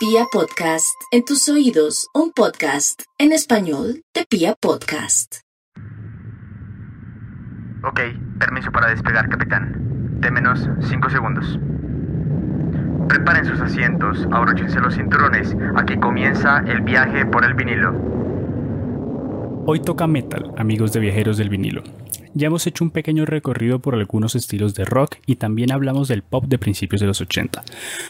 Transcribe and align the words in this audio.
Pia 0.00 0.24
Podcast, 0.32 0.96
en 1.10 1.26
tus 1.26 1.46
oídos, 1.50 2.08
un 2.14 2.32
podcast 2.32 3.02
en 3.18 3.32
español 3.32 4.02
de 4.14 4.24
Pia 4.24 4.54
Podcast. 4.58 5.40
Ok, 7.84 8.00
permiso 8.38 8.72
para 8.72 8.88
despegar, 8.88 9.28
capitán. 9.28 10.18
De 10.18 10.30
menos 10.30 10.66
5 10.88 11.10
segundos. 11.10 11.58
Preparen 13.10 13.44
sus 13.44 13.60
asientos, 13.60 14.26
abróchense 14.32 14.80
los 14.80 14.94
cinturones. 14.94 15.54
Aquí 15.76 15.98
comienza 15.98 16.64
el 16.66 16.80
viaje 16.80 17.26
por 17.26 17.44
el 17.44 17.52
vinilo. 17.52 17.92
Hoy 19.66 19.82
toca 19.82 20.06
metal, 20.06 20.50
amigos 20.56 20.94
de 20.94 21.00
viajeros 21.00 21.36
del 21.36 21.50
vinilo. 21.50 21.82
Ya 22.32 22.46
hemos 22.46 22.66
hecho 22.66 22.84
un 22.84 22.90
pequeño 22.90 23.26
recorrido 23.26 23.80
por 23.80 23.94
algunos 23.96 24.36
estilos 24.36 24.74
de 24.74 24.84
rock 24.84 25.16
y 25.26 25.36
también 25.36 25.72
hablamos 25.72 26.06
del 26.06 26.22
pop 26.22 26.44
de 26.46 26.58
principios 26.58 27.00
de 27.00 27.08
los 27.08 27.20
80. 27.20 27.64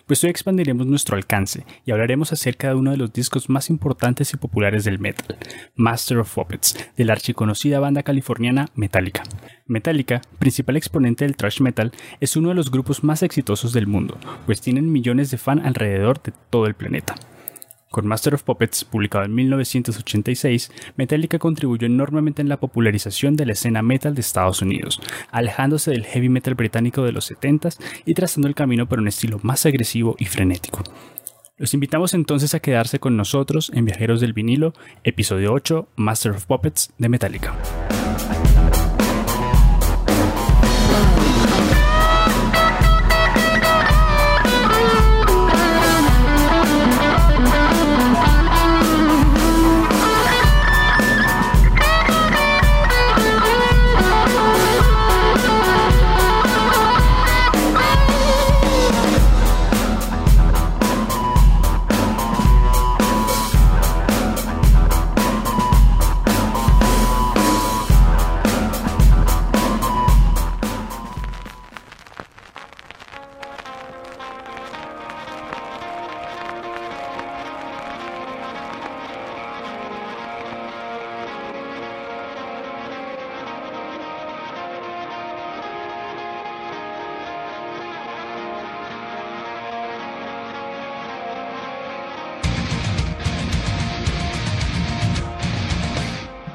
Pues 0.06 0.22
hoy 0.22 0.30
expandiremos 0.30 0.86
nuestro 0.86 1.16
alcance 1.16 1.64
y 1.86 1.92
hablaremos 1.92 2.30
acerca 2.32 2.68
de 2.68 2.74
uno 2.74 2.90
de 2.90 2.98
los 2.98 3.12
discos 3.14 3.48
más 3.48 3.70
importantes 3.70 4.34
y 4.34 4.36
populares 4.36 4.84
del 4.84 4.98
metal, 4.98 5.38
Master 5.74 6.18
of 6.18 6.34
Puppets, 6.34 6.76
de 6.96 7.04
la 7.04 7.14
archiconocida 7.14 7.80
banda 7.80 8.02
californiana 8.02 8.68
Metallica. 8.74 9.22
Metallica, 9.66 10.20
principal 10.38 10.76
exponente 10.76 11.24
del 11.24 11.36
thrash 11.36 11.60
metal, 11.60 11.92
es 12.20 12.36
uno 12.36 12.50
de 12.50 12.56
los 12.56 12.70
grupos 12.70 13.02
más 13.02 13.22
exitosos 13.22 13.72
del 13.72 13.86
mundo, 13.86 14.18
pues 14.44 14.60
tienen 14.60 14.92
millones 14.92 15.30
de 15.30 15.38
fans 15.38 15.64
alrededor 15.64 16.22
de 16.22 16.32
todo 16.50 16.66
el 16.66 16.74
planeta. 16.74 17.14
Con 17.90 18.06
Master 18.06 18.34
of 18.34 18.44
Puppets, 18.44 18.84
publicado 18.84 19.24
en 19.24 19.34
1986, 19.34 20.70
Metallica 20.94 21.40
contribuyó 21.40 21.88
enormemente 21.88 22.40
en 22.40 22.48
la 22.48 22.60
popularización 22.60 23.34
de 23.34 23.46
la 23.46 23.54
escena 23.54 23.82
metal 23.82 24.14
de 24.14 24.20
Estados 24.20 24.62
Unidos, 24.62 25.00
alejándose 25.32 25.90
del 25.90 26.04
heavy 26.04 26.28
metal 26.28 26.54
británico 26.54 27.02
de 27.02 27.10
los 27.10 27.32
70s 27.32 27.78
y 28.04 28.14
trazando 28.14 28.46
el 28.46 28.54
camino 28.54 28.88
para 28.88 29.02
un 29.02 29.08
estilo 29.08 29.40
más 29.42 29.66
agresivo 29.66 30.14
y 30.20 30.26
frenético. 30.26 30.84
Los 31.56 31.74
invitamos 31.74 32.14
entonces 32.14 32.54
a 32.54 32.60
quedarse 32.60 33.00
con 33.00 33.16
nosotros 33.16 33.72
en 33.74 33.86
Viajeros 33.86 34.20
del 34.20 34.34
Vinilo, 34.34 34.72
episodio 35.02 35.52
8, 35.52 35.88
Master 35.96 36.30
of 36.30 36.46
Puppets 36.46 36.92
de 36.96 37.08
Metallica. 37.08 37.56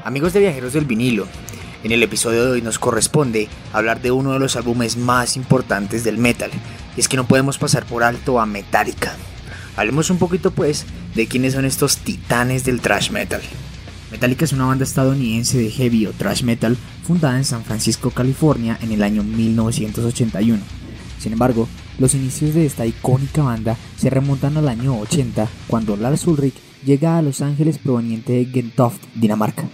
Amigos 0.05 0.33
de 0.33 0.39
Viajeros 0.39 0.73
del 0.73 0.85
Vinilo, 0.85 1.25
en 1.83 1.91
el 1.91 2.03
episodio 2.03 2.45
de 2.45 2.51
hoy 2.51 2.61
nos 2.61 2.77
corresponde 2.77 3.49
hablar 3.73 4.03
de 4.03 4.11
uno 4.11 4.33
de 4.33 4.39
los 4.39 4.55
álbumes 4.55 4.97
más 4.97 5.35
importantes 5.35 6.03
del 6.03 6.19
metal, 6.19 6.51
y 6.95 6.99
es 6.99 7.07
que 7.07 7.17
no 7.17 7.27
podemos 7.27 7.57
pasar 7.57 7.87
por 7.87 8.03
alto 8.03 8.39
a 8.39 8.45
Metallica. 8.45 9.15
Hablemos 9.75 10.11
un 10.11 10.19
poquito 10.19 10.51
pues 10.51 10.85
de 11.15 11.25
quiénes 11.25 11.53
son 11.53 11.65
estos 11.65 11.97
titanes 11.97 12.63
del 12.65 12.81
thrash 12.81 13.09
metal. 13.09 13.41
Metallica 14.11 14.45
es 14.45 14.53
una 14.53 14.67
banda 14.67 14.83
estadounidense 14.83 15.57
de 15.57 15.71
heavy 15.71 16.05
o 16.05 16.11
thrash 16.11 16.43
metal 16.43 16.77
fundada 17.03 17.37
en 17.37 17.43
San 17.43 17.63
Francisco, 17.63 18.11
California 18.11 18.77
en 18.83 18.91
el 18.91 19.01
año 19.01 19.23
1981. 19.23 20.61
Sin 21.17 21.33
embargo, 21.33 21.67
los 21.97 22.13
inicios 22.13 22.53
de 22.53 22.67
esta 22.67 22.85
icónica 22.85 23.41
banda 23.41 23.75
se 23.97 24.11
remontan 24.11 24.55
al 24.57 24.69
año 24.69 24.99
80 24.99 25.47
cuando 25.65 25.97
Lars 25.97 26.27
Ulrich 26.27 26.53
llega 26.85 27.17
a 27.17 27.23
Los 27.23 27.41
Ángeles 27.41 27.79
proveniente 27.79 28.33
de 28.33 28.45
Gentoft, 28.45 29.01
Dinamarca. 29.15 29.67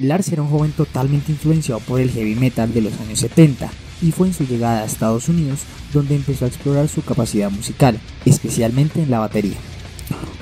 Lars 0.00 0.32
era 0.32 0.42
un 0.42 0.48
joven 0.48 0.72
totalmente 0.72 1.30
influenciado 1.30 1.80
por 1.80 2.00
el 2.00 2.10
heavy 2.10 2.34
metal 2.34 2.74
de 2.74 2.80
los 2.80 2.92
años 3.00 3.20
70 3.20 3.70
y 4.02 4.10
fue 4.10 4.26
en 4.26 4.34
su 4.34 4.44
llegada 4.44 4.80
a 4.80 4.84
Estados 4.84 5.28
Unidos 5.28 5.60
donde 5.92 6.16
empezó 6.16 6.44
a 6.44 6.48
explorar 6.48 6.88
su 6.88 7.02
capacidad 7.02 7.50
musical, 7.50 8.00
especialmente 8.24 9.00
en 9.02 9.10
la 9.10 9.20
batería. 9.20 9.56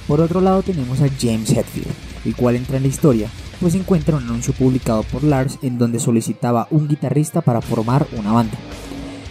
Por 0.09 0.21
otro 0.21 0.41
lado 0.41 0.63
tenemos 0.63 1.01
a 1.03 1.09
James 1.21 1.51
Hetfield, 1.51 1.87
el 2.25 2.35
cual 2.35 2.57
entra 2.57 2.79
en 2.79 2.85
la 2.85 2.89
historia, 2.89 3.29
pues 3.61 3.75
encuentra 3.75 4.17
un 4.17 4.25
anuncio 4.25 4.55
publicado 4.55 5.03
por 5.03 5.23
Lars 5.23 5.59
en 5.61 5.77
donde 5.77 6.01
solicitaba 6.01 6.67
un 6.71 6.89
guitarrista 6.89 7.43
para 7.43 7.61
formar 7.61 8.07
una 8.17 8.33
banda. 8.33 8.57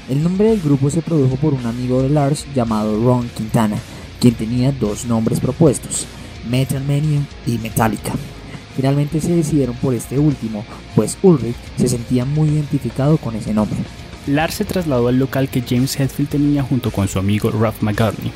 El 0.07 0.21
nombre 0.23 0.49
del 0.49 0.61
grupo 0.61 0.89
se 0.91 1.01
produjo 1.01 1.35
por 1.37 1.53
un 1.53 1.65
amigo 1.65 2.01
de 2.03 2.09
Lars 2.09 2.45
llamado 2.53 3.03
Ron 3.03 3.27
Quintana, 3.29 3.77
quien 4.19 4.35
tenía 4.35 4.71
dos 4.71 5.05
nombres 5.05 5.39
propuestos, 5.39 6.05
Metal 6.47 6.83
Mania 6.85 7.21
y 7.47 7.57
Metallica. 7.57 8.13
Finalmente 8.75 9.21
se 9.21 9.35
decidieron 9.35 9.75
por 9.75 9.93
este 9.93 10.19
último, 10.19 10.65
pues 10.95 11.17
Ulrich 11.21 11.55
se 11.77 11.87
sentía 11.87 12.25
muy 12.25 12.49
identificado 12.49 13.17
con 13.17 13.35
ese 13.35 13.53
nombre. 13.53 13.77
Lars 14.27 14.55
se 14.55 14.65
trasladó 14.65 15.07
al 15.07 15.19
local 15.19 15.49
que 15.49 15.63
James 15.67 15.99
Hetfield 15.99 16.29
tenía 16.29 16.63
junto 16.63 16.91
con 16.91 17.07
su 17.07 17.19
amigo 17.19 17.51
Ralph 17.51 17.81
McGarney. 17.81 18.31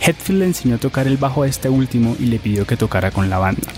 Hetfield 0.00 0.40
le 0.40 0.46
enseñó 0.46 0.76
a 0.76 0.78
tocar 0.78 1.06
el 1.06 1.16
bajo 1.16 1.42
a 1.42 1.48
este 1.48 1.68
último 1.68 2.16
y 2.18 2.26
le 2.26 2.38
pidió 2.38 2.66
que 2.66 2.76
tocara 2.76 3.10
con 3.10 3.28
la 3.28 3.38
banda. 3.38 3.68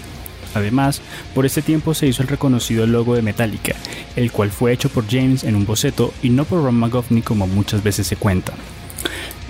Además, 0.54 1.00
por 1.34 1.46
este 1.46 1.62
tiempo 1.62 1.94
se 1.94 2.06
hizo 2.06 2.22
el 2.22 2.28
reconocido 2.28 2.86
logo 2.86 3.14
de 3.14 3.22
Metallica, 3.22 3.74
el 4.16 4.30
cual 4.30 4.50
fue 4.50 4.72
hecho 4.72 4.88
por 4.88 5.08
James 5.08 5.44
en 5.44 5.56
un 5.56 5.66
boceto 5.66 6.14
y 6.22 6.30
no 6.30 6.44
por 6.44 6.62
Ron 6.62 6.76
McGovney 6.76 7.22
como 7.22 7.46
muchas 7.46 7.82
veces 7.82 8.06
se 8.06 8.16
cuenta. 8.16 8.52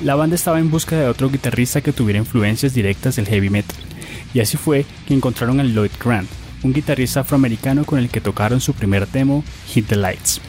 La 0.03 0.15
banda 0.17 0.35
estaba 0.35 0.59
en 0.59 0.71
busca 0.71 0.97
de 0.97 1.07
otro 1.07 1.31
guitarrista 1.31 1.81
que 1.81 1.93
tuviera 1.93 2.19
influencias 2.19 2.75
directas 2.75 3.17
del 3.17 3.27
heavy 3.27 3.51
metal, 3.51 3.77
y 4.35 4.41
así 4.41 4.59
fue 4.59 4.85
que 5.07 5.15
encontraron 5.15 5.61
a 5.61 5.65
Lloyd 5.65 5.93
Grant, 6.05 6.29
un 6.63 6.75
guitarrista 6.75 7.21
afroamericano 7.21 7.85
con 7.85 7.99
el 7.99 8.11
que 8.11 8.21
tocaron 8.21 8.61
su 8.61 8.75
primer 8.75 9.09
demo, 9.09 9.45
Hit 9.69 9.87
the 9.87 9.97
Lights. 9.97 10.41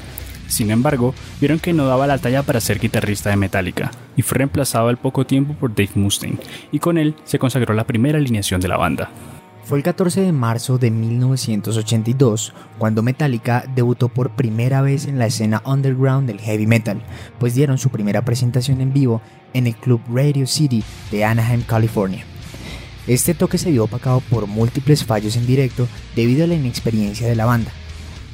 Sin 0.47 0.71
embargo, 0.71 1.15
vieron 1.39 1.59
que 1.59 1.73
no 1.73 1.87
daba 1.87 2.07
la 2.07 2.17
talla 2.17 2.43
para 2.43 2.61
ser 2.61 2.79
guitarrista 2.79 3.29
de 3.29 3.35
Metallica, 3.37 3.91
y 4.15 4.21
fue 4.21 4.39
reemplazado 4.39 4.89
al 4.89 4.97
poco 4.97 5.25
tiempo 5.25 5.53
por 5.53 5.73
Dave 5.73 5.91
Mustaine, 5.95 6.37
y 6.71 6.79
con 6.79 6.97
él 6.97 7.15
se 7.23 7.39
consagró 7.39 7.73
la 7.73 7.87
primera 7.87 8.17
alineación 8.17 8.61
de 8.61 8.67
la 8.67 8.77
banda. 8.77 9.09
Fue 9.65 9.79
el 9.79 9.83
14 9.83 10.21
de 10.21 10.31
marzo 10.31 10.77
de 10.77 10.91
1982 10.91 12.53
cuando 12.77 13.01
Metallica 13.01 13.65
debutó 13.73 14.09
por 14.09 14.35
primera 14.35 14.83
vez 14.83 15.07
en 15.07 15.17
la 15.17 15.25
escena 15.25 15.63
underground 15.65 16.27
del 16.27 16.39
heavy 16.39 16.67
metal, 16.67 17.01
pues 17.39 17.55
dieron 17.55 17.79
su 17.79 17.89
primera 17.89 18.23
presentación 18.23 18.79
en 18.79 18.93
vivo 18.93 19.21
en 19.53 19.65
el 19.65 19.75
club 19.75 20.01
Radio 20.13 20.45
City 20.45 20.83
de 21.09 21.25
Anaheim, 21.25 21.63
California. 21.63 22.25
Este 23.07 23.33
toque 23.33 23.57
se 23.57 23.71
vio 23.71 23.83
opacado 23.83 24.19
por 24.19 24.47
múltiples 24.47 25.03
fallos 25.03 25.35
en 25.35 25.45
directo 25.45 25.87
debido 26.15 26.43
a 26.43 26.47
la 26.47 26.55
inexperiencia 26.55 27.27
de 27.27 27.35
la 27.35 27.45
banda. 27.45 27.71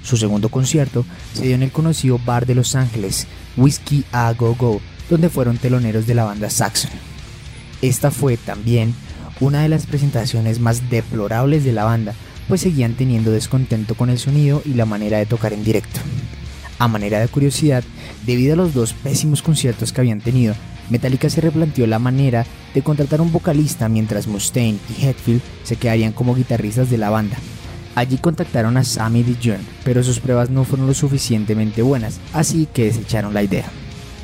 Su 0.04 0.18
segundo 0.18 0.50
concierto 0.50 1.06
se 1.34 1.46
dio 1.46 1.56
en 1.56 1.64
el 1.64 1.72
conocido 1.72 2.20
bar 2.26 2.46
de 2.46 2.56
Los 2.56 2.76
Ángeles, 2.76 3.28
Whiskey 3.58 4.06
A 4.12 4.32
Go 4.34 4.56
Go, 4.56 4.82
donde 5.09 5.30
fueron 5.30 5.58
teloneros 5.58 6.08
de 6.08 6.16
la 6.16 6.24
banda 6.24 6.50
Saxon. 6.50 6.92
Esta 7.82 8.12
fue 8.12 8.38
también 8.38 8.96
una 9.40 9.62
de 9.64 9.70
las 9.70 9.85
presentaciones 9.88 10.59
más 10.59 10.90
deplorables 10.90 11.64
de 11.64 11.74
la 11.74 11.84
banda, 11.84 12.14
pues 12.47 12.62
seguían 12.62 12.94
teniendo 12.94 13.32
descontento 13.32 13.96
con 13.96 14.09
el 14.09 14.20
sonido 14.20 14.62
y 14.66 14.74
la 14.74 14.85
manera 14.85 15.17
de 15.17 15.26
tocar 15.26 15.52
en 15.52 15.64
directo. 15.64 16.00
A 16.79 16.88
manera 16.88 17.20
de 17.20 17.28
curiosidad, 17.28 17.84
debido 18.26 18.53
a 18.53 18.58
los 18.58 18.74
dos 18.74 18.94
pésimos 18.94 19.41
conciertos 19.41 19.91
que 19.91 20.02
habían 20.02 20.22
tenido, 20.22 20.56
Metallica 20.91 21.29
se 21.29 21.41
replanteó 21.41 21.88
la 21.88 21.99
manera 21.99 22.46
de 22.73 22.82
contratar 22.82 23.22
un 23.22 23.32
vocalista 23.32 23.88
mientras 23.90 24.28
Mustaine 24.28 24.78
y 24.90 25.05
Hetfield 25.05 25.41
se 25.64 25.78
quedarían 25.78 26.11
como 26.11 26.35
guitarristas 26.35 26.90
de 26.90 26.97
la 26.97 27.09
banda. 27.09 27.38
Allí 27.96 28.17
contactaron 28.17 28.78
a 28.78 28.84
Sammy 28.84 29.23
Dijon, 29.23 29.61
pero 29.84 30.03
sus 30.03 30.20
pruebas 30.20 30.49
no 30.49 30.66
fueron 30.66 30.88
lo 30.88 30.93
suficientemente 30.93 31.82
buenas, 31.82 32.20
así 32.34 32.67
que 32.72 32.85
desecharon 32.85 33.34
la 33.34 33.43
idea. 33.43 33.66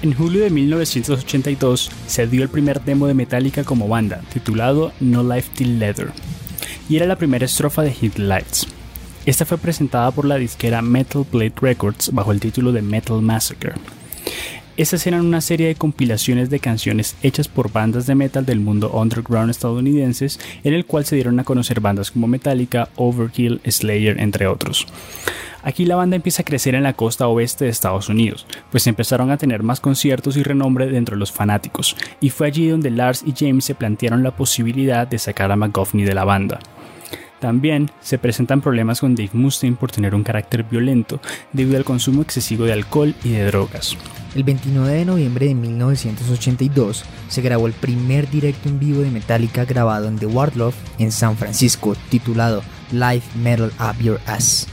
En 0.02 0.14
julio 0.14 0.44
de 0.44 0.50
1982 0.50 1.90
se 2.06 2.28
dio 2.28 2.44
el 2.44 2.50
primer 2.50 2.82
demo 2.84 3.08
de 3.08 3.14
Metallica 3.14 3.64
como 3.64 3.88
banda, 3.88 4.22
titulado 4.32 4.92
No 5.00 5.24
Life 5.24 5.52
Till 5.56 5.80
Leather, 5.80 6.12
y 6.90 6.98
era 6.98 7.08
la 7.08 7.16
primera 7.16 7.46
estrofa 7.46 7.82
de 7.82 7.94
Hit 7.94 8.18
Lights. 8.18 8.68
Esta 9.26 9.46
fue 9.46 9.58
presentada 9.58 10.12
por 10.12 10.26
la 10.26 10.36
disquera 10.36 10.82
Metal 10.82 11.26
Blade 11.30 11.54
Records 11.62 12.12
bajo 12.14 12.32
el 12.32 12.40
título 12.40 12.72
de 12.72 12.82
Metal 12.82 13.22
Massacre. 13.22 13.74
Estas 14.78 15.08
eran 15.08 15.26
una 15.26 15.42
serie 15.42 15.66
de 15.66 15.76
compilaciones 15.76 16.52
de 16.52 16.60
canciones 16.60 17.16
hechas 17.24 17.48
por 17.48 17.72
bandas 17.72 18.06
de 18.06 18.14
metal 18.14 18.46
del 18.46 18.60
mundo 18.60 18.92
underground 18.92 19.50
estadounidenses, 19.50 20.40
en 20.64 20.76
el 20.76 20.86
cual 20.86 21.04
se 21.04 21.16
dieron 21.16 21.40
a 21.40 21.44
conocer 21.44 21.80
bandas 21.80 22.12
como 22.12 22.28
Metallica, 22.28 22.90
Overkill, 22.96 23.60
Slayer, 23.68 24.20
entre 24.20 24.46
otros. 24.46 24.86
Aquí 25.64 25.84
la 25.86 25.96
banda 25.96 26.16
empieza 26.16 26.44
a 26.44 26.46
crecer 26.46 26.76
en 26.76 26.84
la 26.84 26.94
costa 26.94 27.28
oeste 27.28 27.66
de 27.66 27.72
Estados 27.72 28.08
Unidos, 28.08 28.46
pues 28.70 28.86
empezaron 28.86 29.32
a 29.32 29.38
tener 29.38 29.64
más 29.64 29.80
conciertos 29.80 30.38
y 30.38 30.44
renombre 30.44 30.86
dentro 30.86 31.16
de 31.16 31.22
los 31.22 31.32
fanáticos, 31.32 31.96
y 32.22 32.30
fue 32.30 32.46
allí 32.46 32.68
donde 32.68 32.92
Lars 32.92 33.24
y 33.26 33.34
James 33.36 33.66
se 33.66 33.74
plantearon 33.74 34.22
la 34.22 34.36
posibilidad 34.36 35.08
de 35.08 35.18
sacar 35.18 35.52
a 35.52 35.56
McGoffney 35.56 36.06
de 36.06 36.14
la 36.14 36.24
banda. 36.24 36.60
También 37.40 37.92
se 38.02 38.18
presentan 38.18 38.62
problemas 38.62 39.00
con 39.00 39.16
Dave 39.16 39.30
Mustaine 39.34 39.78
por 39.78 39.92
tener 39.92 40.16
un 40.16 40.24
carácter 40.24 40.64
violento 40.64 41.22
debido 41.54 41.78
al 41.78 41.86
consumo 41.86 42.22
excesivo 42.22 42.66
de 42.66 42.74
alcohol 42.74 43.14
y 43.24 43.30
de 43.30 43.46
drogas. 43.46 43.96
El 44.36 44.44
29 44.44 44.92
de 44.92 45.06
noviembre 45.06 45.48
de 45.48 45.56
1982 45.56 47.04
se 47.28 47.42
grabó 47.42 47.68
el 47.68 47.74
primer 47.74 48.30
directo 48.30 48.70
en 48.70 48.80
vivo 48.80 49.02
de 49.02 49.12
Metallica 49.12 49.66
grabado 49.66 50.08
en 50.08 50.18
The 50.18 50.26
Wardlow 50.26 50.74
en 51.00 51.12
San 51.12 51.38
Francisco, 51.38 51.96
titulado 52.10 52.64
Live 52.92 53.24
Metal 53.36 53.72
Up 53.80 54.02
Your 54.02 54.20
Ass. 54.26 54.68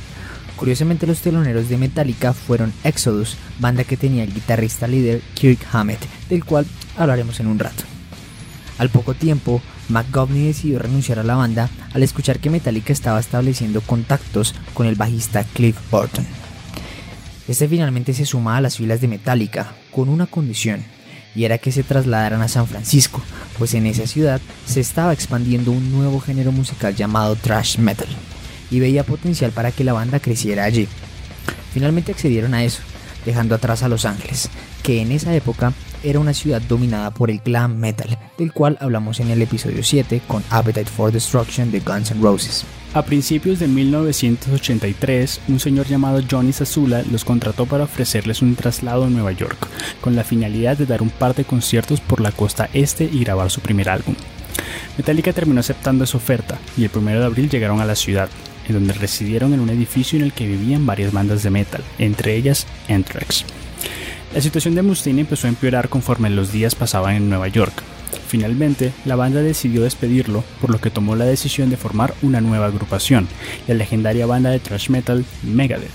Curiosamente 0.56 1.06
los 1.06 1.20
teloneros 1.20 1.68
de 1.68 1.78
Metallica 1.78 2.32
fueron 2.32 2.72
Exodus, 2.84 3.36
banda 3.58 3.84
que 3.84 3.96
tenía 3.96 4.24
el 4.24 4.32
guitarrista 4.32 4.86
líder 4.86 5.20
Kirk 5.34 5.58
Hammett, 5.72 6.00
del 6.28 6.44
cual 6.44 6.66
hablaremos 6.96 7.40
en 7.40 7.48
un 7.48 7.58
rato. 7.58 7.84
Al 8.78 8.88
poco 8.88 9.14
tiempo, 9.14 9.62
McGovney 9.88 10.46
decidió 10.46 10.78
renunciar 10.78 11.18
a 11.18 11.24
la 11.24 11.36
banda 11.36 11.68
al 11.92 12.02
escuchar 12.02 12.38
que 12.38 12.50
Metallica 12.50 12.92
estaba 12.92 13.20
estableciendo 13.20 13.80
contactos 13.80 14.54
con 14.72 14.86
el 14.86 14.94
bajista 14.94 15.44
Cliff 15.44 15.76
Burton. 15.90 16.26
Este 17.46 17.68
finalmente 17.68 18.14
se 18.14 18.24
suma 18.24 18.56
a 18.56 18.60
las 18.60 18.78
filas 18.78 19.00
de 19.00 19.08
Metallica 19.08 19.74
con 19.90 20.08
una 20.08 20.26
condición, 20.26 20.82
y 21.34 21.44
era 21.44 21.58
que 21.58 21.72
se 21.72 21.82
trasladaran 21.82 22.40
a 22.40 22.48
San 22.48 22.66
Francisco, 22.66 23.20
pues 23.58 23.74
en 23.74 23.86
esa 23.86 24.06
ciudad 24.06 24.40
se 24.66 24.80
estaba 24.80 25.12
expandiendo 25.12 25.70
un 25.70 25.92
nuevo 25.92 26.20
género 26.20 26.52
musical 26.52 26.94
llamado 26.94 27.36
thrash 27.36 27.78
metal, 27.78 28.08
y 28.70 28.80
veía 28.80 29.04
potencial 29.04 29.50
para 29.50 29.72
que 29.72 29.84
la 29.84 29.92
banda 29.92 30.20
creciera 30.20 30.64
allí. 30.64 30.88
Finalmente 31.74 32.12
accedieron 32.12 32.54
a 32.54 32.64
eso, 32.64 32.80
dejando 33.26 33.54
atrás 33.54 33.82
a 33.82 33.88
Los 33.88 34.04
Ángeles, 34.06 34.48
que 34.82 35.02
en 35.02 35.12
esa 35.12 35.34
época 35.34 35.72
era 36.04 36.20
una 36.20 36.34
ciudad 36.34 36.62
dominada 36.62 37.10
por 37.10 37.30
el 37.30 37.40
glam 37.40 37.76
metal, 37.76 38.18
del 38.38 38.52
cual 38.52 38.76
hablamos 38.80 39.20
en 39.20 39.30
el 39.30 39.42
episodio 39.42 39.82
7 39.82 40.22
con 40.28 40.44
Appetite 40.50 40.90
for 40.90 41.10
Destruction 41.10 41.72
de 41.72 41.80
Guns 41.80 42.10
N' 42.10 42.22
Roses. 42.22 42.64
A 42.92 43.02
principios 43.02 43.58
de 43.58 43.66
1983, 43.66 45.40
un 45.48 45.58
señor 45.58 45.88
llamado 45.88 46.22
Johnny 46.30 46.52
Sazula 46.52 47.02
los 47.10 47.24
contrató 47.24 47.66
para 47.66 47.84
ofrecerles 47.84 48.42
un 48.42 48.54
traslado 48.54 49.04
a 49.04 49.10
Nueva 49.10 49.32
York, 49.32 49.66
con 50.00 50.14
la 50.14 50.22
finalidad 50.22 50.76
de 50.76 50.86
dar 50.86 51.02
un 51.02 51.10
par 51.10 51.34
de 51.34 51.44
conciertos 51.44 52.00
por 52.00 52.20
la 52.20 52.30
costa 52.30 52.68
este 52.72 53.04
y 53.04 53.24
grabar 53.24 53.50
su 53.50 53.60
primer 53.60 53.88
álbum. 53.88 54.14
Metallica 54.96 55.32
terminó 55.32 55.60
aceptando 55.60 56.04
esa 56.04 56.18
oferta 56.18 56.58
y 56.76 56.84
el 56.84 56.90
1 56.94 57.10
de 57.10 57.24
abril 57.24 57.50
llegaron 57.50 57.80
a 57.80 57.84
la 57.84 57.96
ciudad, 57.96 58.28
en 58.68 58.74
donde 58.74 58.92
residieron 58.92 59.52
en 59.54 59.60
un 59.60 59.70
edificio 59.70 60.18
en 60.18 60.24
el 60.24 60.32
que 60.32 60.46
vivían 60.46 60.86
varias 60.86 61.12
bandas 61.12 61.42
de 61.42 61.50
metal, 61.50 61.82
entre 61.98 62.36
ellas 62.36 62.66
Anthrax. 62.88 63.44
La 64.34 64.40
situación 64.40 64.74
de 64.74 64.82
Mustaine 64.82 65.20
empezó 65.20 65.46
a 65.46 65.50
empeorar 65.50 65.88
conforme 65.88 66.28
los 66.28 66.50
días 66.50 66.74
pasaban 66.74 67.14
en 67.14 67.28
Nueva 67.28 67.46
York. 67.46 67.72
Finalmente, 68.26 68.92
la 69.04 69.14
banda 69.14 69.42
decidió 69.42 69.84
despedirlo, 69.84 70.42
por 70.60 70.70
lo 70.70 70.80
que 70.80 70.90
tomó 70.90 71.14
la 71.14 71.24
decisión 71.24 71.70
de 71.70 71.76
formar 71.76 72.14
una 72.20 72.40
nueva 72.40 72.66
agrupación, 72.66 73.28
la 73.68 73.74
legendaria 73.74 74.26
banda 74.26 74.50
de 74.50 74.58
thrash 74.58 74.90
metal 74.90 75.24
Megadeth. 75.44 75.88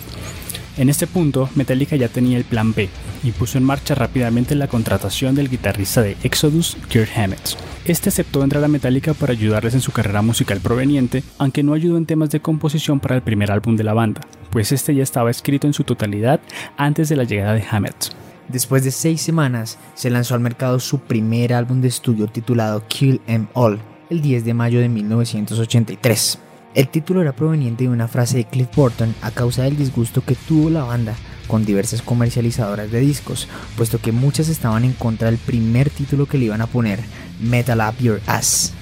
En 0.77 0.87
este 0.87 1.05
punto, 1.05 1.49
Metallica 1.55 1.97
ya 1.97 2.07
tenía 2.07 2.37
el 2.37 2.45
plan 2.45 2.73
B 2.73 2.87
y 3.25 3.31
puso 3.31 3.57
en 3.57 3.65
marcha 3.65 3.93
rápidamente 3.93 4.55
la 4.55 4.69
contratación 4.69 5.35
del 5.35 5.49
guitarrista 5.49 6.01
de 6.01 6.15
Exodus, 6.23 6.77
Kirk 6.87 7.09
Hammett. 7.17 7.57
Este 7.83 8.07
aceptó 8.07 8.41
entrar 8.41 8.63
a 8.63 8.69
Metallica 8.69 9.13
para 9.13 9.33
ayudarles 9.33 9.73
en 9.73 9.81
su 9.81 9.91
carrera 9.91 10.21
musical 10.21 10.61
proveniente, 10.61 11.23
aunque 11.39 11.63
no 11.63 11.73
ayudó 11.73 11.97
en 11.97 12.05
temas 12.05 12.29
de 12.29 12.39
composición 12.39 13.01
para 13.01 13.15
el 13.15 13.21
primer 13.21 13.51
álbum 13.51 13.75
de 13.75 13.83
la 13.83 13.93
banda, 13.93 14.21
pues 14.49 14.71
este 14.71 14.95
ya 14.95 15.03
estaba 15.03 15.29
escrito 15.29 15.67
en 15.67 15.73
su 15.73 15.83
totalidad 15.83 16.39
antes 16.77 17.09
de 17.09 17.17
la 17.17 17.25
llegada 17.25 17.53
de 17.53 17.65
Hammett. 17.69 18.28
Después 18.49 18.83
de 18.83 18.89
seis 18.89 19.21
semanas, 19.21 19.77
se 19.93 20.09
lanzó 20.09 20.33
al 20.33 20.39
mercado 20.39 20.79
su 20.79 20.97
primer 20.97 21.53
álbum 21.53 21.81
de 21.81 21.87
estudio 21.87 22.25
titulado 22.25 22.83
Kill 22.87 23.21
Em 23.27 23.45
All, 23.53 23.79
el 24.09 24.23
10 24.23 24.43
de 24.43 24.55
mayo 24.55 24.79
de 24.79 24.89
1983. 24.89 26.39
El 26.73 26.87
título 26.87 27.21
era 27.21 27.35
proveniente 27.35 27.83
de 27.83 27.91
una 27.91 28.07
frase 28.07 28.37
de 28.37 28.45
Cliff 28.45 28.69
Burton 28.75 29.13
a 29.21 29.29
causa 29.29 29.63
del 29.63 29.77
disgusto 29.77 30.23
que 30.25 30.33
tuvo 30.33 30.71
la 30.71 30.83
banda 30.83 31.15
con 31.47 31.63
diversas 31.63 32.01
comercializadoras 32.01 32.89
de 32.89 32.99
discos, 32.99 33.47
puesto 33.77 33.99
que 33.99 34.11
muchas 34.11 34.49
estaban 34.49 34.83
en 34.83 34.93
contra 34.93 35.29
del 35.29 35.37
primer 35.37 35.91
título 35.91 36.25
que 36.25 36.39
le 36.39 36.45
iban 36.45 36.61
a 36.61 36.67
poner, 36.67 36.99
Metal 37.39 37.79
Up 37.79 37.99
Your 37.99 38.19
Ass. 38.25 38.73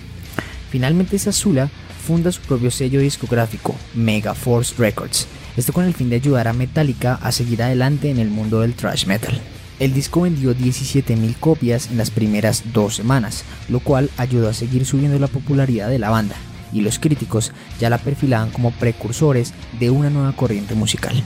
Finalmente 0.70 1.20
Sazula 1.20 1.70
funda 2.06 2.32
su 2.32 2.42
propio 2.42 2.72
sello 2.72 3.02
discográfico, 3.02 3.76
Mega 3.96 4.34
Force 4.34 4.76
Records, 4.78 5.28
esto 5.58 5.74
con 5.74 5.84
el 5.84 5.94
fin 5.94 6.10
de 6.10 6.18
ayudar 6.18 6.48
a 6.48 6.54
Metallica 6.54 7.16
a 7.16 7.34
seguir 7.34 7.64
adelante 7.64 8.10
en 8.10 8.20
el 8.20 8.30
mundo 8.30 8.62
del 8.62 8.74
thrash 8.74 9.06
metal. 9.06 9.42
El 9.80 9.94
disco 9.94 10.22
vendió 10.22 10.56
17.000 10.56 11.36
copias 11.40 11.92
en 11.92 11.98
las 11.98 12.10
primeras 12.10 12.64
dos 12.74 12.96
semanas, 12.96 13.44
lo 13.70 13.80
cual 13.80 14.10
ayudó 14.18 14.50
a 14.50 14.54
seguir 14.54 14.86
subiendo 14.86 15.20
la 15.20 15.28
popularidad 15.28 15.90
de 15.90 16.00
la 16.00 16.10
banda, 16.10 16.36
y 16.74 16.82
los 16.82 16.98
críticos 16.98 17.52
ya 17.80 17.92
la 17.92 18.00
perfilaban 18.00 18.50
como 18.50 18.72
precursores 18.72 19.54
de 19.80 19.92
una 19.92 20.10
nueva 20.10 20.34
corriente 20.34 20.74
musical. 20.74 21.22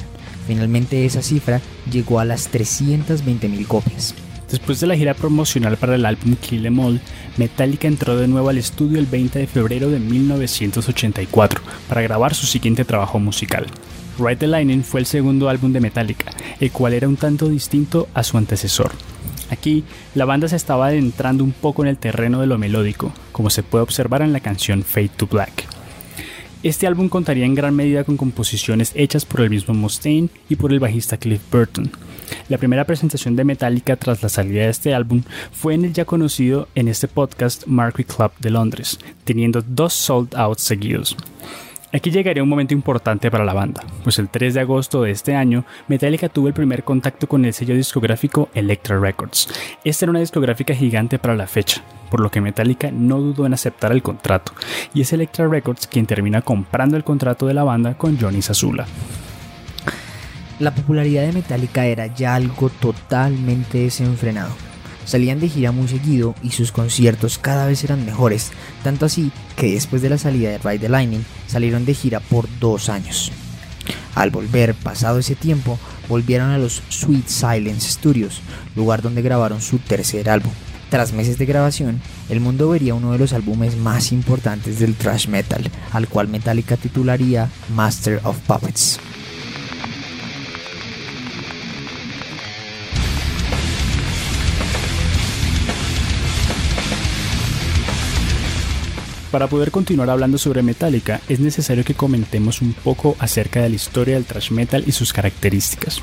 Finalmente 0.47 1.05
esa 1.05 1.21
cifra 1.21 1.61
llegó 1.89 2.19
a 2.19 2.25
las 2.25 2.51
320.000 2.51 3.67
copias. 3.67 4.15
Después 4.49 4.81
de 4.81 4.87
la 4.87 4.97
gira 4.97 5.13
promocional 5.13 5.77
para 5.77 5.95
el 5.95 6.05
álbum 6.05 6.35
Kill 6.35 6.65
Em 6.65 6.77
All, 6.77 6.99
Metallica 7.37 7.87
entró 7.87 8.17
de 8.17 8.27
nuevo 8.27 8.49
al 8.49 8.57
estudio 8.57 8.99
el 8.99 9.05
20 9.05 9.39
de 9.39 9.47
febrero 9.47 9.89
de 9.89 9.99
1984 9.99 11.61
para 11.87 12.01
grabar 12.01 12.35
su 12.35 12.45
siguiente 12.45 12.83
trabajo 12.83 13.17
musical. 13.17 13.67
Ride 14.21 14.37
the 14.37 14.47
Lightning 14.47 14.83
fue 14.83 14.99
el 14.99 15.07
segundo 15.07 15.49
álbum 15.49 15.73
de 15.73 15.79
Metallica, 15.79 16.31
el 16.59 16.71
cual 16.71 16.93
era 16.93 17.07
un 17.07 17.17
tanto 17.17 17.49
distinto 17.49 18.07
a 18.13 18.23
su 18.23 18.37
antecesor. 18.37 18.91
Aquí, 19.49 19.83
la 20.13 20.25
banda 20.25 20.47
se 20.47 20.55
estaba 20.55 20.87
adentrando 20.87 21.43
un 21.43 21.51
poco 21.51 21.81
en 21.81 21.89
el 21.89 21.97
terreno 21.97 22.39
de 22.39 22.47
lo 22.47 22.57
melódico, 22.57 23.11
como 23.31 23.49
se 23.49 23.63
puede 23.63 23.83
observar 23.83 24.21
en 24.21 24.31
la 24.31 24.39
canción 24.39 24.83
Fade 24.83 25.09
to 25.17 25.27
Black. 25.27 25.65
Este 26.63 26.85
álbum 26.85 27.09
contaría 27.09 27.45
en 27.45 27.55
gran 27.55 27.75
medida 27.75 28.03
con 28.03 28.17
composiciones 28.17 28.91
hechas 28.93 29.25
por 29.25 29.41
el 29.41 29.49
mismo 29.49 29.73
Mustaine 29.73 30.29
y 30.47 30.55
por 30.55 30.71
el 30.71 30.79
bajista 30.79 31.17
Cliff 31.17 31.41
Burton. 31.51 31.89
La 32.49 32.59
primera 32.59 32.85
presentación 32.85 33.35
de 33.35 33.43
Metallica 33.43 33.95
tras 33.95 34.21
la 34.21 34.29
salida 34.29 34.61
de 34.61 34.69
este 34.69 34.93
álbum 34.93 35.23
fue 35.51 35.73
en 35.73 35.85
el 35.85 35.93
ya 35.93 36.05
conocido 36.05 36.67
en 36.75 36.87
este 36.87 37.07
podcast 37.07 37.65
Marquee 37.65 38.05
Club 38.05 38.31
de 38.39 38.51
Londres, 38.51 38.99
teniendo 39.23 39.63
dos 39.67 39.93
sold 39.93 40.35
outs 40.35 40.61
seguidos. 40.61 41.17
Aquí 41.93 42.09
llegaría 42.09 42.41
un 42.41 42.47
momento 42.47 42.73
importante 42.73 43.29
para 43.29 43.43
la 43.43 43.53
banda, 43.53 43.83
pues 44.03 44.17
el 44.17 44.29
3 44.29 44.53
de 44.53 44.61
agosto 44.61 45.01
de 45.01 45.11
este 45.11 45.35
año, 45.35 45.65
Metallica 45.89 46.29
tuvo 46.29 46.47
el 46.47 46.53
primer 46.53 46.85
contacto 46.85 47.27
con 47.27 47.43
el 47.43 47.53
sello 47.53 47.75
discográfico 47.75 48.47
Elektra 48.53 48.97
Records. 48.97 49.49
Esta 49.83 50.05
era 50.05 50.11
una 50.11 50.21
discográfica 50.21 50.73
gigante 50.73 51.19
para 51.19 51.35
la 51.35 51.47
fecha, 51.47 51.83
por 52.09 52.21
lo 52.21 52.31
que 52.31 52.39
Metallica 52.39 52.91
no 52.91 53.19
dudó 53.19 53.45
en 53.45 53.53
aceptar 53.53 53.91
el 53.91 54.01
contrato, 54.01 54.53
y 54.93 55.01
es 55.01 55.11
Elektra 55.11 55.49
Records 55.49 55.85
quien 55.85 56.05
termina 56.05 56.41
comprando 56.41 56.95
el 56.95 57.03
contrato 57.03 57.45
de 57.45 57.55
la 57.55 57.65
banda 57.65 57.95
con 57.95 58.17
Johnny 58.17 58.41
Sazula. 58.41 58.85
La 60.59 60.73
popularidad 60.73 61.23
de 61.23 61.33
Metallica 61.33 61.85
era 61.85 62.07
ya 62.07 62.35
algo 62.35 62.69
totalmente 62.69 63.79
desenfrenado 63.79 64.70
Salían 65.05 65.39
de 65.39 65.49
gira 65.49 65.71
muy 65.71 65.87
seguido 65.87 66.35
y 66.43 66.51
sus 66.51 66.71
conciertos 66.71 67.37
cada 67.37 67.65
vez 67.65 67.83
eran 67.83 68.05
mejores, 68.05 68.51
tanto 68.83 69.05
así 69.05 69.31
que 69.55 69.73
después 69.73 70.01
de 70.01 70.09
la 70.09 70.17
salida 70.17 70.49
de 70.51 70.57
Ride 70.57 70.79
the 70.79 70.89
Lightning 70.89 71.25
salieron 71.47 71.85
de 71.85 71.93
gira 71.93 72.19
por 72.19 72.47
dos 72.59 72.89
años. 72.89 73.31
Al 74.15 74.29
volver, 74.29 74.75
pasado 74.75 75.19
ese 75.19 75.35
tiempo, 75.35 75.79
volvieron 76.09 76.51
a 76.51 76.57
los 76.57 76.83
Sweet 76.89 77.27
Silence 77.27 77.89
Studios, 77.89 78.41
lugar 78.75 79.01
donde 79.01 79.21
grabaron 79.21 79.61
su 79.61 79.79
tercer 79.79 80.29
álbum. 80.29 80.51
Tras 80.89 81.13
meses 81.13 81.37
de 81.37 81.45
grabación, 81.45 82.01
el 82.29 82.41
mundo 82.41 82.69
vería 82.69 82.93
uno 82.93 83.13
de 83.13 83.17
los 83.17 83.31
álbumes 83.31 83.77
más 83.77 84.11
importantes 84.11 84.79
del 84.79 84.95
thrash 84.95 85.27
metal, 85.27 85.71
al 85.93 86.09
cual 86.09 86.27
Metallica 86.27 86.75
titularía 86.75 87.49
Master 87.73 88.19
of 88.25 88.37
Puppets. 88.39 88.99
Para 99.31 99.47
poder 99.47 99.71
continuar 99.71 100.09
hablando 100.09 100.37
sobre 100.37 100.61
Metallica, 100.61 101.21
es 101.29 101.39
necesario 101.39 101.85
que 101.85 101.93
comentemos 101.93 102.61
un 102.61 102.73
poco 102.73 103.15
acerca 103.17 103.61
de 103.61 103.69
la 103.69 103.75
historia 103.75 104.15
del 104.15 104.25
thrash 104.25 104.51
metal 104.51 104.83
y 104.85 104.91
sus 104.91 105.13
características. 105.13 106.01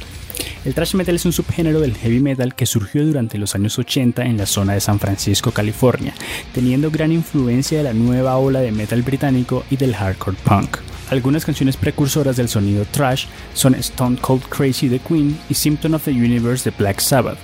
El 0.64 0.72
thrash 0.72 0.94
metal 0.94 1.14
es 1.14 1.26
un 1.26 1.34
subgénero 1.34 1.78
del 1.80 1.94
heavy 1.94 2.20
metal 2.20 2.54
que 2.54 2.64
surgió 2.64 3.04
durante 3.04 3.36
los 3.36 3.54
años 3.54 3.78
80 3.78 4.24
en 4.24 4.38
la 4.38 4.46
zona 4.46 4.72
de 4.72 4.80
San 4.80 4.98
Francisco, 4.98 5.50
California, 5.50 6.14
teniendo 6.54 6.90
gran 6.90 7.12
influencia 7.12 7.76
de 7.76 7.84
la 7.84 7.92
nueva 7.92 8.38
ola 8.38 8.60
de 8.60 8.72
metal 8.72 9.02
británico 9.02 9.62
y 9.70 9.76
del 9.76 9.94
hardcore 9.94 10.38
punk. 10.44 10.78
Algunas 11.10 11.44
canciones 11.44 11.76
precursoras 11.76 12.36
del 12.36 12.48
sonido 12.48 12.86
thrash 12.86 13.26
son 13.52 13.74
Stone 13.74 14.18
Cold 14.22 14.44
Crazy 14.48 14.88
de 14.88 15.00
Queen 15.00 15.38
y 15.50 15.54
Symptom 15.54 15.94
of 15.94 16.04
the 16.04 16.12
Universe 16.12 16.70
de 16.70 16.74
Black 16.78 17.00
Sabbath, 17.00 17.38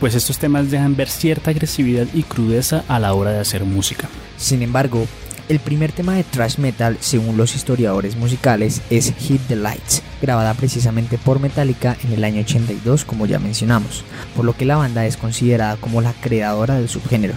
pues 0.00 0.14
estos 0.14 0.38
temas 0.38 0.70
dejan 0.70 0.96
ver 0.96 1.08
cierta 1.08 1.50
agresividad 1.50 2.06
y 2.14 2.22
crudeza 2.22 2.84
a 2.88 2.98
la 2.98 3.12
hora 3.12 3.32
de 3.32 3.40
hacer 3.40 3.64
música. 3.64 4.08
Sin 4.38 4.62
embargo, 4.62 5.06
el 5.50 5.60
primer 5.60 5.92
tema 5.92 6.14
de 6.14 6.24
thrash 6.24 6.58
metal, 6.58 6.96
según 7.00 7.36
los 7.36 7.54
historiadores 7.54 8.16
musicales, 8.16 8.80
es 8.88 9.12
Hit 9.18 9.42
the 9.48 9.56
Lights, 9.56 10.02
grabada 10.22 10.54
precisamente 10.54 11.18
por 11.18 11.38
Metallica 11.38 11.96
en 12.02 12.12
el 12.12 12.24
año 12.24 12.40
82, 12.40 13.04
como 13.04 13.26
ya 13.26 13.38
mencionamos, 13.38 14.04
por 14.34 14.44
lo 14.44 14.56
que 14.56 14.64
la 14.64 14.76
banda 14.76 15.04
es 15.06 15.16
considerada 15.16 15.76
como 15.76 16.00
la 16.00 16.14
creadora 16.14 16.76
del 16.76 16.88
subgénero. 16.88 17.34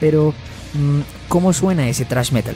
Pero, 0.00 0.32
mm, 0.74 1.00
¿cómo 1.28 1.52
suena 1.52 1.88
ese 1.88 2.04
thrash 2.04 2.32
metal? 2.32 2.54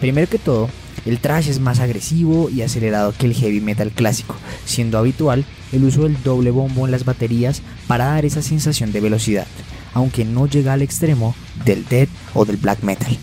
Primero 0.00 0.28
que 0.28 0.38
todo, 0.38 0.68
el 1.06 1.20
thrash 1.20 1.48
es 1.48 1.60
más 1.60 1.80
agresivo 1.80 2.50
y 2.50 2.62
acelerado 2.62 3.14
que 3.16 3.26
el 3.26 3.34
heavy 3.34 3.60
metal 3.60 3.92
clásico, 3.92 4.36
siendo 4.64 4.98
habitual 4.98 5.44
el 5.74 5.84
uso 5.84 6.04
del 6.04 6.22
doble 6.22 6.50
bombo 6.50 6.86
en 6.86 6.92
las 6.92 7.04
baterías 7.04 7.62
para 7.86 8.06
dar 8.06 8.24
esa 8.24 8.42
sensación 8.42 8.92
de 8.92 9.00
velocidad, 9.00 9.46
aunque 9.92 10.24
no 10.24 10.46
llega 10.46 10.72
al 10.72 10.82
extremo 10.82 11.34
del 11.64 11.84
death 11.86 12.10
o 12.34 12.44
del 12.44 12.56
black 12.56 12.82
metal 12.82 13.18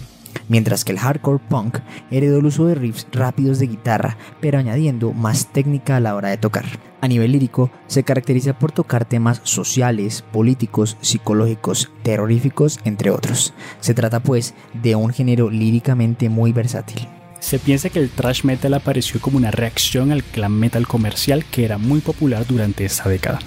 mientras 0.51 0.83
que 0.83 0.91
el 0.91 0.99
hardcore 0.99 1.41
punk 1.49 1.77
heredó 2.11 2.39
el 2.39 2.45
uso 2.45 2.65
de 2.65 2.75
riffs 2.75 3.07
rápidos 3.13 3.57
de 3.57 3.67
guitarra, 3.67 4.17
pero 4.41 4.59
añadiendo 4.59 5.13
más 5.13 5.47
técnica 5.47 5.95
a 5.95 5.99
la 6.01 6.13
hora 6.13 6.27
de 6.27 6.37
tocar. 6.37 6.65
A 6.99 7.07
nivel 7.07 7.31
lírico, 7.31 7.71
se 7.87 8.03
caracteriza 8.03 8.59
por 8.59 8.73
tocar 8.73 9.05
temas 9.05 9.39
sociales, 9.43 10.23
políticos, 10.33 10.97
psicológicos, 10.99 11.89
terroríficos, 12.03 12.79
entre 12.83 13.11
otros. 13.11 13.53
Se 13.79 13.93
trata 13.93 14.19
pues 14.19 14.53
de 14.73 14.95
un 14.95 15.11
género 15.11 15.49
líricamente 15.49 16.27
muy 16.27 16.51
versátil. 16.51 17.07
Se 17.41 17.59
piensa 17.59 17.89
que 17.89 17.99
el 17.99 18.09
thrash 18.09 18.43
metal 18.43 18.73
apareció 18.75 19.19
como 19.19 19.35
una 19.35 19.51
reacción 19.51 20.11
al 20.11 20.23
glam 20.33 20.53
metal 20.53 20.87
comercial 20.87 21.43
que 21.43 21.65
era 21.65 21.77
muy 21.77 21.99
popular 21.99 22.45
durante 22.47 22.85
esta 22.85 23.09
década. 23.09 23.39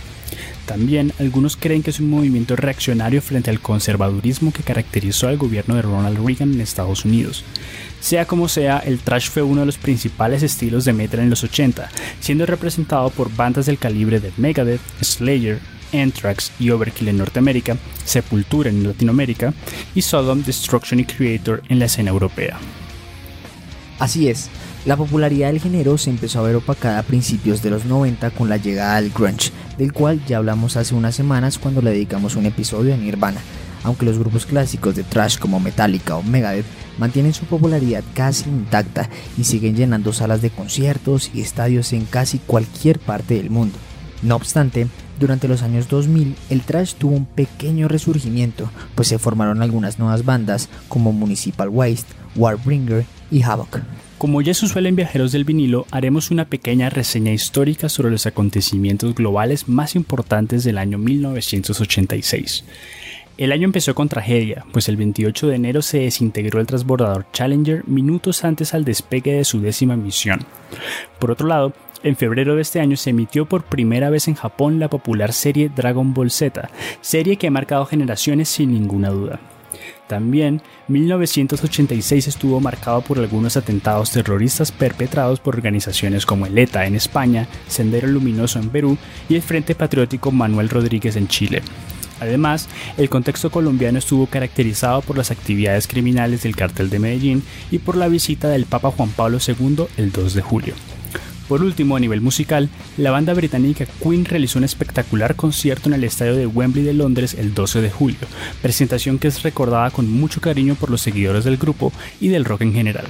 También 0.67 1.13
algunos 1.19 1.57
creen 1.57 1.83
que 1.83 1.91
es 1.91 2.01
un 2.01 2.11
movimiento 2.11 2.57
reaccionario 2.57 3.23
frente 3.23 3.51
al 3.51 3.61
conservadurismo 3.61 4.53
que 4.53 4.63
caracterizó 4.63 5.29
al 5.29 5.37
gobierno 5.37 5.77
de 5.77 5.83
Ronald 5.83 6.19
Reagan 6.25 6.53
en 6.53 6.61
Estados 6.61 7.05
Unidos. 7.05 7.45
Sea 8.01 8.27
como 8.27 8.49
sea, 8.49 8.79
el 8.79 8.99
thrash 8.99 9.31
fue 9.31 9.43
uno 9.43 9.61
de 9.61 9.67
los 9.67 9.79
principales 9.79 10.43
estilos 10.43 10.85
de 10.85 10.93
metal 10.93 11.21
en 11.21 11.31
los 11.31 11.45
80, 11.45 11.89
siendo 12.21 12.47
representado 12.47 13.11
por 13.11 13.35
bandas 13.35 13.67
del 13.67 13.79
calibre 13.79 14.21
de 14.21 14.33
Megadeth, 14.37 14.81
Slayer, 15.03 15.61
Anthrax 15.93 16.51
y 16.59 16.71
Overkill 16.71 17.09
en 17.09 17.19
Norteamérica, 17.19 17.77
Sepultura 18.05 18.71
en 18.71 18.87
Latinoamérica 18.87 19.55
y 19.95 20.03
Sodom, 20.03 20.43
Destruction 20.43 21.01
y 21.01 21.05
Creator 21.05 21.63
en 21.69 21.79
la 21.79 21.85
escena 21.87 22.11
europea. 22.11 22.59
Así 23.99 24.29
es, 24.29 24.51
la 24.87 24.97
popularidad 24.97 25.49
del 25.49 25.61
género 25.61 25.97
se 25.99 26.11
empezó 26.11 26.41
a 26.41 26.43
ver 26.43 26.57
opacada 26.57 26.99
a 26.99 27.05
principios 27.05 27.63
de 27.63 27.71
los 27.71 27.85
90 27.85 28.31
con 28.33 28.49
la 28.49 28.57
llegada 28.57 29.01
del 29.01 29.11
grunge, 29.11 29.53
del 29.79 29.93
cual 29.93 30.21
ya 30.27 30.39
hablamos 30.39 30.77
hace 30.77 30.95
unas 30.95 31.15
semanas 31.15 31.59
cuando 31.59 31.81
le 31.81 31.93
dedicamos 31.93 32.35
un 32.37 32.47
episodio 32.47 32.93
a 32.93 32.97
Nirvana. 32.97 33.41
Aunque 33.85 34.07
los 34.07 34.19
grupos 34.19 34.47
clásicos 34.47 34.97
de 34.97 35.05
thrash 35.05 35.39
como 35.39 35.61
Metallica 35.61 36.17
o 36.17 36.23
Megadeth 36.23 36.67
mantienen 36.99 37.35
su 37.35 37.45
popularidad 37.45 38.03
casi 38.15 38.49
intacta 38.49 39.09
y 39.39 39.45
siguen 39.45 39.77
llenando 39.77 40.13
salas 40.13 40.43
de 40.43 40.51
conciertos 40.51 41.31
y 41.33 41.41
estadios 41.41 41.93
en 41.93 42.05
casi 42.07 42.39
cualquier 42.39 42.99
parte 42.99 43.35
del 43.35 43.51
mundo. 43.51 43.79
No 44.23 44.37
obstante, 44.37 44.89
durante 45.21 45.49
los 45.49 45.63
años 45.63 45.89
2000 45.89 46.35
el 46.51 46.63
thrash 46.63 46.95
tuvo 46.95 47.15
un 47.15 47.27
pequeño 47.27 47.89
resurgimiento, 47.89 48.71
pues 48.95 49.09
se 49.09 49.19
formaron 49.19 49.63
algunas 49.63 49.99
nuevas 49.99 50.25
bandas 50.25 50.69
como 50.89 51.13
Municipal 51.13 51.69
Waste, 51.69 52.13
Warbringer 52.35 53.05
Como 54.19 54.41
ya 54.43 54.53
es 54.53 54.63
usual 54.63 54.87
en 54.87 54.97
Viajeros 54.97 55.33
del 55.33 55.45
Vinilo, 55.45 55.87
haremos 55.91 56.31
una 56.31 56.45
pequeña 56.45 56.89
reseña 56.89 57.33
histórica 57.33 57.89
sobre 57.89 58.11
los 58.11 58.27
acontecimientos 58.27 59.15
globales 59.15 59.69
más 59.69 59.97
importantes 59.97 60.63
del 60.65 60.79
año 60.79 60.99
1986. 60.99 62.65
El 63.37 63.51
año 63.51 63.65
empezó 63.65 63.97
con 63.97 64.09
tragedia, 64.09 64.65
pues 64.73 64.89
el 64.89 64.97
28 64.97 65.49
de 65.49 65.57
enero 65.57 65.83
se 65.83 65.99
desintegró 65.99 66.61
el 66.61 66.67
transbordador 66.67 67.27
Challenger 67.33 67.87
minutos 67.89 68.45
antes 68.45 68.73
al 68.73 68.85
despegue 68.85 69.33
de 69.33 69.45
su 69.45 69.61
décima 69.61 69.97
misión. 69.97 70.47
Por 71.19 71.33
otro 71.33 71.49
lado, 71.49 71.73
en 72.05 72.17
febrero 72.17 72.55
de 72.55 72.63
este 72.63 72.81
año 72.81 72.97
se 72.97 73.11
emitió 73.11 73.47
por 73.47 73.65
primera 73.65 74.11
vez 74.11 74.29
en 74.29 74.37
Japón 74.37 74.79
la 74.79 74.89
popular 74.89 75.33
serie 75.33 75.71
Dragon 75.75 76.15
Ball 76.15 76.31
Z, 76.31 76.71
serie 77.01 77.37
que 77.37 77.49
ha 77.49 77.51
marcado 77.51 77.87
generaciones 77.87 78.49
sin 78.49 78.73
ninguna 78.73 79.09
duda. 79.09 79.41
También 80.07 80.61
1986 80.89 82.29
estuvo 82.29 82.61
marcado 82.61 83.01
por 83.01 83.19
algunos 83.19 83.57
atentados 83.57 84.11
terroristas 84.11 84.71
perpetrados 84.71 85.41
por 85.41 85.55
organizaciones 85.55 86.27
como 86.27 86.47
el 86.47 86.59
ETA 86.59 86.87
en 86.87 86.95
España, 86.95 87.49
Sendero 87.69 88.09
Luminoso 88.09 88.59
en 88.59 88.69
Perú 88.69 88.99
y 89.29 89.37
el 89.37 89.43
Frente 89.43 89.75
Patriótico 89.75 90.31
Manuel 90.31 90.69
Rodríguez 90.69 91.17
en 91.17 91.29
Chile. 91.29 91.63
Además, 92.21 92.69
el 92.97 93.09
contexto 93.09 93.51
colombiano 93.51 93.99
estuvo 93.99 94.27
caracterizado 94.27 95.01
por 95.03 95.17
las 95.19 95.31
actividades 95.31 95.89
criminales 95.89 96.43
del 96.43 96.57
cartel 96.57 96.91
de 96.91 96.99
Medellín 96.99 97.43
y 97.71 97.79
por 97.79 97.97
la 97.97 98.09
visita 98.09 98.49
del 98.49 98.67
Papa 98.67 98.91
Juan 98.91 99.11
Pablo 99.11 99.39
II 99.47 99.87
el 99.97 100.13
2 100.13 100.35
de 100.35 100.43
julio. 100.43 100.75
Por 101.49 101.63
último, 101.63 101.97
a 101.97 102.01
nivel 102.01 102.23
musical, 102.23 102.71
la 102.97 103.11
banda 103.11 103.35
británica 103.35 103.85
Queen 104.03 104.25
realizó 104.25 104.59
un 104.59 104.65
espectacular 104.65 105.37
concierto 105.37 105.89
en 105.89 105.95
el 105.95 106.05
estadio 106.05 106.35
de 106.35 106.47
Wembley 106.47 106.85
de 106.85 106.95
Londres 106.95 107.35
el 107.39 107.53
12 107.53 107.83
de 107.83 107.91
julio, 107.91 108.27
presentación 108.63 109.19
que 109.19 109.29
es 109.29 109.43
recordada 109.43 109.91
con 109.91 110.11
mucho 110.11 110.41
cariño 110.41 110.75
por 110.75 110.91
los 110.91 111.03
seguidores 111.03 111.45
del 111.45 111.59
grupo 111.59 111.93
y 112.19 112.29
del 112.29 112.47
rock 112.47 112.63
en 112.63 112.73
general. 112.73 113.07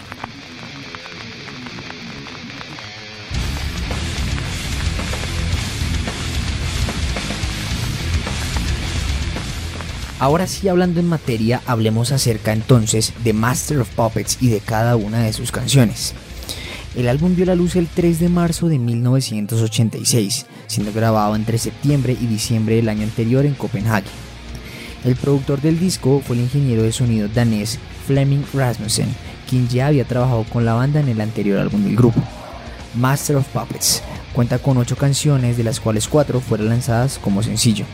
Ahora 10.18 10.46
sí, 10.46 10.68
hablando 10.68 11.00
en 11.00 11.08
materia, 11.08 11.60
hablemos 11.66 12.10
acerca 12.10 12.52
entonces 12.52 13.12
de 13.22 13.32
Master 13.32 13.80
of 13.80 13.90
Puppets 13.90 14.38
y 14.40 14.48
de 14.48 14.60
cada 14.60 14.96
una 14.96 15.22
de 15.22 15.32
sus 15.34 15.52
canciones. 15.52 16.14
El 16.96 17.08
álbum 17.08 17.34
vio 17.34 17.44
la 17.44 17.56
luz 17.56 17.74
el 17.74 17.88
3 17.88 18.20
de 18.20 18.28
marzo 18.28 18.68
de 18.68 18.78
1986, 18.78 20.46
siendo 20.68 20.92
grabado 20.92 21.34
entre 21.34 21.58
septiembre 21.58 22.16
y 22.20 22.26
diciembre 22.26 22.76
del 22.76 22.88
año 22.88 23.02
anterior 23.02 23.44
en 23.44 23.54
Copenhague. 23.54 24.06
El 25.04 25.16
productor 25.16 25.60
del 25.60 25.80
disco 25.80 26.22
fue 26.24 26.36
el 26.36 26.42
ingeniero 26.42 26.82
de 26.82 26.92
sonido 26.92 27.26
danés 27.26 27.80
Fleming 28.06 28.44
Rasmussen, 28.54 29.08
quien 29.50 29.68
ya 29.68 29.88
había 29.88 30.04
trabajado 30.04 30.44
con 30.44 30.64
la 30.64 30.74
banda 30.74 31.00
en 31.00 31.08
el 31.08 31.20
anterior 31.20 31.58
álbum 31.58 31.82
del 31.82 31.96
grupo. 31.96 32.22
Master 32.94 33.36
of 33.36 33.48
Puppets 33.48 34.00
cuenta 34.32 34.60
con 34.60 34.76
8 34.76 34.94
canciones, 34.94 35.56
de 35.56 35.64
las 35.64 35.80
cuales 35.80 36.06
4 36.06 36.40
fueron 36.40 36.68
lanzadas 36.68 37.18
como 37.18 37.42
sencillo. 37.42 37.86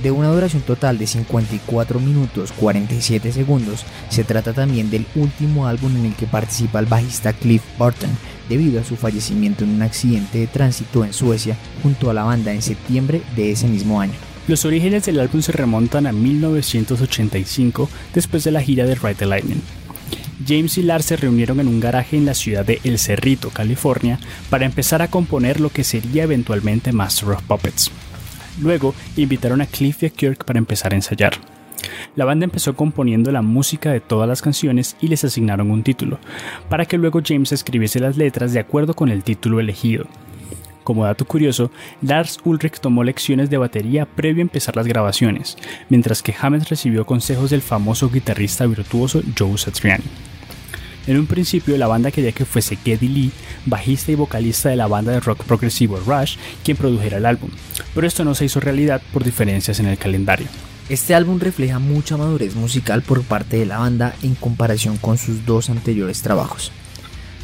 De 0.00 0.10
una 0.10 0.28
duración 0.28 0.62
total 0.62 0.98
de 0.98 1.06
54 1.06 2.00
minutos 2.00 2.52
47 2.52 3.32
segundos, 3.32 3.84
se 4.08 4.24
trata 4.24 4.52
también 4.52 4.90
del 4.90 5.06
último 5.14 5.66
álbum 5.66 5.96
en 5.96 6.06
el 6.06 6.14
que 6.14 6.26
participa 6.26 6.78
el 6.78 6.86
bajista 6.86 7.32
Cliff 7.32 7.62
Burton, 7.78 8.10
debido 8.48 8.80
a 8.80 8.84
su 8.84 8.96
fallecimiento 8.96 9.64
en 9.64 9.70
un 9.70 9.82
accidente 9.82 10.38
de 10.38 10.46
tránsito 10.46 11.04
en 11.04 11.12
Suecia 11.12 11.56
junto 11.82 12.10
a 12.10 12.14
la 12.14 12.24
banda 12.24 12.52
en 12.52 12.62
septiembre 12.62 13.22
de 13.36 13.52
ese 13.52 13.68
mismo 13.68 14.00
año. 14.00 14.14
Los 14.48 14.64
orígenes 14.64 15.06
del 15.06 15.20
álbum 15.20 15.40
se 15.40 15.52
remontan 15.52 16.06
a 16.06 16.12
1985, 16.12 17.88
después 18.12 18.42
de 18.42 18.50
la 18.50 18.62
gira 18.62 18.84
de 18.86 18.96
Ride 18.96 19.14
the 19.14 19.26
Lightning. 19.26 19.62
James 20.46 20.76
y 20.78 20.82
Lars 20.82 21.04
se 21.04 21.16
reunieron 21.16 21.60
en 21.60 21.68
un 21.68 21.78
garaje 21.78 22.16
en 22.16 22.26
la 22.26 22.34
ciudad 22.34 22.64
de 22.64 22.80
El 22.82 22.98
Cerrito, 22.98 23.50
California, 23.50 24.18
para 24.50 24.64
empezar 24.64 25.00
a 25.00 25.08
componer 25.08 25.60
lo 25.60 25.70
que 25.70 25.84
sería 25.84 26.24
eventualmente 26.24 26.92
Master 26.92 27.30
of 27.30 27.42
Puppets. 27.44 27.92
Luego 28.60 28.94
invitaron 29.16 29.60
a 29.60 29.66
Cliff 29.66 30.02
y 30.02 30.06
a 30.06 30.10
Kirk 30.10 30.44
para 30.44 30.58
empezar 30.58 30.92
a 30.92 30.96
ensayar. 30.96 31.34
La 32.14 32.24
banda 32.24 32.44
empezó 32.44 32.76
componiendo 32.76 33.32
la 33.32 33.42
música 33.42 33.90
de 33.90 34.00
todas 34.00 34.28
las 34.28 34.42
canciones 34.42 34.96
y 35.00 35.08
les 35.08 35.24
asignaron 35.24 35.70
un 35.70 35.82
título, 35.82 36.18
para 36.68 36.84
que 36.84 36.98
luego 36.98 37.20
James 37.24 37.52
escribiese 37.52 38.00
las 38.00 38.16
letras 38.16 38.52
de 38.52 38.60
acuerdo 38.60 38.94
con 38.94 39.08
el 39.08 39.24
título 39.24 39.60
elegido. 39.60 40.06
Como 40.84 41.04
dato 41.04 41.24
curioso, 41.24 41.70
Lars 42.02 42.38
Ulrich 42.44 42.80
tomó 42.80 43.04
lecciones 43.04 43.50
de 43.50 43.56
batería 43.56 44.04
previo 44.04 44.42
a 44.42 44.42
empezar 44.42 44.76
las 44.76 44.86
grabaciones, 44.86 45.56
mientras 45.88 46.22
que 46.22 46.34
Hammett 46.38 46.68
recibió 46.68 47.06
consejos 47.06 47.50
del 47.50 47.62
famoso 47.62 48.10
guitarrista 48.10 48.66
virtuoso 48.66 49.22
Joe 49.38 49.56
Satriani. 49.56 50.04
En 51.06 51.18
un 51.18 51.26
principio 51.26 51.76
la 51.76 51.88
banda 51.88 52.12
quería 52.12 52.32
que 52.32 52.44
fuese 52.44 52.76
Geddy 52.76 53.08
Lee, 53.08 53.32
bajista 53.66 54.12
y 54.12 54.14
vocalista 54.14 54.68
de 54.68 54.76
la 54.76 54.86
banda 54.86 55.12
de 55.12 55.20
rock 55.20 55.42
progresivo 55.44 55.98
Rush, 55.98 56.36
quien 56.62 56.76
produjera 56.76 57.16
el 57.16 57.26
álbum, 57.26 57.50
pero 57.94 58.06
esto 58.06 58.24
no 58.24 58.34
se 58.34 58.44
hizo 58.44 58.60
realidad 58.60 59.02
por 59.12 59.24
diferencias 59.24 59.80
en 59.80 59.86
el 59.86 59.98
calendario. 59.98 60.46
Este 60.88 61.14
álbum 61.14 61.40
refleja 61.40 61.78
mucha 61.78 62.16
madurez 62.16 62.54
musical 62.54 63.02
por 63.02 63.22
parte 63.22 63.56
de 63.56 63.66
la 63.66 63.78
banda 63.78 64.14
en 64.22 64.34
comparación 64.34 64.96
con 64.96 65.18
sus 65.18 65.44
dos 65.46 65.70
anteriores 65.70 66.22
trabajos. 66.22 66.70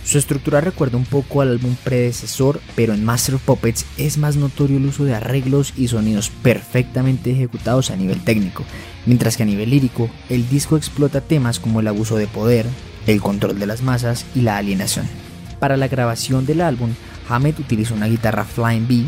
Su 0.04 0.18
estructura 0.18 0.60
recuerda 0.60 0.96
un 0.96 1.04
poco 1.04 1.42
al 1.42 1.50
álbum 1.50 1.76
predecesor, 1.84 2.60
pero 2.74 2.94
en 2.94 3.04
Master 3.04 3.34
of 3.34 3.42
Puppets 3.42 3.84
es 3.98 4.16
más 4.16 4.36
notorio 4.36 4.78
el 4.78 4.86
uso 4.86 5.04
de 5.04 5.14
arreglos 5.14 5.74
y 5.76 5.88
sonidos 5.88 6.30
perfectamente 6.42 7.30
ejecutados 7.30 7.90
a 7.90 7.96
nivel 7.96 8.24
técnico, 8.24 8.64
mientras 9.04 9.36
que 9.36 9.42
a 9.42 9.46
nivel 9.46 9.70
lírico, 9.70 10.08
el 10.30 10.48
disco 10.48 10.76
explota 10.76 11.20
temas 11.20 11.60
como 11.60 11.80
el 11.80 11.88
abuso 11.88 12.16
de 12.16 12.26
poder, 12.26 12.64
el 13.08 13.22
control 13.22 13.58
de 13.58 13.66
las 13.66 13.82
masas 13.82 14.24
y 14.34 14.42
la 14.42 14.56
alienación. 14.58 15.06
Para 15.58 15.76
la 15.76 15.88
grabación 15.88 16.46
del 16.46 16.60
álbum, 16.60 16.90
Hammett 17.28 17.58
utilizó 17.58 17.94
una 17.94 18.06
guitarra 18.06 18.44
Flying 18.44 18.86
B, 18.86 19.04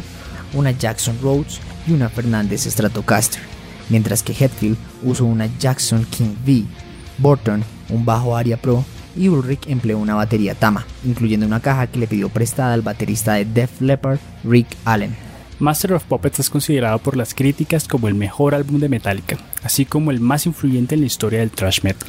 una 0.54 0.72
Jackson 0.72 1.18
Rhodes 1.22 1.60
y 1.86 1.92
una 1.92 2.08
Fernández 2.08 2.62
Stratocaster, 2.64 3.40
mientras 3.88 4.22
que 4.22 4.32
Hetfield 4.32 4.76
usó 5.02 5.26
una 5.26 5.48
Jackson 5.58 6.04
King 6.06 6.34
V, 6.46 6.64
Burton 7.18 7.62
un 7.90 8.04
bajo 8.04 8.36
Aria 8.36 8.56
Pro 8.56 8.84
y 9.16 9.28
Ulrich 9.28 9.66
empleó 9.66 9.98
una 9.98 10.14
batería 10.14 10.54
Tama, 10.54 10.86
incluyendo 11.04 11.46
una 11.46 11.60
caja 11.60 11.86
que 11.86 11.98
le 11.98 12.06
pidió 12.06 12.28
prestada 12.28 12.74
al 12.74 12.82
baterista 12.82 13.34
de 13.34 13.44
Def 13.44 13.80
Leppard, 13.80 14.18
Rick 14.44 14.68
Allen. 14.84 15.14
Master 15.58 15.92
of 15.92 16.04
Puppets 16.04 16.40
es 16.40 16.48
considerado 16.48 16.98
por 17.00 17.16
las 17.16 17.34
críticas 17.34 17.86
como 17.86 18.08
el 18.08 18.14
mejor 18.14 18.54
álbum 18.54 18.80
de 18.80 18.88
Metallica, 18.88 19.36
así 19.62 19.84
como 19.84 20.10
el 20.10 20.20
más 20.20 20.46
influyente 20.46 20.94
en 20.94 21.02
la 21.02 21.06
historia 21.06 21.40
del 21.40 21.50
thrash 21.50 21.82
metal. 21.82 22.08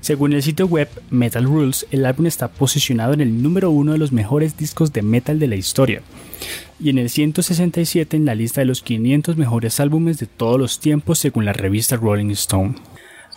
Según 0.00 0.32
el 0.32 0.42
sitio 0.42 0.66
web 0.66 0.88
Metal 1.10 1.44
Rules, 1.44 1.86
el 1.90 2.06
álbum 2.06 2.26
está 2.26 2.48
posicionado 2.48 3.12
en 3.12 3.20
el 3.20 3.42
número 3.42 3.70
uno 3.70 3.92
de 3.92 3.98
los 3.98 4.12
mejores 4.12 4.56
discos 4.56 4.92
de 4.92 5.02
metal 5.02 5.38
de 5.38 5.48
la 5.48 5.56
historia 5.56 6.02
y 6.80 6.90
en 6.90 6.98
el 6.98 7.08
167 7.10 8.16
en 8.16 8.24
la 8.24 8.34
lista 8.34 8.60
de 8.60 8.64
los 8.64 8.82
500 8.82 9.36
mejores 9.36 9.78
álbumes 9.78 10.18
de 10.18 10.26
todos 10.26 10.58
los 10.58 10.80
tiempos 10.80 11.18
según 11.18 11.44
la 11.44 11.52
revista 11.52 11.96
Rolling 11.96 12.30
Stone. 12.30 12.74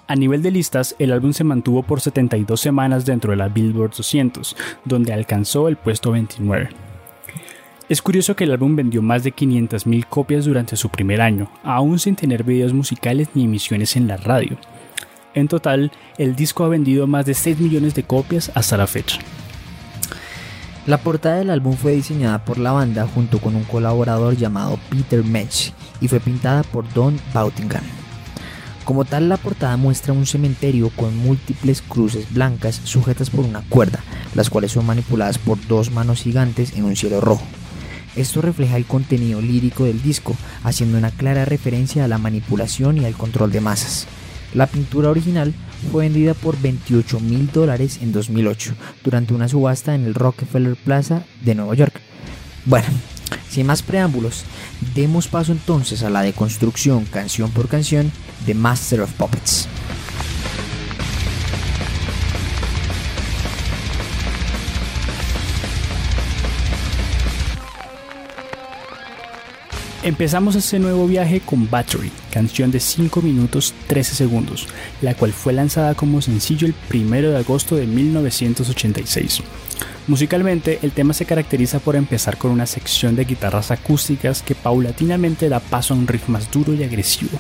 A 0.08 0.16
nivel 0.16 0.42
de 0.44 0.52
listas, 0.52 0.96
el 1.00 1.12
álbum 1.12 1.34
se 1.34 1.44
mantuvo 1.44 1.84
por 1.84 2.02
72 2.02 2.60
semanas 2.60 3.06
dentro 3.06 3.32
de 3.32 3.38
la 3.38 3.48
Billboard 3.48 3.96
200, 3.96 4.56
donde 4.84 5.14
alcanzó 5.14 5.68
el 5.68 5.78
puesto 5.78 6.12
29. 6.12 6.70
Es 7.88 8.02
curioso 8.02 8.36
que 8.36 8.46
el 8.46 8.52
álbum 8.52 8.76
vendió 8.76 9.02
más 9.02 9.24
de 9.24 9.34
500.000 9.34 10.06
copias 10.08 10.46
durante 10.46 10.76
su 10.76 10.90
primer 10.90 11.22
año, 11.22 11.52
aún 11.64 12.00
sin 12.00 12.16
tener 12.16 12.44
videos 12.44 12.74
musicales 12.74 13.30
ni 13.36 13.46
emisiones 13.46 13.96
en 13.96 14.08
la 14.08 14.18
radio. 14.18 14.58
En 15.36 15.50
total, 15.50 15.92
el 16.18 16.36
disco 16.36 16.64
ha 16.64 16.70
vendido 16.70 17.08
más 17.08 17.26
de 17.26 17.34
6 17.34 17.60
millones 17.60 17.94
de 17.94 18.04
copias 18.04 18.52
hasta 18.56 18.78
la 18.78 18.88
fecha. 18.88 19.20
La 20.88 20.98
portada 20.98 21.38
del 21.38 21.50
álbum 21.50 21.76
fue 21.76 21.94
diseñada 21.94 22.46
por 22.46 22.58
la 22.58 22.72
banda 22.72 23.06
junto 23.06 23.40
con 23.40 23.56
un 23.56 23.64
colaborador 23.66 24.38
llamado 24.38 24.80
Peter 24.90 25.24
Metz 25.24 25.74
y 26.00 26.08
fue 26.08 26.20
pintada 26.20 26.64
por 26.64 26.92
Don 26.94 27.20
Bautingham. 27.34 27.84
Como 28.86 29.04
tal, 29.04 29.28
la 29.28 29.38
portada 29.38 29.76
muestra 29.78 30.14
un 30.14 30.28
cementerio 30.28 30.90
con 30.96 31.18
múltiples 31.18 31.82
cruces 31.82 32.32
blancas 32.32 32.80
sujetas 32.84 33.32
por 33.32 33.44
una 33.44 33.62
cuerda, 33.68 34.00
las 34.36 34.50
cuales 34.50 34.72
son 34.72 34.86
manipuladas 34.86 35.40
por 35.40 35.58
dos 35.68 35.92
manos 35.92 36.22
gigantes 36.22 36.74
en 36.78 36.86
un 36.86 36.96
cielo 36.96 37.20
rojo. 37.20 37.44
Esto 38.16 38.42
refleja 38.42 38.78
el 38.78 38.86
contenido 38.86 39.42
lírico 39.42 39.84
del 39.86 40.02
disco, 40.02 40.36
haciendo 40.64 40.98
una 40.98 41.12
clara 41.12 41.44
referencia 41.44 42.06
a 42.06 42.08
la 42.08 42.20
manipulación 42.20 43.00
y 43.00 43.06
al 43.06 43.16
control 43.16 43.52
de 43.52 43.60
masas. 43.60 44.08
La 44.56 44.68
pintura 44.68 45.10
original 45.10 45.54
fue 45.92 46.06
vendida 46.06 46.34
por 46.34 46.58
28 46.60 47.20
mil 47.20 47.52
dólares 47.52 48.00
en 48.02 48.14
2008 48.14 48.74
durante 49.04 49.34
una 49.34 49.50
subasta 49.50 49.94
en 49.94 50.06
el 50.06 50.16
Rockefeller 50.16 50.78
Plaza 50.78 51.24
de 51.44 51.56
Nueva 51.56 51.76
York. 51.76 52.00
Bueno, 52.64 52.88
sin 53.50 53.68
más 53.68 53.84
preámbulos, 53.84 54.46
demos 54.96 55.28
paso 55.28 55.52
entonces 55.52 56.04
a 56.04 56.10
la 56.10 56.22
deconstrucción 56.22 57.04
canción 57.04 57.52
por 57.52 57.68
canción 57.68 58.14
de 58.46 58.54
Master 58.54 59.02
of 59.02 59.12
Puppets. 59.14 59.68
Empezamos 70.06 70.56
este 70.56 70.78
nuevo 70.78 71.08
viaje 71.08 71.40
con 71.40 71.68
Battery, 71.68 72.12
canción 72.30 72.70
de 72.70 72.80
5 72.80 73.24
minutos 73.24 73.74
13 73.88 74.14
segundos, 74.14 74.68
la 75.02 75.16
cual 75.16 75.34
fue 75.34 75.52
lanzada 75.52 75.96
como 75.96 76.22
sencillo 76.22 76.68
el 76.68 76.76
1 76.94 77.32
de 77.32 77.38
agosto 77.38 77.76
de 77.76 77.88
1986. 77.88 79.42
Musicalmente, 80.06 80.78
el 80.84 80.92
tema 80.92 81.16
se 81.16 81.26
caracteriza 81.26 81.80
por 81.80 81.96
empezar 81.96 82.38
con 82.38 82.52
una 82.52 82.68
sección 82.68 83.16
de 83.16 83.26
guitarras 83.26 83.72
acústicas 83.72 84.44
que 84.44 84.54
paulatinamente 84.54 85.50
da 85.50 85.60
paso 85.60 85.96
a 85.96 85.98
un 85.98 86.06
riff 86.06 86.30
más 86.30 86.52
duro 86.52 86.76
y 86.76 86.84
agresivo. 86.84 87.40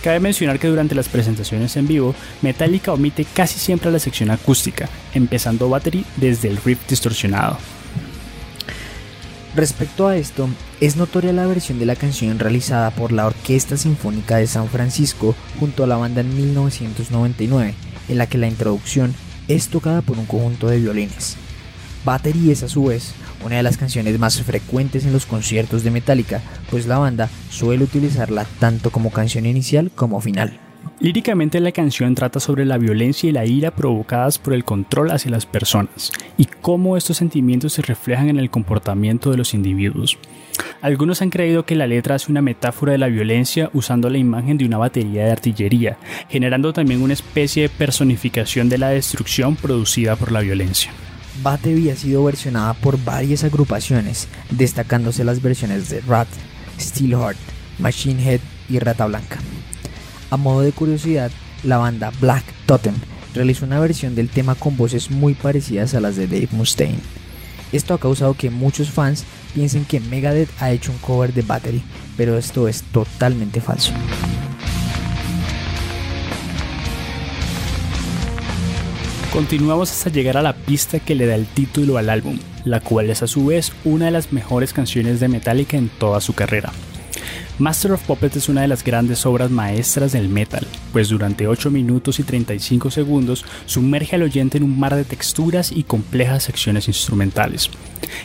Cabe 0.00 0.20
mencionar 0.20 0.60
que 0.60 0.68
durante 0.68 0.94
las 0.94 1.08
presentaciones 1.08 1.76
en 1.76 1.88
vivo, 1.88 2.14
Metallica 2.40 2.92
omite 2.92 3.24
casi 3.24 3.58
siempre 3.58 3.90
la 3.90 3.98
sección 3.98 4.30
acústica, 4.30 4.88
empezando 5.12 5.68
Battery 5.68 6.04
desde 6.18 6.46
el 6.46 6.56
riff 6.58 6.86
distorsionado. 6.88 7.58
Respecto 9.56 10.08
a 10.08 10.16
esto, 10.16 10.48
es 10.80 10.96
notoria 10.96 11.32
la 11.32 11.46
versión 11.46 11.78
de 11.78 11.86
la 11.86 11.94
canción 11.94 12.40
realizada 12.40 12.90
por 12.90 13.12
la 13.12 13.26
Orquesta 13.26 13.76
Sinfónica 13.76 14.36
de 14.36 14.48
San 14.48 14.68
Francisco 14.68 15.36
junto 15.60 15.84
a 15.84 15.86
la 15.86 15.96
banda 15.96 16.22
en 16.22 16.34
1999, 16.36 17.74
en 18.08 18.18
la 18.18 18.26
que 18.26 18.36
la 18.36 18.48
introducción 18.48 19.14
es 19.46 19.68
tocada 19.68 20.02
por 20.02 20.18
un 20.18 20.26
conjunto 20.26 20.66
de 20.66 20.80
violines. 20.80 21.36
Battery 22.04 22.50
es 22.50 22.64
a 22.64 22.68
su 22.68 22.86
vez 22.86 23.14
una 23.44 23.56
de 23.56 23.62
las 23.62 23.76
canciones 23.76 24.18
más 24.18 24.42
frecuentes 24.42 25.04
en 25.04 25.12
los 25.12 25.24
conciertos 25.24 25.84
de 25.84 25.92
Metallica, 25.92 26.42
pues 26.68 26.86
la 26.86 26.98
banda 26.98 27.30
suele 27.50 27.84
utilizarla 27.84 28.46
tanto 28.58 28.90
como 28.90 29.10
canción 29.10 29.46
inicial 29.46 29.92
como 29.94 30.20
final. 30.20 30.63
Líricamente 31.00 31.60
la 31.60 31.72
canción 31.72 32.14
trata 32.14 32.40
sobre 32.40 32.64
la 32.64 32.78
violencia 32.78 33.28
y 33.28 33.32
la 33.32 33.44
ira 33.44 33.70
provocadas 33.70 34.38
por 34.38 34.54
el 34.54 34.64
control 34.64 35.10
hacia 35.10 35.30
las 35.30 35.46
personas 35.46 36.12
y 36.38 36.46
cómo 36.46 36.96
estos 36.96 37.18
sentimientos 37.18 37.74
se 37.74 37.82
reflejan 37.82 38.28
en 38.28 38.38
el 38.38 38.50
comportamiento 38.50 39.30
de 39.30 39.36
los 39.36 39.54
individuos. 39.54 40.18
Algunos 40.80 41.22
han 41.22 41.30
creído 41.30 41.64
que 41.64 41.74
la 41.74 41.86
letra 41.86 42.14
hace 42.14 42.30
una 42.30 42.42
metáfora 42.42 42.92
de 42.92 42.98
la 42.98 43.08
violencia 43.08 43.70
usando 43.72 44.10
la 44.10 44.18
imagen 44.18 44.58
de 44.58 44.66
una 44.66 44.78
batería 44.78 45.24
de 45.24 45.32
artillería, 45.32 45.98
generando 46.28 46.72
también 46.72 47.02
una 47.02 47.14
especie 47.14 47.62
de 47.62 47.68
personificación 47.68 48.68
de 48.68 48.78
la 48.78 48.90
destrucción 48.90 49.56
producida 49.56 50.16
por 50.16 50.30
la 50.30 50.40
violencia. 50.40 50.90
Battery 51.42 51.90
ha 51.90 51.96
sido 51.96 52.24
versionada 52.24 52.74
por 52.74 53.02
varias 53.02 53.44
agrupaciones, 53.44 54.28
destacándose 54.50 55.24
las 55.24 55.42
versiones 55.42 55.88
de 55.88 56.00
Rat, 56.02 56.28
Steelheart, 56.78 57.38
Machine 57.78 58.22
Head 58.22 58.40
y 58.68 58.78
Rata 58.78 59.06
Blanca. 59.06 59.38
A 60.34 60.36
modo 60.36 60.62
de 60.62 60.72
curiosidad, 60.72 61.30
la 61.62 61.76
banda 61.76 62.10
Black 62.20 62.42
Totem 62.66 62.96
realizó 63.34 63.66
una 63.66 63.78
versión 63.78 64.16
del 64.16 64.28
tema 64.28 64.56
con 64.56 64.76
voces 64.76 65.08
muy 65.12 65.34
parecidas 65.34 65.94
a 65.94 66.00
las 66.00 66.16
de 66.16 66.26
Dave 66.26 66.48
Mustaine. 66.50 66.98
Esto 67.70 67.94
ha 67.94 68.00
causado 68.00 68.34
que 68.34 68.50
muchos 68.50 68.90
fans 68.90 69.22
piensen 69.54 69.84
que 69.84 70.00
Megadeth 70.00 70.50
ha 70.58 70.72
hecho 70.72 70.90
un 70.90 70.98
cover 70.98 71.32
de 71.32 71.42
Battery, 71.42 71.84
pero 72.16 72.36
esto 72.36 72.66
es 72.66 72.82
totalmente 72.82 73.60
falso. 73.60 73.92
Continuamos 79.32 79.92
hasta 79.92 80.10
llegar 80.10 80.36
a 80.36 80.42
la 80.42 80.56
pista 80.56 80.98
que 80.98 81.14
le 81.14 81.26
da 81.26 81.36
el 81.36 81.46
título 81.46 81.96
al 81.96 82.10
álbum, 82.10 82.40
la 82.64 82.80
cual 82.80 83.08
es 83.08 83.22
a 83.22 83.28
su 83.28 83.46
vez 83.46 83.70
una 83.84 84.06
de 84.06 84.10
las 84.10 84.32
mejores 84.32 84.72
canciones 84.72 85.20
de 85.20 85.28
Metallica 85.28 85.76
en 85.76 85.90
toda 85.90 86.20
su 86.20 86.32
carrera. 86.32 86.72
Master 87.56 87.92
of 87.92 88.02
Puppets 88.02 88.36
es 88.36 88.48
una 88.48 88.62
de 88.62 88.68
las 88.68 88.82
grandes 88.82 89.24
obras 89.26 89.48
maestras 89.48 90.10
del 90.10 90.28
metal, 90.28 90.66
pues 90.92 91.08
durante 91.08 91.46
8 91.46 91.70
minutos 91.70 92.18
y 92.18 92.24
35 92.24 92.90
segundos 92.90 93.44
sumerge 93.66 94.16
al 94.16 94.24
oyente 94.24 94.58
en 94.58 94.64
un 94.64 94.76
mar 94.76 94.96
de 94.96 95.04
texturas 95.04 95.70
y 95.70 95.84
complejas 95.84 96.42
secciones 96.42 96.88
instrumentales. 96.88 97.70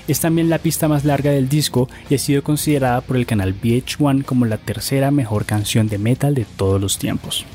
Es 0.07 0.19
también 0.19 0.49
la 0.49 0.57
pista 0.57 0.87
más 0.87 1.05
larga 1.05 1.29
del 1.29 1.47
disco 1.47 1.87
y 2.09 2.15
ha 2.15 2.17
sido 2.17 2.41
considerada 2.41 3.01
por 3.01 3.17
el 3.17 3.27
canal 3.27 3.53
VH1 3.53 4.25
como 4.25 4.47
la 4.47 4.57
tercera 4.57 5.11
mejor 5.11 5.45
canción 5.45 5.87
de 5.89 5.99
metal 5.99 6.33
de 6.33 6.45
todos 6.45 6.81
los 6.81 6.97
tiempos. 6.97 7.45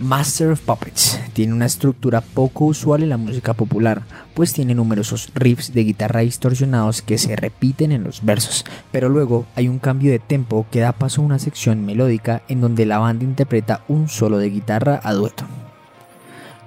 Master 0.00 0.50
of 0.50 0.60
Puppets 0.60 1.20
tiene 1.34 1.52
una 1.52 1.66
estructura 1.66 2.20
poco 2.20 2.64
usual 2.64 3.04
en 3.04 3.10
la 3.10 3.16
música 3.16 3.54
popular, 3.54 4.02
pues 4.34 4.52
tiene 4.52 4.74
numerosos 4.74 5.30
riffs 5.36 5.72
de 5.72 5.84
guitarra 5.84 6.20
distorsionados 6.20 7.00
que 7.00 7.16
se 7.16 7.36
repiten 7.36 7.92
en 7.92 8.02
los 8.02 8.24
versos, 8.24 8.64
pero 8.90 9.08
luego 9.08 9.46
hay 9.54 9.68
un 9.68 9.78
cambio 9.78 10.10
de 10.10 10.18
tempo 10.18 10.66
que 10.72 10.80
da 10.80 10.90
paso 10.90 11.22
a 11.22 11.24
una 11.24 11.38
sección 11.38 11.86
melódica 11.86 12.42
en 12.48 12.60
donde 12.60 12.86
la 12.86 12.98
banda 12.98 13.24
interpreta 13.24 13.84
un 13.86 14.08
solo 14.08 14.38
de 14.38 14.50
guitarra 14.50 15.00
a 15.04 15.12
dueto. 15.12 15.44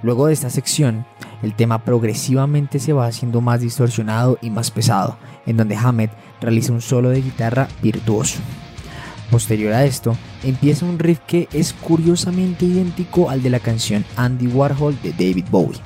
Luego 0.03 0.27
de 0.27 0.33
esta 0.33 0.49
sección, 0.49 1.05
el 1.43 1.53
tema 1.53 1.83
progresivamente 1.83 2.79
se 2.79 2.93
va 2.93 3.07
haciendo 3.07 3.41
más 3.41 3.59
distorsionado 3.59 4.37
y 4.41 4.51
más 4.51 4.71
pesado, 4.71 5.17
en 5.45 5.57
donde 5.57 5.75
Hammett 5.75 6.11
realiza 6.39 6.71
un 6.71 6.81
solo 6.81 7.09
de 7.09 7.21
guitarra 7.21 7.67
virtuoso. 7.81 8.39
Posterior 9.31 9.73
a 9.73 9.85
esto, 9.85 10.15
empieza 10.43 10.85
un 10.85 10.99
riff 10.99 11.19
que 11.27 11.49
es 11.51 11.73
curiosamente 11.73 12.65
idéntico 12.65 13.29
al 13.29 13.43
de 13.43 13.49
la 13.49 13.59
canción 13.59 14.05
Andy 14.15 14.47
Warhol 14.47 14.97
de 15.01 15.11
David 15.11 15.45
Bowie. 15.51 15.79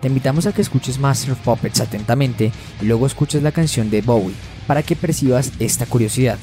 Te 0.00 0.08
invitamos 0.08 0.46
a 0.46 0.52
que 0.52 0.62
escuches 0.62 0.98
Master 0.98 1.32
of 1.32 1.38
Puppets 1.40 1.80
atentamente 1.80 2.50
y 2.82 2.84
luego 2.84 3.06
escuches 3.06 3.42
la 3.42 3.52
canción 3.52 3.88
de 3.88 4.02
Bowie 4.02 4.34
para 4.66 4.82
que 4.82 4.96
percibas 4.96 5.52
esta 5.60 5.86
curiosidad. 5.86 6.38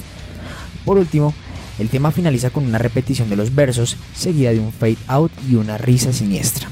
Por 0.85 0.97
último, 0.97 1.33
el 1.77 1.89
tema 1.89 2.11
finaliza 2.11 2.51
con 2.51 2.65
una 2.65 2.77
repetición 2.77 3.29
de 3.29 3.35
los 3.35 3.53
versos 3.53 3.97
seguida 4.15 4.51
de 4.51 4.59
un 4.59 4.71
fade 4.71 4.97
out 5.07 5.31
y 5.49 5.55
una 5.55 5.77
risa 5.77 6.13
siniestra. 6.13 6.67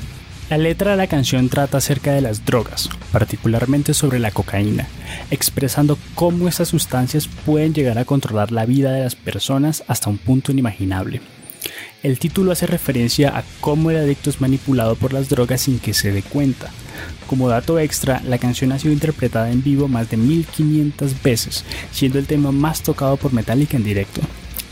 La 0.51 0.57
letra 0.57 0.91
de 0.91 0.97
la 0.97 1.07
canción 1.07 1.47
trata 1.47 1.77
acerca 1.77 2.11
de 2.11 2.19
las 2.19 2.43
drogas, 2.43 2.89
particularmente 3.13 3.93
sobre 3.93 4.19
la 4.19 4.31
cocaína, 4.31 4.85
expresando 5.29 5.97
cómo 6.13 6.49
estas 6.49 6.67
sustancias 6.67 7.29
pueden 7.45 7.73
llegar 7.73 7.97
a 7.97 8.03
controlar 8.03 8.51
la 8.51 8.65
vida 8.65 8.91
de 8.91 9.01
las 9.01 9.15
personas 9.15 9.85
hasta 9.87 10.09
un 10.09 10.17
punto 10.17 10.51
inimaginable. 10.51 11.21
El 12.03 12.19
título 12.19 12.51
hace 12.51 12.67
referencia 12.67 13.29
a 13.29 13.45
cómo 13.61 13.91
el 13.91 13.97
adicto 13.97 14.29
es 14.29 14.41
manipulado 14.41 14.97
por 14.97 15.13
las 15.13 15.29
drogas 15.29 15.61
sin 15.61 15.79
que 15.79 15.93
se 15.93 16.11
dé 16.11 16.21
cuenta, 16.21 16.69
Como 17.27 17.47
dato 17.47 17.79
extra, 17.79 18.21
la 18.27 18.37
canción 18.37 18.73
ha 18.73 18.79
sido 18.79 18.91
interpretada 18.93 19.51
en 19.51 19.63
vivo 19.63 19.87
más 19.87 20.09
de 20.09 20.17
1500 20.17 21.23
veces, 21.23 21.63
siendo 21.93 22.19
el 22.19 22.27
tema 22.27 22.51
más 22.51 22.83
tocado 22.83 23.15
por 23.15 23.31
Metallica 23.31 23.77
en 23.77 23.85
directo. 23.85 24.19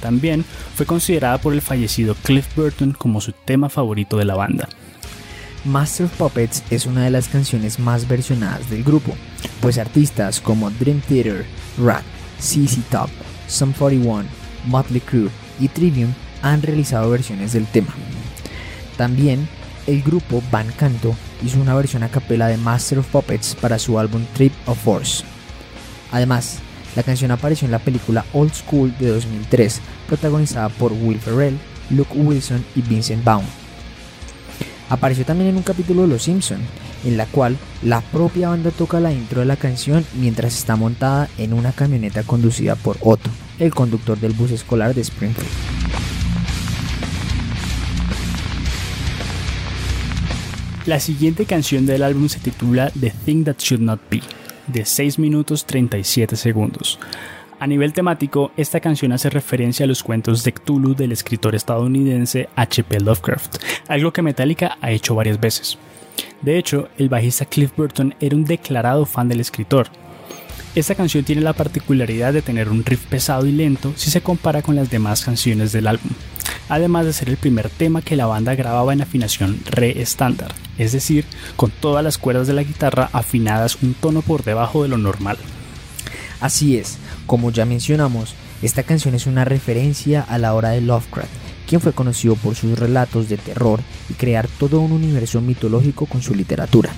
También 0.01 0.43
fue 0.75 0.85
considerada 0.85 1.37
por 1.37 1.53
el 1.53 1.61
fallecido 1.61 2.15
Cliff 2.15 2.53
Burton 2.53 2.91
como 2.91 3.21
su 3.21 3.31
tema 3.31 3.69
favorito 3.69 4.17
de 4.17 4.25
la 4.25 4.35
banda. 4.35 4.67
Master 5.65 6.05
of 6.05 6.17
Puppets 6.17 6.63
es 6.69 6.85
una 6.85 7.03
de 7.03 7.09
las 7.09 7.27
canciones 7.27 7.79
más 7.79 8.07
versionadas 8.07 8.69
del 8.69 8.83
grupo, 8.83 9.13
pues 9.61 9.77
artistas 9.77 10.39
como 10.39 10.69
Dream 10.71 11.01
Theater, 11.01 11.45
Rat, 11.77 12.03
CC 12.39 12.81
Top, 12.89 13.09
Sum 13.47 13.73
41, 13.73 14.23
Motley 14.67 15.01
Crue 15.01 15.29
y 15.59 15.67
Trivium 15.67 16.13
han 16.41 16.61
realizado 16.61 17.09
versiones 17.09 17.51
del 17.51 17.67
tema. 17.67 17.93
También 18.95 19.49
el 19.85 20.01
grupo 20.01 20.41
Van 20.49 20.71
Canto 20.77 21.13
hizo 21.45 21.59
una 21.59 21.75
versión 21.75 22.03
a 22.03 22.09
capela 22.09 22.47
de 22.47 22.57
Master 22.57 22.99
of 22.99 23.07
Puppets 23.07 23.55
para 23.55 23.79
su 23.79 23.99
álbum 23.99 24.23
Trip 24.35 24.53
of 24.65 24.81
Force. 24.81 25.25
Además, 26.13 26.59
la 26.95 27.03
canción 27.03 27.31
apareció 27.31 27.65
en 27.65 27.71
la 27.71 27.79
película 27.79 28.25
Old 28.31 28.53
School 28.53 28.95
de 28.97 29.09
2003, 29.09 29.81
protagonizada 30.07 30.69
por 30.69 30.93
Will 30.93 31.19
Ferrell, 31.19 31.57
Luke 31.89 32.17
Wilson 32.17 32.63
y 32.75 32.81
Vincent 32.81 33.23
Vaughn. 33.25 33.58
Apareció 34.89 35.23
también 35.23 35.51
en 35.51 35.57
un 35.57 35.63
capítulo 35.63 36.01
de 36.01 36.07
Los 36.07 36.23
Simpson, 36.23 36.59
en 37.05 37.15
la 37.15 37.27
cual 37.27 37.57
la 37.83 38.01
propia 38.01 38.49
banda 38.49 38.71
toca 38.71 38.99
la 38.99 39.13
intro 39.13 39.41
de 39.41 39.45
la 39.45 39.55
canción 39.55 40.03
mientras 40.19 40.57
está 40.57 40.75
montada 40.75 41.29
en 41.37 41.53
una 41.53 41.71
camioneta 41.71 42.23
conducida 42.23 42.75
por 42.75 42.97
Otto, 43.01 43.29
el 43.59 43.73
conductor 43.73 44.19
del 44.19 44.33
bus 44.33 44.51
escolar 44.51 44.95
de 44.95 45.01
Springfield. 45.01 45.49
La 50.87 50.99
siguiente 50.99 51.45
canción 51.45 51.85
del 51.85 52.01
álbum 52.01 52.27
se 52.29 52.39
titula 52.39 52.91
The 52.99 53.13
Thing 53.23 53.43
That 53.43 53.57
Should 53.59 53.83
Not 53.83 54.01
Be, 54.09 54.21
de 54.65 54.85
6 54.85 55.19
minutos 55.19 55.65
37 55.65 56.35
segundos. 56.35 56.97
A 57.61 57.67
nivel 57.67 57.91
temático, 57.91 58.53
esta 58.55 58.79
canción 58.79 59.11
hace 59.11 59.29
referencia 59.29 59.83
a 59.83 59.87
los 59.87 60.01
cuentos 60.01 60.45
de 60.45 60.53
Cthulhu 60.53 60.95
del 60.95 61.11
escritor 61.11 61.55
estadounidense 61.55 62.47
H.P. 62.55 63.01
Lovecraft, 63.01 63.57
algo 63.89 64.13
que 64.13 64.21
Metallica 64.21 64.77
ha 64.79 64.91
hecho 64.91 65.13
varias 65.13 65.41
veces. 65.41 65.77
De 66.41 66.57
hecho, 66.57 66.87
el 66.97 67.09
bajista 67.09 67.43
Cliff 67.43 67.73
Burton 67.75 68.15
era 68.21 68.33
un 68.33 68.45
declarado 68.45 69.05
fan 69.05 69.27
del 69.27 69.41
escritor. 69.41 69.87
Esta 70.73 70.95
canción 70.95 71.25
tiene 71.25 71.41
la 71.41 71.51
particularidad 71.51 72.31
de 72.31 72.41
tener 72.41 72.69
un 72.69 72.85
riff 72.85 73.05
pesado 73.07 73.45
y 73.45 73.51
lento 73.51 73.91
si 73.97 74.09
se 74.09 74.21
compara 74.21 74.61
con 74.61 74.77
las 74.77 74.89
demás 74.89 75.25
canciones 75.25 75.73
del 75.73 75.87
álbum, 75.87 76.11
además 76.69 77.07
de 77.07 77.11
ser 77.11 77.27
el 77.27 77.35
primer 77.35 77.69
tema 77.69 78.01
que 78.01 78.15
la 78.15 78.27
banda 78.27 78.55
grababa 78.55 78.93
en 78.93 79.01
afinación 79.01 79.59
re 79.65 80.01
estándar, 80.01 80.53
es 80.77 80.93
decir, 80.93 81.25
con 81.57 81.71
todas 81.71 82.05
las 82.05 82.17
cuerdas 82.17 82.47
de 82.47 82.53
la 82.53 82.63
guitarra 82.63 83.09
afinadas 83.11 83.79
un 83.81 83.95
tono 83.95 84.21
por 84.21 84.45
debajo 84.45 84.83
de 84.83 84.87
lo 84.87 84.97
normal. 84.97 85.37
Así 86.39 86.77
es, 86.77 86.97
como 87.29 87.51
ya 87.51 87.63
mencionamos, 87.63 88.33
esta 88.63 88.81
canción 88.81 89.13
es 89.13 89.27
una 89.27 89.45
referencia 89.45 90.21
a 90.21 90.39
la 90.39 90.55
hora 90.55 90.69
de 90.69 90.81
Lovecraft, 90.81 91.29
quien 91.67 91.79
fue 91.79 91.93
conocido 91.93 92.33
por 92.33 92.55
sus 92.55 92.79
relatos 92.79 93.29
de 93.29 93.37
terror 93.37 93.81
y 94.09 94.15
crear 94.15 94.47
todo 94.47 94.79
un 94.79 94.91
universo 94.93 95.39
mitológico 95.39 96.07
con 96.07 96.23
su 96.23 96.33
literatura. 96.33 96.89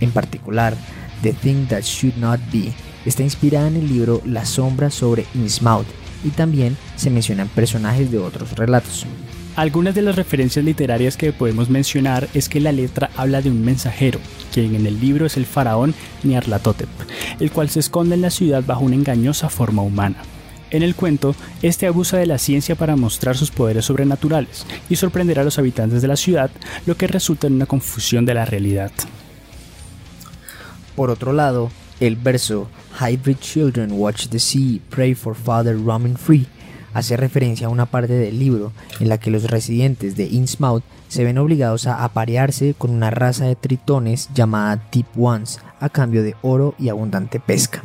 En 0.00 0.12
particular, 0.12 0.74
The 1.20 1.34
Thing 1.34 1.66
That 1.66 1.82
Should 1.82 2.16
Not 2.16 2.40
Be 2.50 2.72
está 3.04 3.22
inspirada 3.22 3.68
en 3.68 3.76
el 3.76 3.86
libro 3.86 4.22
La 4.24 4.46
sombra 4.46 4.88
sobre 4.88 5.26
Innsmouth 5.34 5.86
y 6.24 6.30
también 6.30 6.78
se 6.96 7.10
mencionan 7.10 7.48
personajes 7.48 8.10
de 8.10 8.16
otros 8.16 8.52
relatos. 8.56 9.04
Algunas 9.56 9.94
de 9.94 10.02
las 10.02 10.16
referencias 10.16 10.64
literarias 10.64 11.16
que 11.16 11.32
podemos 11.32 11.68
mencionar 11.68 12.28
es 12.34 12.48
que 12.48 12.60
la 12.60 12.72
letra 12.72 13.10
habla 13.16 13.42
de 13.42 13.50
un 13.50 13.62
mensajero, 13.62 14.20
quien 14.52 14.74
en 14.74 14.86
el 14.86 15.00
libro 15.00 15.26
es 15.26 15.36
el 15.36 15.44
faraón 15.44 15.94
Nyarlathotep, 16.22 16.88
el 17.40 17.50
cual 17.50 17.68
se 17.68 17.80
esconde 17.80 18.14
en 18.14 18.22
la 18.22 18.30
ciudad 18.30 18.62
bajo 18.64 18.84
una 18.84 18.94
engañosa 18.94 19.50
forma 19.50 19.82
humana. 19.82 20.16
En 20.70 20.84
el 20.84 20.94
cuento, 20.94 21.34
este 21.62 21.88
abusa 21.88 22.16
de 22.16 22.26
la 22.26 22.38
ciencia 22.38 22.76
para 22.76 22.94
mostrar 22.94 23.36
sus 23.36 23.50
poderes 23.50 23.84
sobrenaturales 23.84 24.64
y 24.88 24.96
sorprender 24.96 25.40
a 25.40 25.44
los 25.44 25.58
habitantes 25.58 26.00
de 26.00 26.08
la 26.08 26.16
ciudad, 26.16 26.50
lo 26.86 26.96
que 26.96 27.08
resulta 27.08 27.48
en 27.48 27.54
una 27.54 27.66
confusión 27.66 28.24
de 28.24 28.34
la 28.34 28.44
realidad. 28.44 28.92
Por 30.94 31.10
otro 31.10 31.32
lado, 31.32 31.72
el 31.98 32.14
verso 32.14 32.70
Hybrid 33.00 33.38
Children 33.38 33.92
Watch 33.92 34.28
the 34.28 34.38
Sea, 34.38 34.78
Pray 34.90 35.14
for 35.14 35.34
Father 35.34 35.76
Roaming 35.76 36.16
Free 36.16 36.46
hace 36.94 37.16
referencia 37.16 37.66
a 37.66 37.70
una 37.70 37.86
parte 37.86 38.14
del 38.14 38.38
libro 38.38 38.72
en 38.98 39.08
la 39.08 39.18
que 39.18 39.30
los 39.30 39.50
residentes 39.50 40.16
de 40.16 40.24
Innsmouth 40.24 40.82
se 41.08 41.24
ven 41.24 41.38
obligados 41.38 41.86
a 41.86 42.04
aparearse 42.04 42.74
con 42.76 42.90
una 42.90 43.10
raza 43.10 43.46
de 43.46 43.56
tritones 43.56 44.28
llamada 44.34 44.82
Deep 44.92 45.06
Ones 45.18 45.60
a 45.80 45.88
cambio 45.88 46.22
de 46.22 46.36
oro 46.42 46.74
y 46.78 46.88
abundante 46.88 47.40
pesca. 47.40 47.82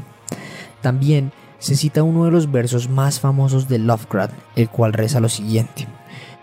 También 0.82 1.32
se 1.60 1.76
cita 1.76 2.04
uno 2.04 2.26
de 2.26 2.32
los 2.32 2.52
versos 2.52 2.90
más 2.90 3.20
famosos 3.20 3.68
de 3.68 3.80
Lovecraft, 3.80 4.34
el 4.56 4.70
cual 4.70 4.94
reza 4.94 5.20
lo 5.20 5.30
siguiente. 5.30 5.88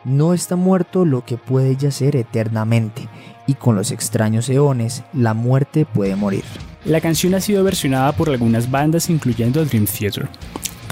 No 0.05 0.35
está 0.35 0.57
muerto 0.57 1.05
lo 1.05 1.25
que 1.25 1.37
puede 1.37 1.77
yacer 1.77 2.17
eternamente, 2.17 3.09
y 3.47 3.55
con 3.55 3.77
los 3.77 3.93
extraños 3.93 4.49
eones 4.49 5.05
la 5.13 5.35
muerte 5.35 5.87
puede 5.87 6.17
morir. 6.17 6.43
La 6.85 7.01
canción 7.01 7.35
ha 7.35 7.41
sido 7.41 7.63
versionada 7.63 8.11
por 8.13 8.29
algunas 8.29 8.69
bandas 8.69 9.09
incluyendo 9.11 9.65
Dream 9.65 9.87
Theater. 9.87 10.29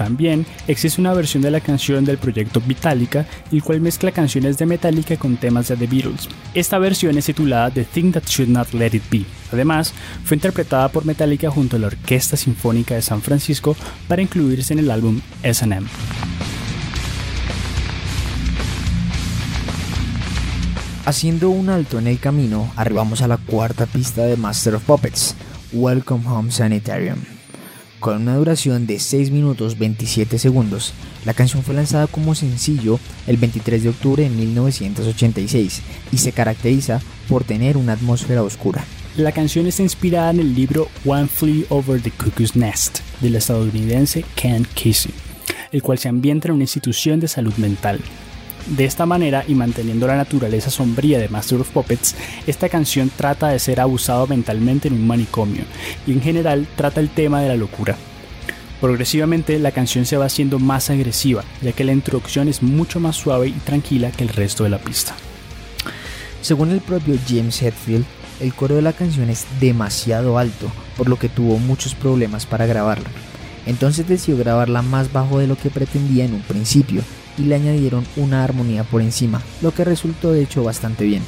También 0.01 0.47
existe 0.67 0.99
una 0.99 1.13
versión 1.13 1.43
de 1.43 1.51
la 1.51 1.59
canción 1.59 2.03
del 2.03 2.17
proyecto 2.17 2.59
Metallica, 2.65 3.27
el 3.51 3.61
cual 3.61 3.81
mezcla 3.81 4.11
canciones 4.11 4.57
de 4.57 4.65
Metallica 4.65 5.15
con 5.15 5.37
temas 5.37 5.67
de 5.67 5.77
The 5.77 5.85
Beatles. 5.85 6.27
Esta 6.55 6.79
versión 6.79 7.19
es 7.19 7.25
titulada 7.27 7.69
The 7.69 7.83
Thing 7.83 8.11
That 8.13 8.23
Should 8.25 8.49
Not 8.49 8.73
Let 8.73 8.95
It 8.95 9.03
Be. 9.11 9.25
Además, 9.51 9.93
fue 10.23 10.37
interpretada 10.37 10.89
por 10.89 11.05
Metallica 11.05 11.51
junto 11.51 11.75
a 11.75 11.79
la 11.79 11.85
Orquesta 11.85 12.35
Sinfónica 12.35 12.95
de 12.95 13.03
San 13.03 13.21
Francisco 13.21 13.75
para 14.07 14.23
incluirse 14.23 14.73
en 14.73 14.79
el 14.79 14.89
álbum 14.89 15.21
SM. 15.43 15.85
Haciendo 21.05 21.51
un 21.51 21.69
alto 21.69 21.99
en 21.99 22.07
el 22.07 22.19
camino, 22.19 22.71
arribamos 22.75 23.21
a 23.21 23.27
la 23.27 23.37
cuarta 23.37 23.85
pista 23.85 24.23
de 24.23 24.35
Master 24.35 24.73
of 24.73 24.83
Puppets, 24.83 25.35
Welcome 25.71 26.27
Home 26.27 26.51
Sanitarium. 26.51 27.19
Con 28.01 28.23
una 28.23 28.35
duración 28.35 28.87
de 28.87 28.97
6 28.97 29.29
minutos 29.29 29.77
27 29.77 30.39
segundos, 30.39 30.91
la 31.23 31.35
canción 31.35 31.61
fue 31.61 31.75
lanzada 31.75 32.07
como 32.07 32.33
sencillo 32.33 32.99
el 33.27 33.37
23 33.37 33.83
de 33.83 33.89
octubre 33.89 34.23
de 34.23 34.29
1986 34.31 35.83
y 36.11 36.17
se 36.17 36.31
caracteriza 36.31 36.99
por 37.29 37.43
tener 37.43 37.77
una 37.77 37.93
atmósfera 37.93 38.41
oscura. 38.41 38.83
La 39.17 39.31
canción 39.31 39.67
está 39.67 39.83
inspirada 39.83 40.31
en 40.31 40.39
el 40.39 40.55
libro 40.55 40.87
One 41.05 41.27
Flew 41.27 41.67
Over 41.69 42.01
the 42.01 42.09
Cuckoo's 42.09 42.55
Nest 42.55 43.01
del 43.21 43.35
estadounidense 43.35 44.25
Ken 44.33 44.65
Kesey, 44.73 45.13
el 45.71 45.83
cual 45.83 45.99
se 45.99 46.09
ambienta 46.09 46.47
en 46.47 46.55
una 46.55 46.63
institución 46.63 47.19
de 47.19 47.27
salud 47.27 47.53
mental. 47.57 47.99
De 48.67 48.85
esta 48.85 49.05
manera, 49.05 49.43
y 49.47 49.55
manteniendo 49.55 50.07
la 50.07 50.15
naturaleza 50.15 50.69
sombría 50.69 51.19
de 51.19 51.29
Master 51.29 51.59
of 51.59 51.69
Puppets, 51.69 52.15
esta 52.47 52.69
canción 52.69 53.11
trata 53.15 53.49
de 53.49 53.59
ser 53.59 53.79
abusado 53.79 54.27
mentalmente 54.27 54.87
en 54.87 54.93
un 54.93 55.07
manicomio, 55.07 55.63
y 56.05 56.13
en 56.13 56.21
general 56.21 56.67
trata 56.75 57.01
el 57.01 57.09
tema 57.09 57.41
de 57.41 57.49
la 57.49 57.55
locura. 57.55 57.97
Progresivamente 58.79 59.59
la 59.59 59.71
canción 59.71 60.05
se 60.05 60.17
va 60.17 60.25
haciendo 60.25 60.57
más 60.57 60.89
agresiva, 60.89 61.43
ya 61.61 61.71
que 61.71 61.83
la 61.83 61.91
introducción 61.91 62.47
es 62.47 62.63
mucho 62.63 62.99
más 62.99 63.15
suave 63.15 63.47
y 63.47 63.51
tranquila 63.51 64.11
que 64.11 64.23
el 64.23 64.29
resto 64.29 64.63
de 64.63 64.69
la 64.69 64.79
pista. 64.79 65.15
Según 66.41 66.71
el 66.71 66.81
propio 66.81 67.15
James 67.27 67.61
Hetfield, 67.61 68.05
el 68.39 68.53
coro 68.55 68.75
de 68.75 68.81
la 68.81 68.93
canción 68.93 69.29
es 69.29 69.45
demasiado 69.59 70.39
alto, 70.39 70.71
por 70.97 71.09
lo 71.09 71.19
que 71.19 71.29
tuvo 71.29 71.59
muchos 71.59 71.93
problemas 71.93 72.47
para 72.47 72.65
grabarla. 72.65 73.09
Entonces 73.67 74.07
decidió 74.07 74.37
grabarla 74.37 74.81
más 74.81 75.13
bajo 75.13 75.37
de 75.37 75.45
lo 75.45 75.55
que 75.55 75.69
pretendía 75.69 76.25
en 76.25 76.33
un 76.33 76.41
principio, 76.41 77.03
y 77.37 77.43
le 77.43 77.55
añadieron 77.55 78.05
una 78.15 78.43
armonía 78.43 78.83
por 78.83 79.01
encima, 79.01 79.41
lo 79.61 79.73
que 79.73 79.85
resultó 79.85 80.31
de 80.31 80.43
hecho 80.43 80.63
bastante 80.63 81.05
bien. 81.05 81.23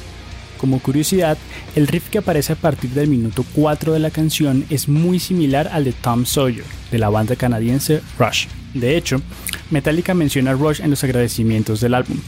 Como 0.58 0.80
curiosidad, 0.80 1.36
el 1.74 1.86
riff 1.86 2.08
que 2.08 2.18
aparece 2.18 2.54
a 2.54 2.56
partir 2.56 2.90
del 2.90 3.08
minuto 3.08 3.44
4 3.54 3.92
de 3.92 3.98
la 3.98 4.10
canción 4.10 4.64
es 4.70 4.88
muy 4.88 5.18
similar 5.18 5.68
al 5.68 5.84
de 5.84 5.92
Tom 5.92 6.24
Sawyer, 6.24 6.64
de 6.90 6.98
la 6.98 7.10
banda 7.10 7.36
canadiense 7.36 8.00
Rush. 8.18 8.46
De 8.72 8.96
hecho, 8.96 9.20
Metallica 9.70 10.14
menciona 10.14 10.52
a 10.52 10.54
Rush 10.54 10.80
en 10.80 10.90
los 10.90 11.04
agradecimientos 11.04 11.80
del 11.80 11.94
álbum. 11.94 12.18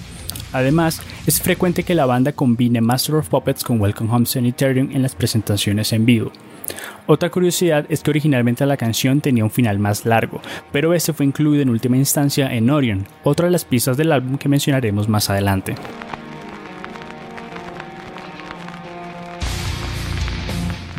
Además, 0.53 1.01
es 1.27 1.41
frecuente 1.41 1.83
que 1.83 1.95
la 1.95 2.07
banda 2.07 2.33
combine 2.33 2.81
Master 2.81 3.17
of 3.17 3.29
Puppets 3.29 3.65
con 3.65 3.81
Welcome 3.81 4.13
Home 4.13 4.27
Sanitarium 4.27 4.91
en 4.93 5.03
las 5.03 5.15
presentaciones 5.15 5.93
en 5.93 6.07
vivo. 6.07 6.33
Otra 7.07 7.31
curiosidad 7.31 7.87
es 7.89 8.03
que 8.03 8.11
originalmente 8.11 8.67
la 8.67 8.77
canción 8.77 9.21
tenía 9.21 9.45
un 9.45 9.51
final 9.51 9.79
más 9.79 10.05
largo, 10.05 10.41
pero 10.73 10.95
este 10.95 11.13
fue 11.13 11.27
incluido 11.27 11.63
en 11.63 11.71
última 11.71 11.97
instancia 11.97 12.53
en 12.53 12.71
Orion, 12.71 13.07
otra 13.25 13.47
de 13.47 13.53
las 13.53 13.65
pistas 13.65 13.97
del 13.97 14.13
álbum 14.13 14.39
que 14.39 14.49
mencionaremos 14.49 15.09
más 15.09 15.31
adelante. 15.31 15.75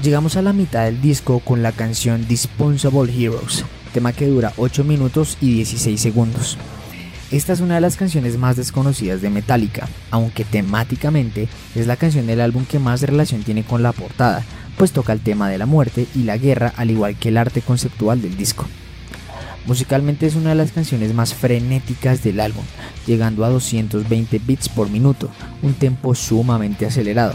Llegamos 0.02 0.38
a 0.38 0.42
la 0.42 0.54
mitad 0.54 0.86
del 0.86 1.02
disco 1.02 1.40
con 1.40 1.64
la 1.64 1.74
canción 1.74 2.28
Dispensable 2.28 3.12
Heroes, 3.12 3.66
tema 3.94 4.14
que 4.14 4.28
dura 4.28 4.54
8 4.56 4.86
minutos 4.86 5.38
y 5.42 5.56
16 5.56 6.00
segundos. 6.00 6.58
Esta 7.30 7.52
es 7.52 7.60
una 7.60 7.76
de 7.76 7.82
las 7.82 7.98
canciones 7.98 8.38
más 8.38 8.56
desconocidas 8.56 9.22
de 9.22 9.30
Metallica, 9.30 9.90
aunque 10.12 10.46
temáticamente 10.46 11.50
es 11.76 11.88
la 11.88 11.98
canción 11.98 12.26
del 12.26 12.40
álbum 12.40 12.64
que 12.64 12.80
más 12.80 13.02
relación 13.02 13.44
tiene 13.44 13.64
con 13.64 13.84
la 13.84 13.92
portada, 13.92 14.46
pues 14.78 14.92
toca 14.92 15.12
el 15.12 15.20
tema 15.20 15.50
de 15.50 15.58
la 15.58 15.66
muerte 15.66 16.08
y 16.16 16.24
la 16.24 16.38
guerra 16.38 16.74
al 16.78 16.92
igual 16.92 17.16
que 17.16 17.30
el 17.30 17.38
arte 17.38 17.62
conceptual 17.62 18.22
del 18.22 18.38
disco. 18.38 18.66
Musicalmente 19.66 20.26
es 20.26 20.36
una 20.36 20.50
de 20.50 20.56
las 20.56 20.72
canciones 20.72 21.14
más 21.14 21.34
frenéticas 21.34 22.24
del 22.24 22.40
álbum, 22.40 22.64
llegando 23.06 23.44
a 23.44 23.50
220 23.50 24.40
bits 24.40 24.70
por 24.70 24.90
minuto, 24.90 25.30
un 25.62 25.74
tempo 25.74 26.16
sumamente 26.16 26.86
acelerado. 26.86 27.34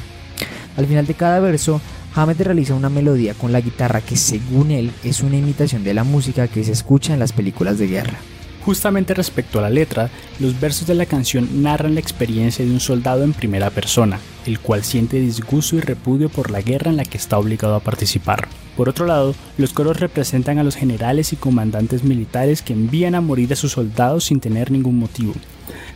Al 0.78 0.86
final 0.86 1.06
de 1.06 1.14
cada 1.14 1.40
verso, 1.40 1.82
Hammett 2.14 2.40
realiza 2.40 2.74
una 2.74 2.88
melodía 2.88 3.34
con 3.34 3.52
la 3.52 3.60
guitarra 3.60 4.00
que 4.00 4.16
según 4.16 4.70
él 4.70 4.92
es 5.04 5.22
una 5.22 5.36
imitación 5.36 5.84
de 5.84 5.92
la 5.92 6.04
música 6.04 6.48
que 6.48 6.64
se 6.64 6.72
escucha 6.72 7.12
en 7.12 7.18
las 7.18 7.32
películas 7.32 7.78
de 7.78 7.88
guerra. 7.88 8.18
Justamente 8.64 9.12
respecto 9.12 9.58
a 9.58 9.62
la 9.62 9.70
letra, 9.70 10.08
los 10.38 10.60
versos 10.60 10.86
de 10.86 10.94
la 10.94 11.06
canción 11.06 11.62
narran 11.62 11.94
la 11.94 12.00
experiencia 12.00 12.64
de 12.64 12.70
un 12.70 12.78
soldado 12.78 13.24
en 13.24 13.32
primera 13.32 13.70
persona, 13.70 14.20
el 14.46 14.60
cual 14.60 14.84
siente 14.84 15.18
disgusto 15.18 15.76
y 15.76 15.80
repudio 15.80 16.28
por 16.28 16.52
la 16.52 16.60
guerra 16.60 16.90
en 16.90 16.96
la 16.96 17.04
que 17.04 17.16
está 17.18 17.38
obligado 17.38 17.74
a 17.74 17.80
participar. 17.80 18.46
Por 18.76 18.88
otro 18.88 19.06
lado, 19.06 19.34
los 19.58 19.72
coros 19.72 19.98
representan 19.98 20.58
a 20.58 20.64
los 20.64 20.76
generales 20.76 21.32
y 21.32 21.36
comandantes 21.36 22.04
militares 22.04 22.62
que 22.62 22.72
envían 22.72 23.16
a 23.16 23.20
morir 23.20 23.52
a 23.52 23.56
sus 23.56 23.72
soldados 23.72 24.24
sin 24.24 24.38
tener 24.38 24.70
ningún 24.70 24.96
motivo. 24.96 25.34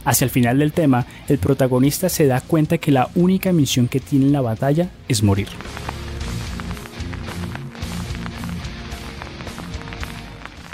Hacia 0.04 0.24
el 0.24 0.30
final 0.30 0.58
del 0.58 0.72
tema, 0.72 1.06
el 1.28 1.38
protagonista 1.38 2.08
se 2.08 2.26
da 2.26 2.40
cuenta 2.40 2.78
que 2.78 2.90
la 2.90 3.10
única 3.14 3.52
misión 3.52 3.86
que 3.86 4.00
tiene 4.00 4.26
en 4.26 4.32
la 4.32 4.40
batalla 4.40 4.90
es 5.08 5.22
morir. 5.22 5.48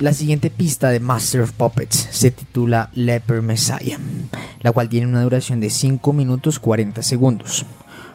La 0.02 0.12
siguiente 0.12 0.50
pista 0.50 0.90
de 0.90 0.98
Master 0.98 1.42
of 1.42 1.52
Puppets 1.52 2.08
se 2.10 2.32
titula 2.32 2.90
Leper 2.92 3.40
Messiah, 3.40 3.98
la 4.60 4.72
cual 4.72 4.88
tiene 4.88 5.06
una 5.06 5.22
duración 5.22 5.60
de 5.60 5.70
5 5.70 6.12
minutos 6.12 6.58
40 6.58 7.04
segundos. 7.04 7.64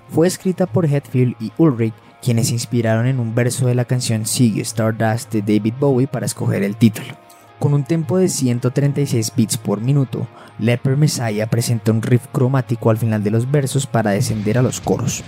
Fue 0.09 0.27
escrita 0.27 0.65
por 0.65 0.85
Hetfield 0.85 1.37
y 1.39 1.53
Ulrich, 1.57 1.93
quienes 2.21 2.47
se 2.47 2.55
inspiraron 2.55 3.05
en 3.07 3.21
un 3.21 3.33
verso 3.33 3.67
de 3.67 3.73
la 3.73 3.85
canción 3.85 4.25
Sigue 4.25 4.63
Stardust 4.63 5.31
de 5.31 5.41
David 5.41 5.75
Bowie 5.79 6.07
para 6.07 6.25
escoger 6.25 6.61
el 6.63 6.75
título. 6.75 7.07
Con 7.57 7.73
un 7.73 7.85
tempo 7.85 8.17
de 8.17 8.27
136 8.27 9.31
bits 9.33 9.55
por 9.55 9.79
minuto, 9.79 10.27
Leper 10.59 10.97
Messiah 10.97 11.47
presenta 11.49 11.93
un 11.93 12.01
riff 12.01 12.27
cromático 12.33 12.89
al 12.89 12.97
final 12.97 13.23
de 13.23 13.31
los 13.31 13.49
versos 13.49 13.87
para 13.87 14.11
descender 14.11 14.57
a 14.57 14.61
los 14.61 14.81
coros. 14.81 15.23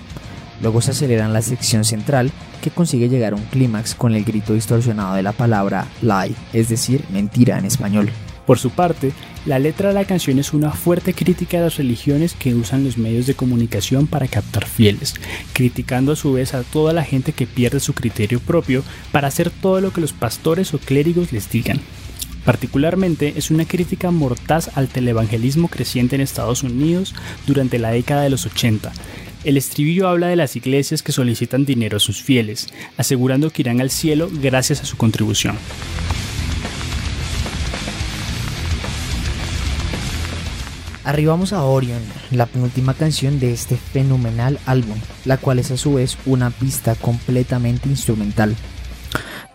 Luego 0.62 0.82
se 0.82 0.92
acelera 0.92 1.26
en 1.26 1.34
la 1.34 1.42
sección 1.42 1.86
central 1.86 2.32
que 2.62 2.72
consigue 2.72 3.10
llegar 3.10 3.34
a 3.34 3.38
un 3.38 3.44
clímax 3.44 3.96
con 3.96 4.14
el 4.14 4.26
grito 4.26 4.54
distorsionado 4.54 5.16
de 5.16 5.24
la 5.24 5.32
palabra 5.32 5.88
lie, 6.02 6.36
es 6.54 6.70
decir, 6.70 7.04
mentira 7.12 7.58
en 7.58 7.66
español. 7.66 8.10
Por 8.46 8.58
su 8.58 8.72
parte, 8.72 9.12
la 9.46 9.60
letra 9.60 9.90
de 9.90 9.94
la 9.94 10.06
canción 10.06 10.40
es 10.40 10.54
una 10.54 10.72
fuerte 10.72 11.14
crítica 11.14 11.60
a 11.60 11.62
las 11.62 11.78
religiones 11.78 12.34
que 12.34 12.56
usan 12.56 12.84
los 12.84 12.98
medios 12.98 13.28
de 13.28 13.36
comunicación 13.36 14.08
para 14.08 14.28
captar 14.28 14.66
fieles, 14.66 15.14
criticando 15.54 16.14
a 16.14 16.16
su 16.16 16.34
vez 16.34 16.56
a 16.56 16.64
toda 16.64 16.92
la 16.92 17.04
gente 17.04 17.32
que 17.32 17.46
pierde 17.46 17.80
su 17.80 17.94
criterio 17.94 18.40
propio 18.40 18.84
para 19.12 19.28
hacer 19.28 19.52
todo 19.52 19.82
lo 19.82 19.94
que 19.94 20.02
los 20.02 20.14
pastores 20.14 20.74
o 20.74 20.80
clérigos 20.80 21.32
les 21.32 21.50
digan. 21.52 21.80
Particularmente 22.44 23.34
es 23.38 23.52
una 23.52 23.66
crítica 23.66 24.10
mortaz 24.10 24.76
al 24.76 24.88
televangelismo 24.88 25.68
creciente 25.68 26.16
en 26.16 26.22
Estados 26.22 26.64
Unidos 26.64 27.14
durante 27.46 27.78
la 27.78 27.92
década 27.92 28.24
de 28.24 28.32
los 28.32 28.48
80, 28.48 28.92
el 29.44 29.58
estribillo 29.58 30.08
habla 30.08 30.28
de 30.28 30.36
las 30.36 30.56
iglesias 30.56 31.02
que 31.02 31.12
solicitan 31.12 31.66
dinero 31.66 31.98
a 31.98 32.00
sus 32.00 32.22
fieles, 32.22 32.68
asegurando 32.98 33.50
que 33.50 33.62
irán 33.62 33.82
al 33.82 33.90
cielo 33.90 34.30
gracias 34.32 34.82
a 34.82 34.86
su 34.86 34.98
contribución. 34.98 35.58
Arribamos 41.06 41.54
a 41.54 41.64
Orion, 41.64 42.02
la 42.30 42.46
penúltima 42.46 42.94
canción 42.94 43.40
de 43.40 43.52
este 43.52 43.78
fenomenal 43.78 44.60
álbum, 44.66 44.98
la 45.26 45.38
cual 45.38 45.58
es 45.58 45.72
a 45.72 45.78
su 45.78 45.96
vez 45.96 46.18
una 46.26 46.52
pista 46.52 46.94
completamente 46.96 47.90
instrumental. 47.90 48.56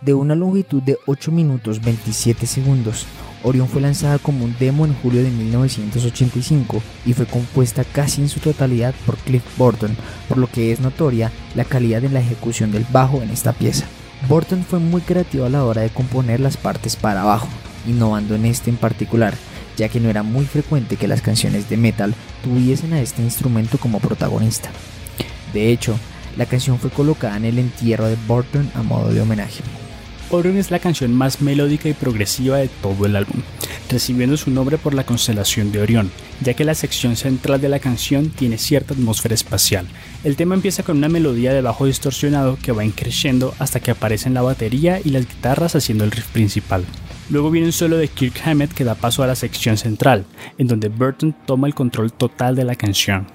De 0.01 0.13
una 0.13 0.35
longitud 0.35 0.81
de 0.83 0.97
8 1.05 1.31
minutos 1.31 1.81
27 1.81 2.45
segundos, 2.45 3.05
Orion 3.45 3.69
fue 3.69 3.79
lanzada 3.79 4.17
como 4.17 4.43
un 4.43 4.55
demo 4.59 4.85
en 4.85 4.95
julio 4.95 5.21
de 5.21 5.29
1985 5.29 6.81
y 7.05 7.13
fue 7.13 7.27
compuesta 7.27 7.83
casi 7.83 8.21
en 8.21 8.27
su 8.27 8.39
totalidad 8.39 8.95
por 9.05 9.17
Cliff 9.17 9.43
Burton, 9.55 9.95
por 10.27 10.39
lo 10.39 10.47
que 10.47 10.71
es 10.71 10.79
notoria 10.79 11.31
la 11.53 11.63
calidad 11.63 12.03
en 12.03 12.15
la 12.15 12.21
ejecución 12.21 12.71
del 12.71 12.87
bajo 12.91 13.21
en 13.21 13.29
esta 13.29 13.53
pieza. 13.53 13.85
Burton 14.27 14.65
fue 14.67 14.79
muy 14.79 15.01
creativo 15.01 15.45
a 15.45 15.49
la 15.49 15.63
hora 15.63 15.83
de 15.83 15.91
componer 15.91 16.39
las 16.39 16.57
partes 16.57 16.95
para 16.95 17.23
bajo, 17.23 17.47
innovando 17.85 18.33
en 18.33 18.45
este 18.45 18.71
en 18.71 18.77
particular, 18.77 19.35
ya 19.77 19.89
que 19.89 19.99
no 19.99 20.09
era 20.09 20.23
muy 20.23 20.45
frecuente 20.45 20.95
que 20.95 21.07
las 21.07 21.21
canciones 21.21 21.69
de 21.69 21.77
metal 21.77 22.15
tuviesen 22.43 22.93
a 22.93 23.01
este 23.01 23.21
instrumento 23.21 23.77
como 23.77 23.99
protagonista. 23.99 24.71
De 25.53 25.71
hecho, 25.71 25.95
la 26.35 26.47
canción 26.47 26.79
fue 26.79 26.89
colocada 26.89 27.37
en 27.37 27.45
el 27.45 27.59
entierro 27.59 28.07
de 28.07 28.17
Burton 28.27 28.71
a 28.73 28.81
modo 28.81 29.13
de 29.13 29.21
homenaje. 29.21 29.61
Orion 30.31 30.57
es 30.57 30.71
la 30.71 30.79
canción 30.79 31.13
más 31.13 31.41
melódica 31.41 31.87
y 31.87 31.93
progresiva 31.93 32.57
de 32.57 32.67
todo 32.67 33.05
el 33.05 33.15
álbum, 33.15 33.41
recibiendo 33.89 34.37
su 34.37 34.49
nombre 34.49 34.77
por 34.77 34.93
la 34.93 35.05
constelación 35.05 35.71
de 35.71 35.81
Orión, 35.81 36.11
ya 36.41 36.53
que 36.55 36.65
la 36.65 36.73
sección 36.73 37.15
central 37.15 37.61
de 37.61 37.69
la 37.69 37.79
canción 37.79 38.29
tiene 38.29 38.57
cierta 38.57 38.93
atmósfera 38.93 39.35
espacial. 39.35 39.87
El 40.23 40.35
tema 40.35 40.55
empieza 40.55 40.83
con 40.83 40.97
una 40.97 41.09
melodía 41.09 41.53
de 41.53 41.61
bajo 41.61 41.85
distorsionado 41.85 42.57
que 42.61 42.71
va 42.71 42.83
increciendo 42.83 43.53
hasta 43.59 43.79
que 43.79 43.91
aparecen 43.91 44.33
la 44.33 44.41
batería 44.41 44.99
y 45.03 45.09
las 45.09 45.27
guitarras 45.27 45.75
haciendo 45.75 46.03
el 46.03 46.11
riff 46.11 46.27
principal. 46.27 46.83
Luego 47.29 47.51
viene 47.51 47.67
un 47.67 47.73
solo 47.73 47.97
de 47.97 48.07
Kirk 48.07 48.41
Hammett 48.45 48.73
que 48.73 48.83
da 48.83 48.95
paso 48.95 49.23
a 49.23 49.27
la 49.27 49.35
sección 49.35 49.77
central, 49.77 50.25
en 50.57 50.67
donde 50.67 50.89
Burton 50.89 51.35
toma 51.45 51.67
el 51.67 51.75
control 51.75 52.11
total 52.11 52.55
de 52.55 52.65
la 52.65 52.75
canción. 52.75 53.27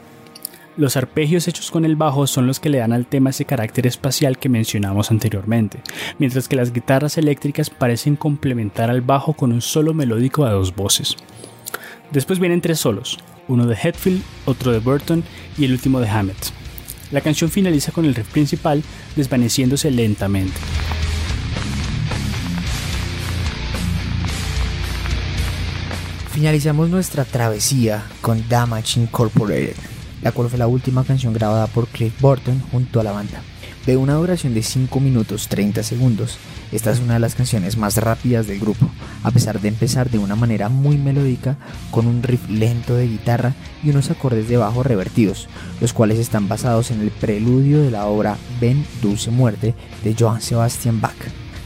Los 0.81 0.97
arpegios 0.97 1.47
hechos 1.47 1.71
con 1.71 1.85
el 1.85 1.95
bajo 1.95 2.27
son 2.27 2.47
los 2.47 2.59
que 2.59 2.71
le 2.71 2.79
dan 2.79 2.95
al 2.95 3.05
tema 3.05 3.29
ese 3.29 3.45
carácter 3.45 3.87
espacial 3.87 4.38
que 4.38 4.49
mencionamos 4.49 5.11
anteriormente, 5.11 5.83
mientras 6.19 6.49
que 6.49 6.57
las 6.57 6.73
guitarras 6.73 7.19
eléctricas 7.19 7.69
parecen 7.69 8.16
complementar 8.16 8.88
al 8.88 9.03
bajo 9.03 9.35
con 9.35 9.53
un 9.53 9.61
solo 9.61 9.93
melódico 9.93 10.47
a 10.47 10.53
dos 10.53 10.75
voces. 10.75 11.16
Después 12.12 12.38
vienen 12.38 12.62
tres 12.62 12.81
solos, 12.81 13.19
uno 13.47 13.66
de 13.66 13.75
Hetfield, 13.75 14.23
otro 14.47 14.73
de 14.73 14.79
Burton 14.79 15.23
y 15.59 15.66
el 15.66 15.73
último 15.73 16.01
de 16.01 16.09
Hammett. 16.09 16.51
La 17.11 17.21
canción 17.21 17.51
finaliza 17.51 17.93
con 17.93 18.07
el 18.07 18.14
riff 18.14 18.33
principal 18.33 18.83
desvaneciéndose 19.16 19.90
lentamente. 19.90 20.59
Finalizamos 26.31 26.88
nuestra 26.88 27.27
travesía 27.27 28.03
con 28.23 28.49
Damage 28.49 28.99
Incorporated 28.99 30.00
la 30.22 30.33
cual 30.33 30.48
fue 30.48 30.59
la 30.59 30.66
última 30.66 31.04
canción 31.04 31.33
grabada 31.33 31.66
por 31.66 31.87
Cliff 31.88 32.20
Burton 32.20 32.61
junto 32.70 33.00
a 33.00 33.04
la 33.04 33.12
banda. 33.12 33.42
De 33.87 33.96
una 33.96 34.14
duración 34.14 34.52
de 34.52 34.62
5 34.62 35.00
minutos 35.00 35.48
30 35.48 35.83
segundos, 35.83 36.37
esta 36.70 36.90
es 36.90 37.00
una 37.00 37.14
de 37.14 37.20
las 37.20 37.35
canciones 37.35 37.76
más 37.78 37.96
rápidas 37.96 38.46
del 38.46 38.61
grupo, 38.61 38.88
a 39.22 39.30
pesar 39.30 39.61
de 39.61 39.68
empezar 39.68 40.11
de 40.11 40.18
una 40.18 40.37
manera 40.37 40.68
muy 40.68 40.98
melódica 40.98 41.56
con 41.90 42.06
un 42.06 42.22
riff 42.22 42.48
lento 42.48 42.94
de 42.94 43.09
guitarra 43.09 43.54
y 43.83 43.90
unos 43.90 44.11
acordes 44.11 44.48
de 44.48 44.59
bajo 44.59 44.83
revertidos, 44.83 45.48
los 45.80 45.94
cuales 45.94 46.18
están 46.18 46.46
basados 46.46 46.90
en 46.90 47.00
el 47.00 47.11
preludio 47.11 47.83
de 47.83 47.90
la 47.90 48.06
obra 48.06 48.37
Ben 48.61 48.85
Dulce 49.00 49.30
Muerte 49.30 49.74
de 50.04 50.14
Johann 50.18 50.42
Sebastian 50.42 51.00
Bach. 51.00 51.16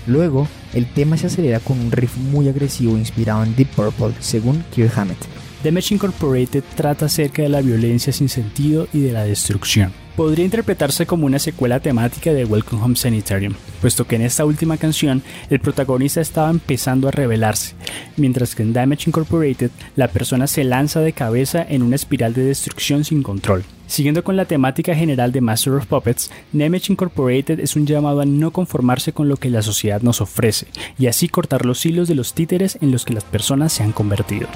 Luego, 0.07 0.47
el 0.73 0.87
tema 0.87 1.17
se 1.17 1.27
acelera 1.27 1.61
con 1.61 1.81
un 1.81 1.91
riff 1.91 2.17
muy 2.17 2.49
agresivo 2.49 2.97
inspirado 2.97 3.43
en 3.43 3.57
Deep 3.57 3.69
Purple, 3.69 4.15
según 4.21 4.65
Kirk 4.73 4.97
Hammett. 4.97 5.44
Damage 5.65 5.95
Incorporated 5.95 6.63
trata 6.75 7.07
acerca 7.07 7.41
de 7.41 7.49
la 7.49 7.63
violencia 7.63 8.13
sin 8.13 8.29
sentido 8.29 8.87
y 8.93 9.01
de 9.01 9.13
la 9.13 9.25
destrucción. 9.25 9.95
Podría 10.15 10.45
interpretarse 10.45 11.07
como 11.07 11.25
una 11.25 11.39
secuela 11.39 11.81
temática 11.81 12.35
de 12.35 12.45
Welcome 12.45 12.83
Home 12.83 12.97
Sanitarium, 12.97 13.55
puesto 13.81 14.07
que 14.07 14.17
en 14.17 14.23
esta 14.23 14.45
última 14.45 14.77
canción 14.77 15.23
el 15.49 15.61
protagonista 15.61 16.21
estaba 16.21 16.51
empezando 16.51 17.09
a 17.09 17.13
rebelarse, 17.13 17.77
mientras 18.19 18.55
que 18.55 18.63
en 18.63 18.75
Damage 18.75 19.09
Incorporated 19.09 19.71
la 19.97 20.09
persona 20.09 20.47
se 20.49 20.65
lanza 20.65 21.01
de 21.01 21.15
cabeza 21.15 21.65
en 21.67 21.83
una 21.83 21.97
espiral 21.97 22.35
de 22.35 22.45
destrucción 22.45 23.03
sin 23.03 23.23
control. 23.23 23.65
Siguiendo 23.87 24.23
con 24.23 24.37
la 24.37 24.45
temática 24.45 24.95
general 24.95 25.33
de 25.33 25.41
Master 25.41 25.73
of 25.73 25.87
Puppets, 25.87 26.31
Damage 26.53 26.93
Incorporated 26.93 27.59
es 27.59 27.75
un 27.75 27.87
llamado 27.87 28.21
a 28.21 28.27
no 28.27 28.51
conformarse 28.51 29.15
con 29.15 29.31
lo 29.31 29.39
que 29.39 29.49
la 29.49 29.63
sociedad 29.63 30.03
nos 30.03 30.21
ofrece, 30.21 30.67
y 30.99 31.07
así 31.07 31.29
cortar 31.29 31.65
los 31.65 31.87
hilos 31.87 32.07
de 32.07 32.17
los 32.17 32.35
títeres 32.35 32.77
en 32.83 32.93
los 32.93 33.07
que 33.07 33.15
las 33.15 33.25
personas 33.25 33.73
se 33.73 33.83
han 33.83 33.93
convertido. 33.93 34.47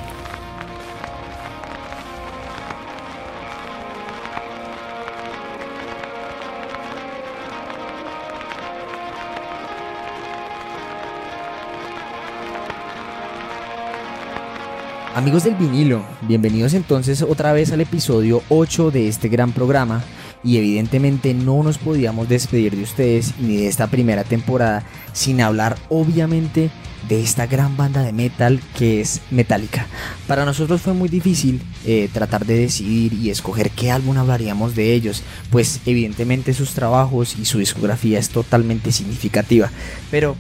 Amigos 15.19 15.43
del 15.43 15.57
vinilo, 15.57 16.05
bienvenidos 16.29 16.75
entonces 16.75 17.23
otra 17.23 17.53
vez 17.53 17.73
al 17.73 17.81
episodio 17.81 18.41
8 18.51 18.93
de 18.93 19.09
este 19.09 19.29
gran 19.29 19.51
programa 19.51 20.05
y 20.45 20.59
evidentemente 20.59 21.35
no 21.35 21.61
nos 21.65 21.77
podíamos 21.77 22.29
despedir 22.29 22.77
de 22.77 22.85
ustedes 22.85 23.35
ni 23.41 23.57
de 23.57 23.67
esta 23.67 23.89
primera 23.89 24.23
temporada 24.23 24.85
sin 25.13 25.41
hablar 25.41 25.77
obviamente 25.89 26.71
de 27.09 27.21
esta 27.21 27.49
gran 27.49 27.77
banda 27.77 28.05
de 28.05 28.13
metal 28.13 28.61
que 28.77 29.01
es 29.01 29.21
Metallica. 29.33 29.89
Para 30.29 30.45
nosotros 30.45 30.81
fue 30.81 30.93
muy 30.93 31.09
difícil 31.09 31.63
eh, 31.85 32.09
tratar 32.13 32.47
de 32.47 32.57
decidir 32.57 33.13
y 33.13 33.31
escoger 33.31 33.71
qué 33.71 33.91
álbum 33.91 34.19
hablaríamos 34.19 34.77
de 34.77 34.95
ellos, 34.95 35.25
pues 35.51 35.81
evidentemente 35.85 36.55
sus 36.55 36.75
trabajos 36.75 37.37
y 37.37 37.45
su 37.45 37.59
discografía 37.59 38.21
es 38.21 38.29
totalmente 38.29 38.93
significativa. 38.93 39.69
Pero, 40.13 40.37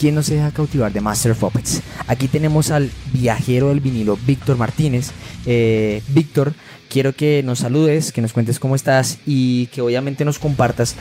¿quién 0.00 0.14
no 0.14 0.22
se 0.22 0.36
deja 0.36 0.50
cautivar 0.50 0.90
de 0.94 1.02
Master 1.02 1.32
of 1.32 1.40
Puppets? 1.40 1.82
Aquí 2.06 2.26
tenemos 2.26 2.70
al 2.70 2.90
viajero 3.12 3.68
del 3.68 3.80
vinilo, 3.80 4.18
Víctor 4.26 4.56
Martínez. 4.56 5.10
Eh, 5.44 6.02
Víctor, 6.08 6.54
quiero 6.88 7.14
que 7.14 7.42
nos 7.42 7.58
saludes, 7.58 8.10
que 8.10 8.22
nos 8.22 8.32
cuentes 8.32 8.58
cómo 8.58 8.74
estás 8.74 9.18
y 9.26 9.66
que 9.66 9.82
obviamente 9.82 10.24
nos 10.24 10.38
compartas, 10.38 10.96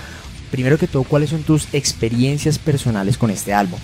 primero 0.52 0.78
que 0.78 0.88
todo, 0.88 1.04
cuáles 1.04 1.30
son 1.30 1.44
tus 1.44 1.74
experiencias 1.74 2.60
personales 2.60 3.18
con 3.18 3.30
este 3.30 3.54
álbum. 3.54 3.80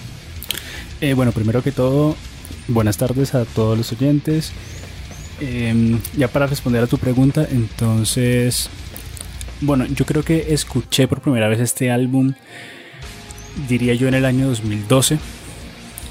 Eh, 1.00 1.14
bueno, 1.14 1.32
primero 1.32 1.64
que 1.64 1.72
todo, 1.72 2.18
buenas 2.68 2.98
tardes 2.98 3.36
a 3.36 3.46
todos 3.46 3.78
los 3.78 3.94
oyentes. 3.94 4.52
Em, 5.40 6.02
ya 6.18 6.28
para 6.28 6.46
responder 6.46 6.84
a 6.84 6.88
tu 6.88 6.98
pregunta, 6.98 7.48
entonces, 7.50 8.70
bueno, 9.62 9.86
yo 9.86 10.06
creo 10.06 10.24
que 10.24 10.54
escuché 10.54 11.08
por 11.08 11.22
primera 11.22 11.48
vez 11.48 11.62
este 11.62 11.90
álbum, 11.90 12.34
diría 13.68 13.94
yo 13.94 14.08
en 14.08 14.14
el 14.16 14.26
año 14.26 14.48
2012. 14.48 15.20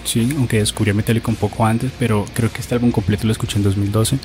Sí, 0.05 0.35
aunque 0.37 0.59
descubrí 0.59 0.93
Metallica 0.93 1.29
un 1.29 1.37
poco 1.37 1.65
antes, 1.65 1.91
pero 1.99 2.27
creo 2.35 2.53
que 2.53 2.61
este 2.61 2.75
álbum 2.75 2.91
completo 2.91 3.27
lo 3.27 3.33
escuché 3.33 3.57
en 3.57 3.65
2012. 3.65 4.19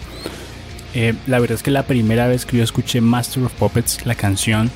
Eh, 0.93 1.13
la 1.27 1.39
verdad 1.39 1.55
es 1.55 1.63
que 1.63 1.71
la 1.71 1.83
primera 1.83 2.27
vez 2.27 2.45
que 2.45 2.57
yo 2.57 2.63
escuché 2.63 2.99
Master 2.99 3.43
of 3.43 3.53
Puppets, 3.53 4.05
la 4.05 4.15
canción, 4.15 4.69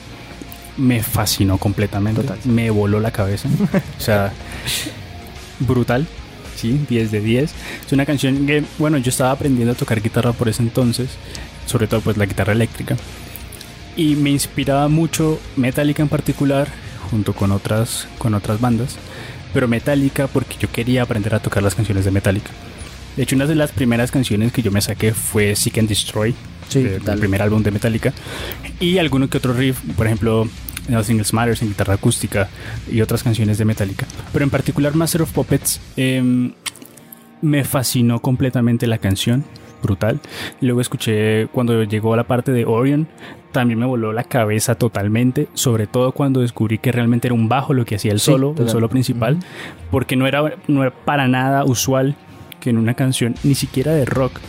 me 0.78 1.04
fascinó 1.04 1.58
completamente. 1.58 2.22
Me 2.46 2.70
voló 2.70 3.00
la 3.00 3.12
cabeza. 3.12 3.50
o 4.00 4.02
sea, 4.02 4.32
brutal, 5.60 6.08
sí, 6.56 6.80
10 6.90 7.12
de 7.12 7.22
10. 7.22 7.54
Es 7.86 7.92
una 7.92 8.06
canción 8.06 8.46
que, 8.46 8.64
bueno, 8.78 8.98
yo 8.98 9.10
estaba 9.10 9.32
aprendiendo 9.32 9.74
a 9.74 9.76
tocar 9.76 10.02
guitarra 10.02 10.34
por 10.34 10.50
ese 10.50 10.62
entonces, 10.62 11.10
sobre 11.66 11.88
todo 11.88 12.02
pues 12.02 12.18
la 12.18 12.26
guitarra 12.26 12.54
eléctrica, 12.54 12.96
y 13.96 14.16
me 14.16 14.32
inspiraba 14.32 14.88
mucho 14.88 15.40
Metallica 15.56 16.02
en 16.02 16.10
particular, 16.10 16.68
junto 17.14 17.34
con 17.34 17.52
otras, 17.52 18.08
con 18.18 18.34
otras 18.34 18.60
bandas, 18.60 18.98
pero 19.54 19.68
Metallica 19.68 20.26
porque 20.26 20.58
yo 20.60 20.72
quería 20.72 21.04
aprender 21.04 21.36
a 21.36 21.40
tocar 21.40 21.62
las 21.62 21.76
canciones 21.76 22.06
de 22.06 22.12
Metallica. 22.12 22.50
De 23.16 23.22
hecho, 23.22 23.36
una 23.36 23.46
de 23.46 23.54
las 23.54 23.72
primeras 23.72 24.10
canciones 24.10 24.52
que 24.52 24.64
yo 24.64 24.72
me 24.72 24.82
saqué 24.82 25.14
fue 25.14 25.56
Seek 25.56 25.78
and 25.78 25.90
Destroy, 25.90 26.34
el 26.74 27.20
primer 27.20 27.44
álbum 27.44 27.62
de 27.62 27.70
Metallica, 27.70 28.14
y 28.80 28.98
alguno 28.98 29.30
que 29.30 29.38
otro 29.38 29.54
riff, 29.54 29.80
por 29.96 30.08
ejemplo, 30.08 30.50
Singles 31.04 31.34
Matters 31.34 31.62
en 31.62 31.68
guitarra 31.68 31.94
acústica 31.94 32.50
y 32.92 33.02
otras 33.02 33.22
canciones 33.22 33.60
de 33.60 33.66
Metallica. 33.66 34.08
Pero 34.32 34.44
en 34.44 34.50
particular 34.50 34.96
Master 34.96 35.22
of 35.22 35.32
Puppets 35.32 35.80
em, 35.96 36.54
me 37.44 37.64
fascinó 37.64 38.22
completamente 38.22 38.88
la 38.88 38.98
canción, 38.98 39.46
brutal. 39.84 40.20
Luego 40.62 40.82
escuché 40.82 41.48
cuando 41.52 41.84
llegó 41.84 42.16
a 42.16 42.18
la 42.18 42.24
parte 42.24 42.52
de 42.52 42.66
Orion, 42.66 43.08
también 43.52 43.80
me 43.80 43.86
voló 43.86 44.12
la 44.14 44.24
cabeza 44.24 44.76
totalmente, 44.76 45.48
sobre 45.54 45.86
todo 45.86 46.12
cuando 46.12 46.42
descubrí 46.42 46.80
que 46.80 46.92
realmente 46.92 47.28
era 47.28 47.36
un 47.36 47.48
bajo 47.48 47.74
lo 47.74 47.86
que 47.86 47.96
hacía 47.96 48.12
el 48.12 48.20
solo, 48.20 48.56
el 48.58 48.68
solo 48.68 48.90
principal, 48.90 49.38
porque 49.92 50.16
no 50.16 50.26
era, 50.26 50.56
no 50.68 50.82
era 50.82 50.92
para 50.92 51.28
nada 51.28 51.64
usual 51.64 52.16
que 52.60 52.72
en 52.72 52.78
una 52.78 52.96
canción, 52.96 53.36
ni 53.44 53.54
siquiera 53.54 53.92
de 53.94 54.06
rock, 54.06 54.40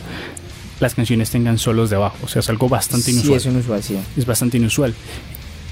las 0.79 0.95
canciones 0.95 1.29
tengan 1.29 1.57
solos 1.57 1.89
de 1.89 1.97
bajo. 1.97 2.17
O 2.23 2.27
sea, 2.27 2.39
es 2.39 2.49
algo 2.49 2.67
bastante 2.67 3.11
inusual. 3.11 3.39
Sí, 3.39 3.47
es 3.47 3.53
inusual, 3.53 3.83
sí. 3.83 3.97
Es 4.17 4.25
bastante 4.25 4.57
inusual. 4.57 4.93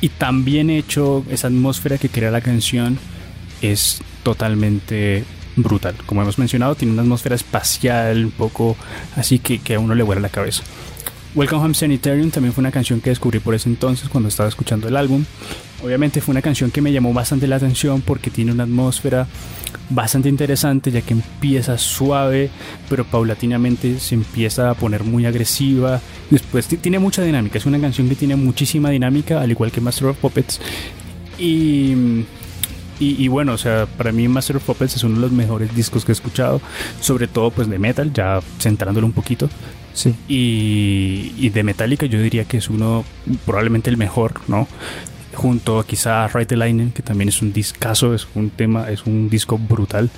Y 0.02 0.10
también 0.10 0.70
hecho, 0.70 1.26
esa 1.30 1.48
atmósfera 1.48 1.98
que 1.98 2.10
crea 2.10 2.32
la 2.32 2.42
canción 2.42 3.00
es 3.62 4.02
totalmente 4.24 5.24
brutal. 5.56 5.96
Como 6.06 6.22
hemos 6.22 6.38
mencionado, 6.38 6.76
tiene 6.76 6.94
una 6.94 7.02
atmósfera 7.02 7.36
espacial, 7.36 8.26
un 8.26 8.32
poco 8.32 8.76
así 9.16 9.40
que, 9.40 9.60
que 9.60 9.76
a 9.76 9.80
uno 9.80 9.96
le 9.96 10.04
vuela 10.04 10.22
la 10.22 10.30
cabeza. 10.30 10.64
Welcome 11.36 11.64
Home 11.66 11.74
Sanitarium 11.74 12.30
también 12.30 12.54
fue 12.54 12.62
una 12.62 12.70
canción 12.70 13.02
que 13.02 13.10
descubrí 13.10 13.40
por 13.40 13.56
ese 13.56 13.68
entonces 13.68 14.08
cuando 14.08 14.30
estaba 14.30 14.48
escuchando 14.50 14.88
el 14.88 14.96
álbum. 14.96 15.26
Obviamente 15.84 16.22
fue 16.22 16.32
una 16.32 16.44
canción 16.44 16.70
que 16.70 16.80
me 16.80 16.92
llamó 16.92 17.12
bastante 17.12 17.48
la 17.48 17.56
atención 17.56 18.02
porque 18.02 18.30
tiene 18.30 18.52
una 18.52 18.64
atmósfera 18.64 19.28
bastante 19.90 20.30
interesante 20.30 20.92
ya 20.92 21.02
que 21.02 21.14
empieza 21.14 21.78
suave 21.78 22.50
pero 22.90 23.04
paulatinamente 23.04 24.00
se 24.00 24.16
empieza 24.16 24.70
a 24.70 24.76
poner 24.76 25.04
muy 25.04 25.26
agresiva 25.26 26.00
después 26.30 26.68
tiene 26.68 27.00
mucha 27.00 27.22
dinámica 27.22 27.58
es 27.58 27.66
una 27.66 27.82
canción 27.82 28.08
que 28.08 28.16
tiene 28.16 28.36
muchísima 28.38 28.90
dinámica 28.92 29.42
al 29.42 29.52
igual 29.52 29.72
que 29.72 29.82
Master 29.82 30.08
of 30.08 30.18
Puppets 30.18 30.62
y, 33.00 33.28
bueno, 33.28 33.54
o 33.54 33.58
sea, 33.58 33.86
para 33.86 34.12
mí 34.12 34.28
Master 34.28 34.58
of 34.58 34.64
Puppets 34.64 34.96
es 34.96 35.04
uno 35.04 35.16
de 35.16 35.22
los 35.22 35.32
mejores 35.32 35.76
discos 35.76 36.06
que 36.06 36.12
he 36.12 36.14
escuchado, 36.14 36.62
sobre 37.00 37.28
todo 37.28 37.52
pues 37.52 37.70
de 37.70 37.80
metal, 37.80 38.14
ya 38.14 38.40
centrándolo 38.60 39.06
un 39.08 39.14
poquito. 39.14 39.50
Sí. 39.94 40.16
Y, 40.28 41.34
y 41.38 41.50
de 41.50 41.64
Metallica 41.64 42.06
yo 42.06 42.20
diría 42.22 42.46
que 42.46 42.58
es 42.58 42.70
uno, 42.70 43.04
probablemente 43.46 43.90
el 43.90 43.98
mejor, 43.98 44.42
¿no? 44.48 44.68
junto 45.34 45.80
a 45.80 45.86
quizá 45.86 46.28
Right 46.28 46.48
the 46.48 46.56
Lightning, 46.56 46.92
que 46.92 47.02
también 47.02 47.30
es 47.30 47.42
un 47.42 47.54
discazo, 47.54 48.14
es 48.14 48.28
un 48.36 48.50
tema, 48.50 48.90
es 48.92 49.06
un 49.06 49.30
disco 49.30 49.58
brutal 49.58 50.10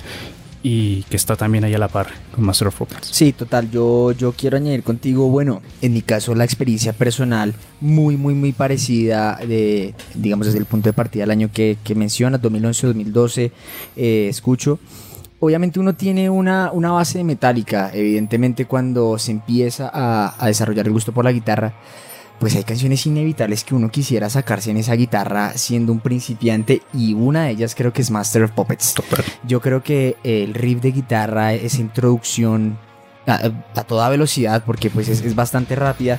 y 0.68 1.04
que 1.04 1.14
está 1.14 1.36
también 1.36 1.62
ahí 1.62 1.74
a 1.74 1.78
la 1.78 1.86
par 1.86 2.08
con 2.34 2.42
Master 2.42 2.66
of 2.66 2.76
Puppets. 2.76 3.06
Sí, 3.12 3.32
total, 3.32 3.70
yo, 3.70 4.10
yo 4.10 4.32
quiero 4.32 4.56
añadir 4.56 4.82
contigo, 4.82 5.28
bueno, 5.28 5.62
en 5.80 5.92
mi 5.92 6.02
caso 6.02 6.34
la 6.34 6.42
experiencia 6.42 6.92
personal 6.92 7.54
muy, 7.80 8.16
muy, 8.16 8.34
muy 8.34 8.50
parecida, 8.50 9.36
de, 9.36 9.94
digamos 10.14 10.48
desde 10.48 10.58
el 10.58 10.64
punto 10.64 10.88
de 10.88 10.92
partida 10.92 11.22
del 11.22 11.30
año 11.30 11.50
que, 11.52 11.78
que 11.84 11.94
mencionas, 11.94 12.42
2011-2012, 12.42 13.52
eh, 13.94 14.26
escucho. 14.28 14.80
Obviamente 15.38 15.78
uno 15.78 15.94
tiene 15.94 16.30
una, 16.30 16.72
una 16.72 16.90
base 16.90 17.22
metálica, 17.22 17.92
evidentemente 17.94 18.64
cuando 18.64 19.20
se 19.20 19.30
empieza 19.30 19.88
a, 19.94 20.34
a 20.36 20.48
desarrollar 20.48 20.86
el 20.86 20.92
gusto 20.92 21.12
por 21.12 21.24
la 21.24 21.30
guitarra, 21.30 21.74
pues 22.38 22.54
hay 22.56 22.64
canciones 22.64 23.06
inevitables 23.06 23.64
que 23.64 23.74
uno 23.74 23.90
quisiera 23.90 24.28
sacarse 24.28 24.70
en 24.70 24.76
esa 24.76 24.94
guitarra 24.94 25.52
siendo 25.56 25.92
un 25.92 26.00
principiante 26.00 26.82
y 26.92 27.14
una 27.14 27.44
de 27.44 27.50
ellas 27.52 27.74
creo 27.74 27.92
que 27.92 28.02
es 28.02 28.10
Master 28.10 28.44
of 28.44 28.52
Puppets. 28.52 28.94
Yo 29.46 29.60
creo 29.60 29.82
que 29.82 30.16
el 30.22 30.54
riff 30.54 30.80
de 30.80 30.92
guitarra, 30.92 31.54
esa 31.54 31.80
introducción 31.80 32.78
a, 33.26 33.50
toda 33.84 34.08
velocidad, 34.08 34.62
porque 34.64 34.90
pues 34.90 35.08
es, 35.08 35.34
bastante 35.34 35.74
rápida, 35.74 36.18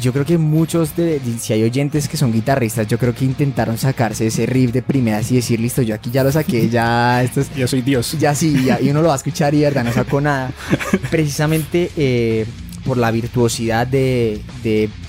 yo 0.00 0.12
creo 0.12 0.24
que 0.24 0.36
muchos 0.36 0.96
de, 0.96 1.20
si 1.38 1.52
hay 1.52 1.62
oyentes 1.62 2.08
que 2.08 2.16
son 2.16 2.32
guitarristas, 2.32 2.86
yo 2.86 2.98
creo 2.98 3.14
que 3.14 3.24
intentaron 3.24 3.78
sacarse 3.78 4.26
ese 4.26 4.44
riff 4.46 4.72
de 4.72 4.82
primeras 4.82 5.30
y 5.32 5.36
decir, 5.36 5.60
listo, 5.60 5.82
yo 5.82 5.94
aquí 5.94 6.10
ya 6.10 6.22
lo 6.22 6.30
saqué, 6.30 6.68
ya 6.68 7.22
esto 7.22 7.42
Yo 7.56 7.66
soy 7.66 7.82
Dios. 7.82 8.16
Ya 8.18 8.34
sí, 8.34 8.64
ya, 8.64 8.80
y 8.80 8.90
uno 8.90 9.00
lo 9.00 9.08
va 9.08 9.14
a 9.14 9.16
escuchar 9.16 9.54
y 9.54 9.60
verdad 9.60 9.84
no 9.84 9.92
sacó 9.92 10.20
nada. 10.20 10.52
Precisamente 11.10 11.90
eh, 11.96 12.46
por 12.84 12.98
la 12.98 13.10
virtuosidad 13.10 13.86
de, 13.86 14.40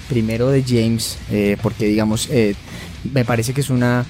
primero 0.09 0.49
de 0.49 0.63
James, 0.63 1.17
eh, 1.31 1.55
porque 1.61 1.85
digamos, 1.85 2.27
eh, 2.29 2.55
me 3.13 3.23
parece 3.23 3.53
que 3.53 3.61
es 3.61 3.69
una, 3.69 4.05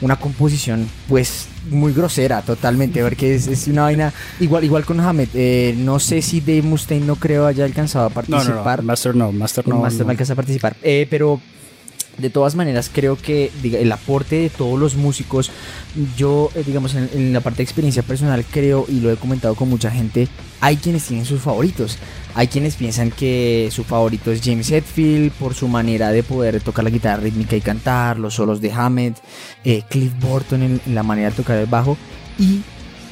una 0.00 0.16
composición 0.16 0.88
pues 1.08 1.46
muy 1.70 1.92
grosera 1.92 2.42
totalmente, 2.42 3.02
porque 3.02 3.34
es, 3.34 3.46
es 3.46 3.68
una 3.68 3.82
vaina 3.82 4.12
igual 4.40 4.64
igual 4.64 4.84
con 4.84 4.98
Hamed, 5.00 5.28
eh, 5.34 5.74
no 5.78 6.00
sé 6.00 6.22
si 6.22 6.40
Dave 6.40 6.62
Mustaine 6.62 7.06
no 7.06 7.16
creo 7.16 7.46
haya 7.46 7.64
alcanzado 7.64 8.06
a 8.06 8.10
participar. 8.10 8.80
No, 8.80 8.86
Master 8.86 9.14
no, 9.14 9.30
Master 9.30 9.68
no. 9.68 9.80
Master 9.80 10.06
no, 10.06 10.10
alcanza 10.10 10.32
a 10.32 10.36
participar, 10.36 10.76
pero 11.08 11.40
de 12.18 12.30
todas 12.30 12.54
maneras 12.54 12.90
creo 12.92 13.16
que 13.16 13.50
el 13.62 13.90
aporte 13.92 14.36
de 14.36 14.50
todos 14.50 14.78
los 14.78 14.96
músicos 14.96 15.50
yo 16.16 16.50
digamos 16.66 16.94
en, 16.94 17.10
en, 17.12 17.32
la 17.32 17.40
parte 17.40 17.58
de 17.58 17.64
experiencia 17.64 18.02
personal 18.02 18.44
creo 18.44 18.86
y 18.88 19.00
lo 19.00 19.10
he 19.10 19.16
comentado 19.16 19.54
con 19.54 19.68
mucha 19.68 19.90
gente 19.90 20.28
hay 20.64 20.78
quienes 20.78 21.04
tienen 21.04 21.26
sus 21.26 21.42
favoritos. 21.42 21.98
Hay 22.34 22.48
quienes 22.48 22.76
piensan 22.76 23.10
que 23.10 23.68
su 23.70 23.84
favorito 23.84 24.32
es 24.32 24.40
James 24.42 24.70
Hetfield 24.70 25.30
por 25.32 25.52
su 25.52 25.68
manera 25.68 26.10
de 26.10 26.22
poder 26.22 26.58
tocar 26.62 26.84
la 26.84 26.90
guitarra 26.90 27.22
rítmica 27.22 27.54
y 27.54 27.60
cantar, 27.60 28.18
los 28.18 28.32
solos 28.32 28.62
de 28.62 28.72
Hammett, 28.72 29.18
eh, 29.62 29.82
Cliff 29.90 30.12
Burton 30.20 30.62
en, 30.62 30.80
la 30.86 31.02
manera 31.02 31.28
de 31.28 31.36
tocar 31.36 31.58
el 31.58 31.66
bajo 31.66 31.98
y 32.38 32.62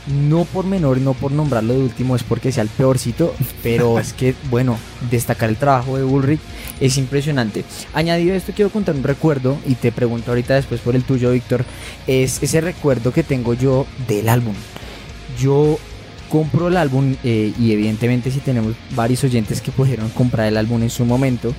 no 0.06 0.44
por 0.44 0.64
menor, 0.66 0.98
no 1.00 1.14
por 1.14 1.32
nombrarlo 1.32 1.74
de 1.74 1.80
último, 1.80 2.16
es 2.16 2.22
porque 2.22 2.52
sea 2.52 2.62
el 2.62 2.68
peorcito, 2.68 3.34
pero 3.62 3.98
es 3.98 4.12
que, 4.12 4.34
bueno, 4.50 4.76
destacar 5.10 5.48
el 5.48 5.56
trabajo 5.56 5.96
de 5.96 6.04
Ulrich 6.04 6.40
es 6.80 6.98
impresionante. 6.98 7.64
Añadido 7.94 8.34
a 8.34 8.36
esto, 8.36 8.52
quiero 8.54 8.70
contar 8.70 8.94
un 8.94 9.04
recuerdo, 9.04 9.56
y 9.66 9.74
te 9.74 9.92
pregunto 9.92 10.30
ahorita 10.30 10.54
después 10.54 10.80
por 10.80 10.96
el 10.96 11.04
tuyo, 11.04 11.30
Víctor, 11.30 11.64
es 12.06 12.42
ese 12.42 12.60
recuerdo 12.60 13.12
que 13.12 13.22
tengo 13.22 13.54
yo 13.54 13.86
del 14.08 14.28
álbum. 14.28 14.54
Yo 15.38 15.78
compro 16.28 16.68
el 16.68 16.78
álbum 16.78 17.14
eh, 17.22 17.52
y 17.58 17.72
evidentemente 17.72 18.30
si 18.30 18.40
tenemos 18.40 18.74
varios 18.96 19.22
oyentes 19.22 19.60
que 19.60 19.70
pudieron 19.70 20.08
comprar 20.10 20.46
el 20.46 20.56
álbum 20.56 20.82
en 20.82 20.88
su 20.88 21.04
momento, 21.04 21.54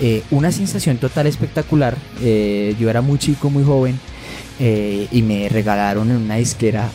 eh, 0.00 0.22
una 0.30 0.52
sensación 0.52 0.98
total 0.98 1.26
espectacular. 1.26 1.96
Eh, 2.20 2.76
yo 2.78 2.90
era 2.90 3.00
muy 3.00 3.18
chico, 3.18 3.48
muy 3.50 3.64
joven 3.64 3.98
y 4.60 5.22
me 5.22 5.48
regalaron 5.48 6.08
en 6.10 6.18
una 6.18 6.36
disquera, 6.36 6.88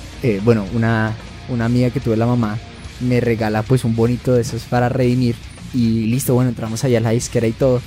bueno, 0.43 0.65
una, 0.73 1.15
una 1.49 1.65
amiga 1.65 1.89
que 1.89 1.99
tuve 1.99 2.17
la 2.17 2.25
mamá 2.25 2.57
me 2.99 3.19
regala 3.21 3.63
pues 3.63 3.83
un 3.83 3.95
bonito 3.95 4.33
de 4.33 4.41
esos 4.41 4.63
para 4.63 4.89
redimir 4.89 5.35
y 5.73 6.05
listo, 6.05 6.33
bueno, 6.33 6.49
entramos 6.49 6.83
allá 6.83 6.97
a 6.97 7.01
la 7.01 7.09
disquera 7.11 7.47
y 7.47 7.51
todo 7.51 7.81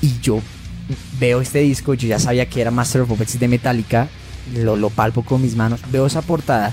y 0.00 0.18
yo 0.20 0.40
veo 1.18 1.40
este 1.40 1.60
disco, 1.60 1.94
yo 1.94 2.08
ya 2.08 2.18
sabía 2.18 2.46
que 2.46 2.60
era 2.60 2.70
Master 2.70 3.02
of 3.02 3.08
Puppets 3.08 3.38
de 3.38 3.48
Metallica, 3.48 4.08
lo, 4.56 4.76
lo 4.76 4.90
palpo 4.90 5.22
con 5.22 5.42
mis 5.42 5.54
manos, 5.56 5.80
veo 5.92 6.06
esa 6.06 6.22
portada 6.22 6.72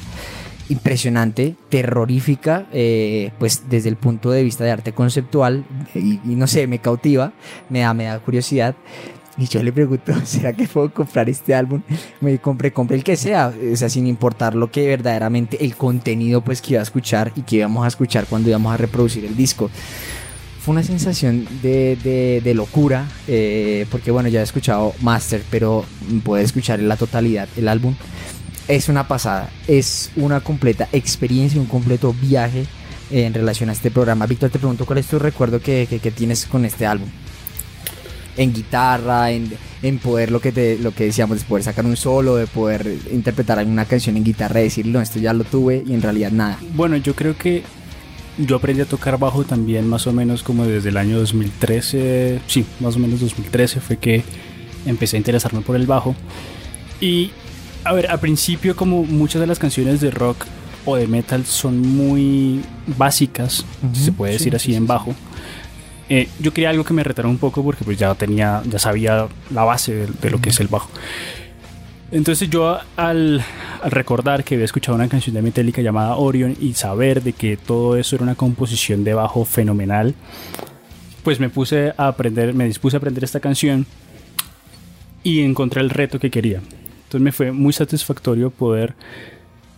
impresionante, 0.70 1.56
terrorífica, 1.70 2.66
eh, 2.74 3.32
pues 3.39 3.64
desde 3.70 3.89
el 3.89 3.95
punto 3.95 4.32
de 4.32 4.43
vista 4.43 4.64
de 4.64 4.72
arte 4.72 4.91
conceptual, 4.91 5.66
y, 5.95 6.20
y, 6.26 6.36
no 6.36 6.48
sé, 6.48 6.68
me 6.68 6.80
cautiva, 6.80 7.32
me 7.70 7.80
da, 7.80 7.93
me 7.93 8.06
da 8.06 8.20
curiosidad. 8.20 8.76
Y 9.38 9.45
yo 9.45 9.61
le 9.61 9.71
pregunto, 9.71 10.13
¿será 10.25 10.53
que 10.53 10.67
puedo 10.67 10.91
comprar 10.91 11.29
este 11.29 11.53
álbum? 11.53 11.81
Me 12.21 12.39
compré, 12.39 12.71
compré 12.71 12.97
el 12.97 13.03
que 13.03 13.15
sea, 13.15 13.53
o 13.71 13.75
sea, 13.75 13.89
sin 13.89 14.07
importar 14.07 14.55
lo 14.55 14.71
que 14.71 14.88
verdaderamente 14.88 15.63
el 15.63 15.75
contenido 15.75 16.41
pues 16.41 16.61
que 16.61 16.73
iba 16.73 16.79
a 16.79 16.83
escuchar 16.83 17.31
y 17.35 17.41
que 17.43 17.57
íbamos 17.57 17.85
a 17.85 17.88
escuchar 17.88 18.25
cuando 18.25 18.49
íbamos 18.49 18.73
a 18.73 18.77
reproducir 18.77 19.25
el 19.25 19.35
disco. 19.35 19.69
Fue 20.59 20.73
una 20.73 20.83
sensación 20.83 21.47
de, 21.61 21.97
de, 22.03 22.41
de 22.43 22.53
locura, 22.53 23.07
eh, 23.27 23.85
porque 23.89 24.11
bueno, 24.11 24.27
ya 24.27 24.41
he 24.41 24.43
escuchado 24.43 24.93
Master, 25.01 25.41
pero 25.49 25.85
puedo 26.23 26.43
escuchar 26.43 26.79
en 26.79 26.89
la 26.89 26.97
totalidad 26.97 27.47
el 27.55 27.69
álbum. 27.69 27.95
Es 28.67 28.89
una 28.89 29.07
pasada, 29.07 29.49
es 29.67 30.11
una 30.17 30.41
completa 30.41 30.89
experiencia, 30.91 31.61
un 31.61 31.67
completo 31.67 32.13
viaje 32.13 32.65
en 33.11 33.33
relación 33.33 33.69
a 33.69 33.73
este 33.73 33.91
programa. 33.91 34.25
Víctor, 34.25 34.49
te 34.49 34.59
pregunto, 34.59 34.85
¿cuál 34.85 34.99
es 34.99 35.07
tu 35.07 35.19
recuerdo 35.19 35.61
que, 35.61 35.88
que, 35.89 35.99
que 35.99 36.11
tienes 36.11 36.45
con 36.45 36.65
este 36.65 36.85
álbum? 36.85 37.07
En 38.38 38.53
guitarra, 38.53 39.31
en, 39.31 39.51
en, 39.81 39.99
poder 39.99 40.31
lo 40.31 40.39
que 40.39 40.51
te, 40.51 40.77
lo 40.77 40.93
que 40.93 41.05
decíamos, 41.05 41.39
de 41.39 41.45
poder 41.45 41.63
sacar 41.63 41.85
un 41.85 41.97
solo, 41.97 42.35
de 42.35 42.47
poder 42.47 42.88
interpretar 43.11 43.65
una 43.65 43.85
canción 43.85 44.15
en 44.15 44.23
guitarra 44.23 44.61
y 44.61 44.65
decir, 44.65 44.85
no, 44.85 45.01
esto 45.01 45.19
ya 45.19 45.33
lo 45.33 45.43
tuve 45.43 45.83
y 45.85 45.93
en 45.93 46.01
realidad 46.01 46.31
nada. 46.31 46.59
Bueno, 46.75 46.97
yo 46.97 47.15
creo 47.15 47.35
que 47.38 47.63
yo 48.38 48.57
aprendí 48.57 48.81
a 48.81 48.85
tocar 48.85 49.17
bajo 49.17 49.43
también 49.43 49.88
más 49.88 50.05
o 50.07 50.13
menos 50.13 50.43
como 50.43 50.65
desde 50.65 50.89
el 50.89 50.97
año 50.97 51.17
2013, 51.17 52.41
sí, 52.47 52.65
más 52.79 52.95
o 52.95 52.99
menos 52.99 53.19
2013 53.19 53.79
fue 53.79 53.97
que 53.97 54.23
empecé 54.85 55.17
a 55.17 55.19
interesarme 55.19 55.61
por 55.61 55.75
el 55.75 55.88
bajo. 55.88 56.15
Y 57.01 57.31
a 57.83 57.93
ver, 57.93 58.07
al 58.07 58.19
principio 58.19 58.75
como 58.75 59.03
muchas 59.03 59.41
de 59.41 59.47
las 59.47 59.59
canciones 59.59 60.01
de 60.01 60.11
rock 60.11 60.45
o 60.85 60.95
de 60.95 61.07
metal 61.07 61.45
son 61.45 61.79
muy 61.79 62.61
básicas, 62.97 63.65
uh 63.81 63.88
-huh, 63.88 63.95
se 63.95 64.11
puede 64.11 64.33
decir 64.33 64.51
sí, 64.51 64.55
así 64.55 64.71
sí, 64.71 64.75
en 64.75 64.88
bajo. 64.88 65.15
Eh, 66.10 66.30
yo 66.39 66.53
quería 66.53 66.70
algo 66.70 66.84
que 66.84 66.93
me 66.93 67.03
retara 67.03 67.28
un 67.28 67.38
poco 67.38 67.64
porque 67.64 67.84
pues 67.84 67.97
ya 67.97 68.14
tenía, 68.16 68.62
ya 68.66 68.80
sabía 68.80 69.28
la 69.49 69.64
base 69.64 70.08
de, 70.08 70.30
lo 70.30 70.39
que 70.39 70.49
es 70.49 70.60
el 70.60 70.68
bajo. 70.68 70.89
Entonces 72.12 72.49
yo 72.49 72.80
al, 72.95 73.43
al, 73.82 73.91
recordar 73.91 74.45
que 74.45 74.55
había 74.55 74.66
escuchado 74.66 74.95
una 74.95 75.10
canción 75.10 75.36
de 75.36 75.41
Metallica 75.41 75.82
llamada 75.82 76.16
Orion 76.16 76.55
y 76.62 76.74
saber 76.74 77.22
de 77.22 77.34
que 77.34 77.58
todo 77.58 77.97
eso 77.97 78.16
era 78.16 78.24
una 78.24 78.36
composición 78.36 79.03
de 79.03 79.14
bajo 79.14 79.43
fenomenal, 79.43 80.16
pues 81.24 81.41
me 81.41 81.49
puse 81.49 81.93
a 81.97 82.08
aprender, 82.08 82.53
me 82.53 82.66
dispuse 82.66 82.95
a 82.95 82.99
aprender 82.99 83.26
esta 83.26 83.41
canción 83.41 83.86
y 85.24 85.41
encontré 85.41 85.82
el 85.82 85.89
reto 85.89 86.20
que 86.20 86.32
quería. 86.32 86.62
Entonces 87.08 87.22
me 87.22 87.34
fue 87.34 87.51
muy 87.51 87.74
satisfactorio 87.74 88.49
poder 88.49 88.95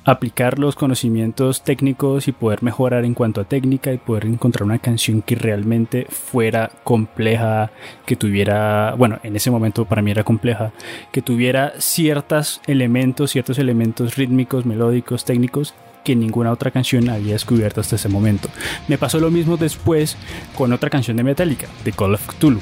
aplicar 0.05 0.59
los 0.59 0.75
conocimientos 0.75 1.63
técnicos 1.63 2.27
y 2.27 2.31
poder 2.31 2.63
mejorar 2.63 3.05
en 3.05 3.13
cuanto 3.13 3.41
a 3.41 3.43
técnica 3.43 3.93
y 3.93 3.97
poder 3.97 4.25
encontrar 4.25 4.63
una 4.63 4.79
canción 4.79 5.21
que 5.21 5.35
realmente 5.35 6.07
fuera 6.09 6.71
compleja, 6.83 7.71
que 8.05 8.15
tuviera, 8.15 8.95
bueno, 8.97 9.19
en 9.23 9.35
ese 9.35 9.51
momento 9.51 9.85
para 9.85 10.01
mí 10.01 10.11
era 10.11 10.23
compleja, 10.23 10.71
que 11.11 11.21
tuviera 11.21 11.73
ciertos 11.79 12.61
elementos, 12.67 13.31
ciertos 13.31 13.59
elementos 13.59 14.15
rítmicos, 14.15 14.65
melódicos, 14.65 15.25
técnicos 15.25 15.73
que 16.03 16.15
ninguna 16.15 16.51
otra 16.51 16.71
canción 16.71 17.09
había 17.09 17.33
descubierto 17.33 17.81
hasta 17.81 17.97
ese 17.97 18.09
momento. 18.09 18.49
Me 18.87 18.97
pasó 18.97 19.19
lo 19.19 19.29
mismo 19.29 19.57
después 19.57 20.17
con 20.55 20.71
otra 20.73 20.89
canción 20.89 21.17
de 21.17 21.23
Metallica, 21.23 21.67
de 21.83 21.91
Call 21.91 22.15
of 22.15 22.25
Cthulhu, 22.25 22.59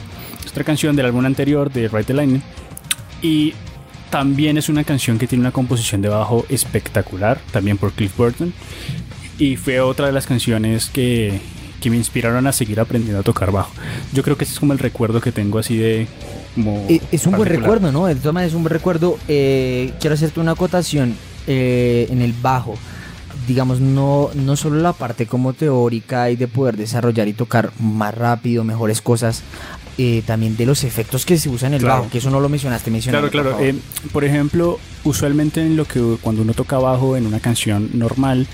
otra 0.49 0.63
canción 0.63 0.95
del 0.95 1.05
álbum 1.05 1.25
anterior 1.25 1.71
de 1.71 1.88
Ride 1.88 2.03
the 2.03 2.13
Lightning 2.13 2.41
y 3.21 3.53
también 4.10 4.58
es 4.58 4.70
una 4.70 4.84
canción 4.84 5.18
que 5.18 5.28
tiene 5.28 5.41
una 5.41 5.51
composición 5.51 6.01
de 6.01 6.10
bajo 6.10 6.45
espectacular, 6.49 7.39
también 7.51 7.78
por 7.78 7.91
Cliff 7.91 8.16
Burton. 8.18 8.53
Y 9.38 9.55
fue 9.55 9.80
otra 9.80 10.08
de 10.08 10.12
las 10.14 10.26
canciones 10.26 10.89
que, 10.89 11.39
que 11.82 11.89
me 11.89 11.97
inspiraron 11.97 12.47
a 12.47 12.53
seguir 12.53 12.80
aprendiendo 12.80 13.20
a 13.20 13.24
tocar 13.24 13.51
bajo. 13.51 13.72
Yo 14.14 14.24
creo 14.24 14.38
que 14.38 14.45
ese 14.45 14.53
es 14.53 14.60
como 14.60 14.74
el 14.74 14.80
recuerdo 14.80 15.22
que 15.22 15.32
tengo 15.32 15.60
así 15.60 15.78
de... 15.78 16.08
Como 16.55 16.86
es 16.89 16.97
un 16.97 17.10
particular. 17.10 17.38
buen 17.38 17.49
recuerdo, 17.49 17.91
¿no? 17.91 18.08
Todas 18.16 18.34
maneras 18.34 18.51
es 18.51 18.55
un 18.55 18.64
buen 18.64 18.74
recuerdo. 18.74 19.20
Eh, 19.28 19.93
quiero 19.99 20.16
hacerte 20.16 20.39
una 20.39 20.53
acotación 20.53 21.16
eh, 21.45 22.08
en 22.10 22.22
el 22.22 22.34
bajo. 22.34 22.76
Digamos, 23.47 23.80
no, 23.80 24.32
no 24.34 24.55
solo 24.55 24.82
la 24.82 24.93
parte 24.93 25.28
como 25.28 25.53
teórica 25.53 26.32
y 26.32 26.36
de 26.36 26.47
poder 26.47 26.76
desarrollar 26.76 27.28
y 27.28 27.34
tocar 27.34 27.72
más 27.80 28.14
rápido, 28.14 28.64
mejores 28.64 29.01
cosas, 29.01 29.43
eh, 29.97 30.21
también 30.25 30.55
de 30.55 30.65
los 30.65 30.83
efectos 30.83 31.25
que 31.25 31.37
se 31.37 31.49
usan 31.49 31.69
en 31.69 31.75
el 31.75 31.79
claro. 31.81 32.01
bajo, 32.01 32.11
que 32.11 32.19
eso 32.19 32.29
no 32.29 32.39
lo 32.39 32.49
mencionaste, 32.49 32.91
mencionaste. 32.91 33.29
Claro, 33.29 33.49
claro. 33.49 33.57
Por, 33.57 33.67
eh, 33.67 33.75
por, 34.11 34.23
ejemplo, 34.23 34.79
usualmente 35.03 35.61
en 35.61 35.75
lo 35.75 35.85
que 35.85 36.17
cuando 36.21 36.43
uno 36.43 36.53
toca 36.53 36.77
bajo 36.77 37.17
en 37.17 37.25
una 37.25 37.39
canción 37.39 37.89
normal, 37.93 38.47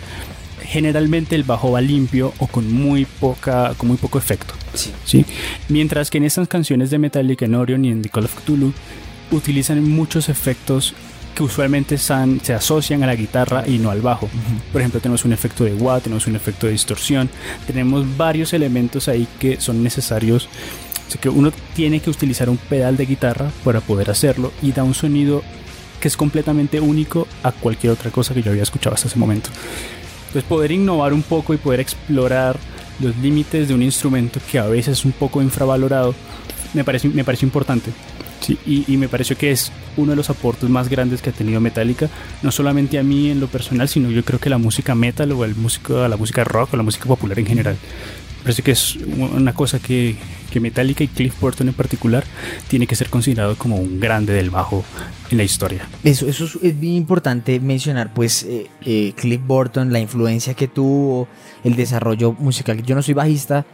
generalmente 0.61 1.35
el 1.35 1.43
bajo 1.43 1.71
va 1.71 1.81
limpio 1.81 2.33
o 2.39 2.47
con 2.47 2.71
muy 2.71 3.05
poca, 3.05 3.73
con 3.77 3.89
muy 3.89 3.97
poco 3.97 4.17
efecto. 4.17 4.53
Sí. 4.73 4.91
¿sí? 5.05 5.25
Mientras 5.69 6.09
que 6.09 6.17
en 6.17 6.23
estas 6.23 6.47
canciones 6.47 6.89
de 6.89 6.97
Metallica, 6.97 7.45
en 7.45 7.55
Orion 7.55 7.83
y 7.85 7.89
en 7.89 8.01
The 8.01 8.09
Call 8.09 8.25
of 8.25 8.35
Cthulhu, 8.35 8.73
utilizan 9.31 9.87
muchos 9.87 10.29
efectos 10.29 10.93
que 11.35 11.43
usualmente 11.43 11.97
se 11.97 12.53
asocian 12.53 13.03
a 13.03 13.07
la 13.07 13.15
guitarra 13.15 13.63
y 13.67 13.79
no 13.79 13.89
al 13.89 14.01
bajo. 14.01 14.27
Uh 14.27 14.29
-huh. 14.29 14.71
Por 14.71 14.81
ejemplo, 14.81 14.99
tenemos 14.99 15.25
un 15.25 15.33
efecto 15.33 15.63
de 15.63 15.73
wah, 15.73 15.99
tenemos 15.99 16.27
un 16.27 16.35
efecto 16.35 16.67
de 16.67 16.73
distorsión, 16.73 17.29
tenemos 17.65 18.05
varios 18.17 18.53
elementos 18.53 19.07
ahí 19.07 19.27
que 19.39 19.59
son 19.59 19.83
necesarios 19.83 20.47
Así 21.08 21.18
que 21.18 21.30
uno 21.30 21.51
tiene 21.76 21.99
que 21.99 22.10
utilizar 22.10 22.49
un 22.49 22.58
pedal 22.58 22.97
de 22.97 23.06
guitarra 23.06 23.51
para 23.64 23.82
poder 23.82 24.10
hacerlo 24.10 24.51
y 24.62 24.72
da 24.72 24.84
un 24.84 24.93
sonido 24.93 25.43
que 25.99 26.08
es 26.08 26.18
completamente 26.18 26.80
único 26.80 27.28
a 27.43 27.51
cualquier 27.51 27.93
otra 27.93 28.12
cosa 28.12 28.34
que 28.34 28.41
yo 28.41 28.51
había 28.51 28.64
escuchado 28.64 28.95
hasta 28.95 29.08
ese 29.08 29.20
momento. 29.20 29.49
Entonces 30.28 30.43
poder 30.43 30.72
innovar 30.72 31.14
un 31.14 31.22
poco 31.22 31.54
y 31.54 31.58
poder 31.58 31.80
explorar 31.80 32.58
los 32.99 33.16
límites 33.18 33.68
de 33.68 33.74
un 33.74 33.84
instrumento 33.84 34.39
que 34.51 34.60
a 34.60 34.66
veces 34.66 34.99
es 34.99 35.06
un 35.06 35.12
poco 35.12 35.41
infravalorado 35.41 36.14
me 36.74 36.84
parece, 36.84 37.08
me 37.10 37.24
parece 37.24 37.45
importante. 37.45 37.91
Sí, 38.41 38.58
y, 38.66 38.91
y, 38.91 38.97
me 38.97 39.08
pareció 39.08 39.38
que 39.38 39.51
es 39.51 39.72
uno 39.95 40.10
de 40.12 40.16
los 40.18 40.30
aportes 40.30 40.70
más 40.70 40.89
grandes 40.89 41.22
que 41.22 41.30
ha 41.30 41.34
tenido 41.34 41.62
Metallica, 41.62 42.10
no 42.41 42.51
solamente 42.51 42.99
a 42.99 43.04
mí 43.04 43.30
en 43.30 43.39
lo 43.39 43.47
personal, 43.47 43.88
sino 43.88 44.12
yo 44.12 44.26
creo 44.26 44.38
que 44.38 44.49
la 44.49 44.58
música 44.58 44.95
metal 44.95 45.32
o 45.32 45.45
el 45.45 45.56
músico, 45.56 46.06
la 46.10 46.18
música 46.18 46.43
rock 46.43 46.74
o 46.74 46.78
la 46.78 46.84
música 46.84 47.06
popular 47.06 47.39
en 47.39 47.45
general 47.45 47.78
parece 48.43 48.61
que 48.61 48.71
es 48.71 48.95
una 48.95 49.53
cosa 49.53 49.79
que, 49.79 50.15
que, 50.51 50.59
Metallica 50.59 51.03
y 51.03 51.07
Cliff 51.07 51.39
Burton 51.39 51.69
en 51.69 51.73
particular 51.73 52.23
tiene 52.67 52.85
que 52.85 52.95
ser 52.95 53.09
considerado 53.09 53.57
como 53.57 53.77
un 53.77 53.99
grande 53.99 54.33
del 54.33 54.49
bajo 54.49 54.83
en 55.31 55.37
la 55.37 55.43
historia. 55.43 55.87
Eso, 56.03 56.27
eso 56.27 56.45
es 56.61 56.79
bien 56.79 56.93
importante 56.93 57.59
mencionar, 57.59 58.13
pues 58.13 58.43
eh, 58.43 58.67
eh, 58.85 59.13
Cliff 59.15 59.41
Burton, 59.45 59.91
la 59.91 59.99
influencia 59.99 60.53
que 60.53 60.67
tuvo, 60.67 61.27
el 61.63 61.75
desarrollo 61.75 62.33
musical. 62.33 62.83
Yo 62.83 62.95
no 62.95 63.01
soy 63.01 63.13
bajista, 63.13 63.65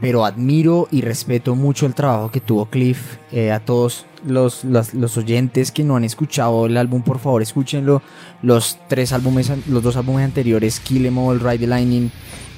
pero 0.00 0.24
admiro 0.24 0.88
y 0.90 1.00
respeto 1.02 1.54
mucho 1.54 1.86
el 1.86 1.94
trabajo 1.94 2.30
que 2.30 2.40
tuvo 2.40 2.66
Cliff. 2.66 3.16
Eh, 3.30 3.52
a 3.52 3.60
todos 3.60 4.06
los, 4.26 4.64
los, 4.64 4.94
los, 4.94 5.16
oyentes 5.16 5.70
que 5.72 5.84
no 5.84 5.96
han 5.96 6.04
escuchado 6.04 6.66
el 6.66 6.76
álbum, 6.76 7.02
por 7.02 7.18
favor, 7.18 7.42
escúchenlo. 7.42 8.02
Los 8.42 8.78
tres 8.88 9.12
álbumes, 9.12 9.50
los 9.68 9.82
dos 9.82 9.96
álbumes 9.96 10.24
anteriores, 10.24 10.80
Kill 10.80 11.06
Em 11.06 11.18
All, 11.18 11.40
Ride 11.40 11.58
the 11.58 11.66
Lightning, 11.66 12.10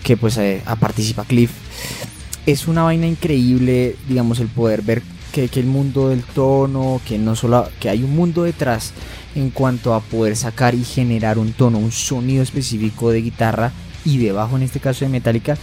que 0.04 0.16
pues 0.16 0.36
eh, 0.36 0.62
participa 0.78 1.24
Cliff. 1.24 1.50
Es 2.46 2.68
una 2.68 2.84
vaina 2.84 3.06
increíble, 3.06 3.96
digamos, 4.06 4.38
el 4.38 4.48
poder 4.48 4.82
ver 4.82 5.02
que, 5.32 5.48
que, 5.48 5.58
el 5.58 5.66
mundo 5.66 6.10
del 6.10 6.22
tono, 6.22 7.00
que 7.08 7.18
no 7.18 7.34
solo 7.34 7.68
que 7.80 7.88
hay 7.88 8.04
un 8.04 8.14
mundo 8.14 8.44
detrás 8.44 8.92
en 9.34 9.50
cuanto 9.50 9.94
a 9.94 10.00
poder 10.00 10.36
sacar 10.36 10.74
y 10.74 10.84
generar 10.84 11.38
un 11.38 11.52
tono, 11.52 11.78
un 11.78 11.90
sonido 11.90 12.42
específico 12.42 13.10
de 13.10 13.22
guitarra 13.22 13.72
y 14.04 14.18
de 14.18 14.30
bajo, 14.30 14.56
en 14.56 14.62
este 14.62 14.78
caso 14.78 15.04
de 15.04 15.08
Metallica, 15.08 15.56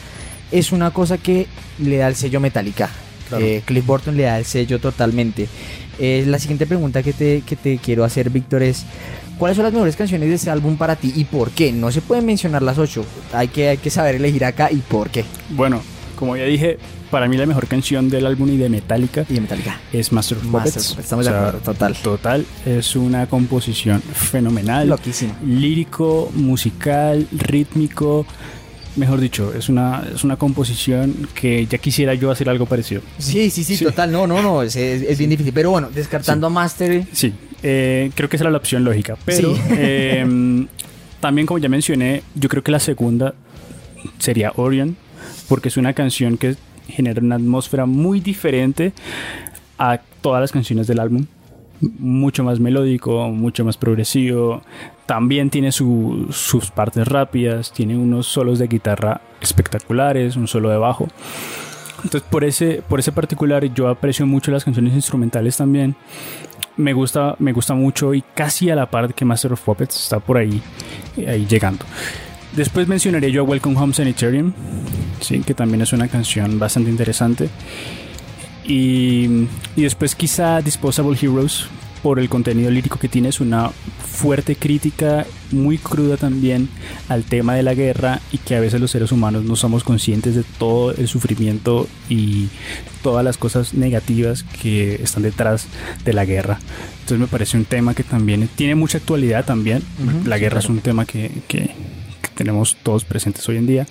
es 0.51 0.71
una 0.71 0.91
cosa 0.91 1.17
que 1.17 1.47
le 1.77 1.97
da 1.97 2.07
el 2.07 2.15
sello 2.15 2.39
Metallica. 2.39 2.89
Claro. 3.29 3.45
Eh, 3.45 3.61
Cliff 3.63 3.85
Burton 3.85 4.17
le 4.17 4.23
da 4.23 4.39
el 4.39 4.45
sello 4.45 4.79
totalmente. 4.79 5.47
Eh, 5.99 6.23
la 6.27 6.39
siguiente 6.39 6.65
pregunta 6.65 7.03
que 7.03 7.13
te, 7.13 7.41
que 7.41 7.55
te 7.55 7.77
quiero 7.77 8.03
hacer, 8.03 8.29
Víctor, 8.29 8.63
es 8.63 8.85
¿cuáles 9.37 9.55
son 9.55 9.65
las 9.65 9.73
mejores 9.73 9.95
canciones 9.95 10.29
de 10.29 10.35
este 10.35 10.49
álbum 10.49 10.77
para 10.77 10.95
ti 10.95 11.13
y 11.15 11.25
por 11.25 11.51
qué? 11.51 11.71
No 11.71 11.91
se 11.91 12.01
pueden 12.01 12.25
mencionar 12.25 12.61
las 12.61 12.77
ocho, 12.77 13.05
hay 13.33 13.47
que, 13.47 13.69
hay 13.69 13.77
que 13.77 13.89
saber 13.89 14.15
elegir 14.15 14.45
acá 14.45 14.71
y 14.71 14.77
por 14.77 15.09
qué. 15.09 15.25
Bueno, 15.49 15.81
como 16.15 16.37
ya 16.37 16.45
dije, 16.45 16.77
para 17.09 17.27
mí 17.27 17.35
la 17.35 17.45
mejor 17.45 17.67
canción 17.67 18.09
del 18.09 18.25
álbum 18.25 18.49
y 18.49 18.57
de 18.57 18.69
Metallica, 18.69 19.25
y 19.27 19.33
de 19.33 19.41
Metallica. 19.41 19.79
es 19.91 20.11
Master 20.11 20.37
of 20.37 20.45
Puppets. 20.45 20.75
Master, 20.75 20.99
estamos 21.03 21.25
o 21.25 21.29
sea, 21.29 21.33
de 21.33 21.39
acuerdo, 21.39 21.59
total. 21.59 21.95
Total, 21.95 22.45
es 22.65 22.95
una 22.95 23.27
composición 23.27 24.01
fenomenal. 24.01 24.87
Loquísimo. 24.87 25.35
Lírico, 25.43 26.31
musical, 26.35 27.27
rítmico. 27.31 28.25
Mejor 28.95 29.21
dicho, 29.21 29.53
es 29.53 29.69
una, 29.69 30.03
es 30.13 30.23
una 30.23 30.35
composición 30.35 31.27
que 31.33 31.65
ya 31.65 31.77
quisiera 31.77 32.13
yo 32.13 32.29
hacer 32.29 32.49
algo 32.49 32.65
parecido. 32.65 33.01
Sí, 33.17 33.49
sí, 33.49 33.63
sí, 33.63 33.77
sí. 33.77 33.85
total. 33.85 34.11
No, 34.11 34.27
no, 34.27 34.41
no, 34.41 34.61
es, 34.63 34.75
es, 34.75 35.01
es 35.01 35.17
bien 35.17 35.29
difícil. 35.29 35.53
Pero 35.53 35.71
bueno, 35.71 35.89
descartando 35.93 36.47
sí. 36.47 36.51
a 36.51 36.53
Master. 36.53 37.05
Sí, 37.13 37.33
eh, 37.63 38.11
creo 38.15 38.27
que 38.27 38.35
esa 38.35 38.43
era 38.43 38.51
la 38.51 38.57
opción 38.57 38.83
lógica. 38.83 39.17
Pero 39.25 39.55
sí. 39.55 39.61
eh, 39.71 40.65
también, 41.21 41.45
como 41.45 41.59
ya 41.59 41.69
mencioné, 41.69 42.23
yo 42.35 42.49
creo 42.49 42.63
que 42.63 42.71
la 42.71 42.79
segunda 42.79 43.35
sería 44.17 44.51
Orion, 44.55 44.97
porque 45.47 45.69
es 45.69 45.77
una 45.77 45.93
canción 45.93 46.37
que 46.37 46.55
genera 46.87 47.21
una 47.21 47.35
atmósfera 47.35 47.85
muy 47.85 48.19
diferente 48.19 48.91
a 49.77 49.99
todas 50.21 50.41
las 50.41 50.51
canciones 50.51 50.87
del 50.87 50.99
álbum. 50.99 51.25
Mucho 51.79 52.43
más 52.43 52.59
melódico, 52.59 53.29
mucho 53.29 53.63
más 53.63 53.77
progresivo. 53.77 54.61
También 55.11 55.49
tiene 55.49 55.73
sus 55.73 56.71
partes 56.73 57.05
rápidas, 57.05 57.73
tiene 57.73 57.97
unos 57.97 58.27
solos 58.27 58.59
de 58.59 58.67
guitarra 58.67 59.19
espectaculares, 59.41 60.37
un 60.37 60.47
solo 60.47 60.69
de 60.69 60.77
bajo. 60.77 61.09
Entonces 62.01 62.23
por 62.29 62.45
ese, 62.45 62.81
por 62.87 63.01
ese 63.01 63.11
particular 63.11 63.65
yo 63.73 63.89
aprecio 63.89 64.25
mucho 64.25 64.51
las 64.51 64.63
canciones 64.63 64.93
instrumentales 64.93 65.57
también. 65.57 65.97
Me 66.77 66.93
gusta, 66.93 67.35
me 67.39 67.51
gusta 67.51 67.73
mucho 67.73 68.13
y 68.13 68.21
casi 68.21 68.69
a 68.69 68.75
la 68.77 68.89
par 68.89 69.13
que 69.13 69.25
Master 69.25 69.51
of 69.51 69.59
Puppets 69.59 69.97
está 69.97 70.21
por 70.21 70.37
ahí, 70.37 70.61
ahí 71.27 71.45
llegando. 71.45 71.83
Después 72.55 72.87
mencionaré 72.87 73.33
yo 73.33 73.41
a 73.41 73.43
Welcome 73.43 73.77
Home 73.77 73.93
Sanitarium, 73.93 74.53
¿sí? 75.19 75.41
que 75.41 75.53
también 75.53 75.81
es 75.81 75.91
una 75.91 76.07
canción 76.07 76.57
bastante 76.57 76.89
interesante. 76.89 77.49
Y, 78.63 79.45
y 79.75 79.81
después 79.81 80.15
quizá 80.15 80.61
Disposable 80.61 81.17
Heroes, 81.21 81.65
por 82.01 82.17
el 82.17 82.29
contenido 82.29 82.71
lírico 82.71 82.97
que 82.97 83.09
tiene, 83.09 83.27
es 83.27 83.41
una 83.41 83.71
fuerte 84.21 84.55
crítica, 84.55 85.25
muy 85.51 85.79
cruda 85.79 86.15
también 86.15 86.69
al 87.09 87.23
tema 87.23 87.55
de 87.55 87.63
la 87.63 87.73
guerra 87.73 88.21
y 88.31 88.37
que 88.37 88.55
a 88.55 88.59
veces 88.59 88.79
los 88.79 88.91
seres 88.91 89.11
humanos 89.11 89.43
no 89.45 89.55
somos 89.55 89.83
conscientes 89.83 90.35
de 90.35 90.43
todo 90.59 90.91
el 90.91 91.07
sufrimiento 91.07 91.87
y 92.07 92.49
todas 93.01 93.25
las 93.25 93.37
cosas 93.37 93.73
negativas 93.73 94.43
que 94.61 95.01
están 95.01 95.23
detrás 95.23 95.65
de 96.05 96.13
la 96.13 96.25
guerra. 96.25 96.59
Entonces 96.99 97.17
me 97.17 97.25
parece 97.25 97.57
un 97.57 97.65
tema 97.65 97.95
que 97.95 98.03
también 98.03 98.47
tiene 98.55 98.75
mucha 98.75 98.99
actualidad 98.99 99.43
también. 99.43 99.81
la 100.23 100.37
guerra 100.37 100.59
es 100.59 100.69
un 100.69 100.81
tema 100.81 101.05
que, 101.05 101.31
que 101.47 101.71
tenemos 102.35 102.77
todos 102.83 103.03
presentes 103.03 103.49
hoy 103.49 103.57
en 103.57 103.65
día. 103.65 103.87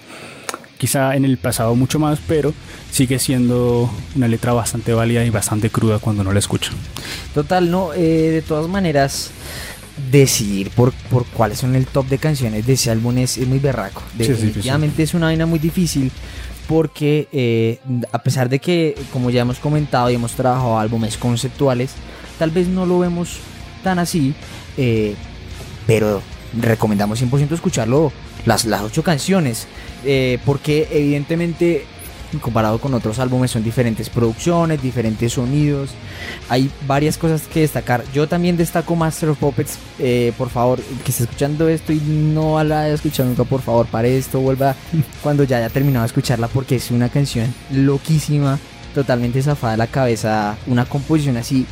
Quizá 0.78 1.16
en 1.16 1.24
el 1.24 1.38
pasado 1.38 1.74
mucho 1.74 1.98
más, 1.98 2.20
pero 2.26 2.54
sigue 2.92 3.18
siendo 3.18 3.90
una 4.14 4.28
letra 4.28 4.52
bastante 4.52 4.94
válida 4.94 5.24
y 5.24 5.30
bastante 5.30 5.70
cruda 5.70 5.98
cuando 5.98 6.22
no 6.22 6.32
la 6.32 6.38
escucho. 6.38 6.70
Total, 7.34 7.68
no, 7.68 7.92
eh, 7.94 8.30
de 8.30 8.42
todas 8.42 8.68
maneras, 8.68 9.30
decidir 10.10 10.70
por, 10.70 10.92
por 11.10 11.26
cuáles 11.26 11.58
son 11.58 11.74
el 11.74 11.86
top 11.86 12.06
de 12.08 12.18
canciones 12.18 12.66
de 12.66 12.72
ese 12.74 12.90
álbum 12.90 13.18
es, 13.18 13.38
muy 13.46 13.58
berraco. 13.58 14.02
Definitivamente 14.14 15.02
es, 15.02 15.14
una 15.14 15.26
vaina 15.26 15.46
muy 15.46 15.58
difícil 15.58 16.10
porque 16.68 17.28
eh, 17.32 17.80
a 18.12 18.22
pesar 18.22 18.48
de 18.48 18.60
que, 18.60 18.94
como 19.12 19.30
ya 19.30 19.42
hemos 19.42 19.58
comentado 19.58 20.10
y 20.10 20.14
hemos 20.14 20.32
trabajado 20.32 20.78
álbumes 20.78 21.16
conceptuales, 21.16 21.90
tal 22.38 22.50
vez 22.50 22.68
no 22.68 22.86
lo 22.86 23.00
vemos 23.00 23.38
tan 23.82 23.98
así, 23.98 24.34
eh, 24.76 25.14
pero 25.86 26.22
recomendamos 26.58 27.20
100% 27.22 27.52
escucharlo 27.52 28.12
las, 28.46 28.64
las 28.64 28.82
ocho 28.82 29.02
canciones, 29.02 29.66
eh, 30.04 30.38
porque 30.44 30.88
evidentemente 30.92 31.84
comparado 32.38 32.78
con 32.78 32.94
otros 32.94 33.18
álbumes 33.18 33.50
son 33.50 33.64
diferentes 33.64 34.08
producciones, 34.08 34.82
diferentes 34.82 35.32
sonidos, 35.32 35.90
hay 36.48 36.70
varias 36.86 37.18
cosas 37.18 37.42
que 37.42 37.60
destacar. 37.60 38.04
Yo 38.12 38.28
también 38.28 38.56
destaco 38.56 38.94
Master 38.94 39.30
of 39.30 39.38
Puppets, 39.38 39.78
eh, 39.98 40.32
por 40.38 40.50
favor, 40.50 40.80
que 41.04 41.10
esté 41.10 41.24
escuchando 41.24 41.68
esto 41.68 41.92
y 41.92 42.00
no 42.00 42.62
la 42.62 42.82
haya 42.82 42.94
escuchado 42.94 43.28
nunca, 43.28 43.44
por 43.44 43.62
favor, 43.62 43.86
pare 43.86 44.16
esto, 44.16 44.40
vuelva 44.40 44.74
cuando 45.22 45.44
ya 45.44 45.58
haya 45.58 45.68
terminado 45.70 46.02
de 46.02 46.08
escucharla 46.08 46.48
porque 46.48 46.76
es 46.76 46.90
una 46.90 47.08
canción 47.08 47.52
loquísima 47.72 48.58
totalmente 48.94 49.42
zafada 49.42 49.72
de 49.72 49.78
la 49.78 49.86
cabeza, 49.86 50.56
una 50.66 50.84
composición 50.84 51.36
así 51.36 51.66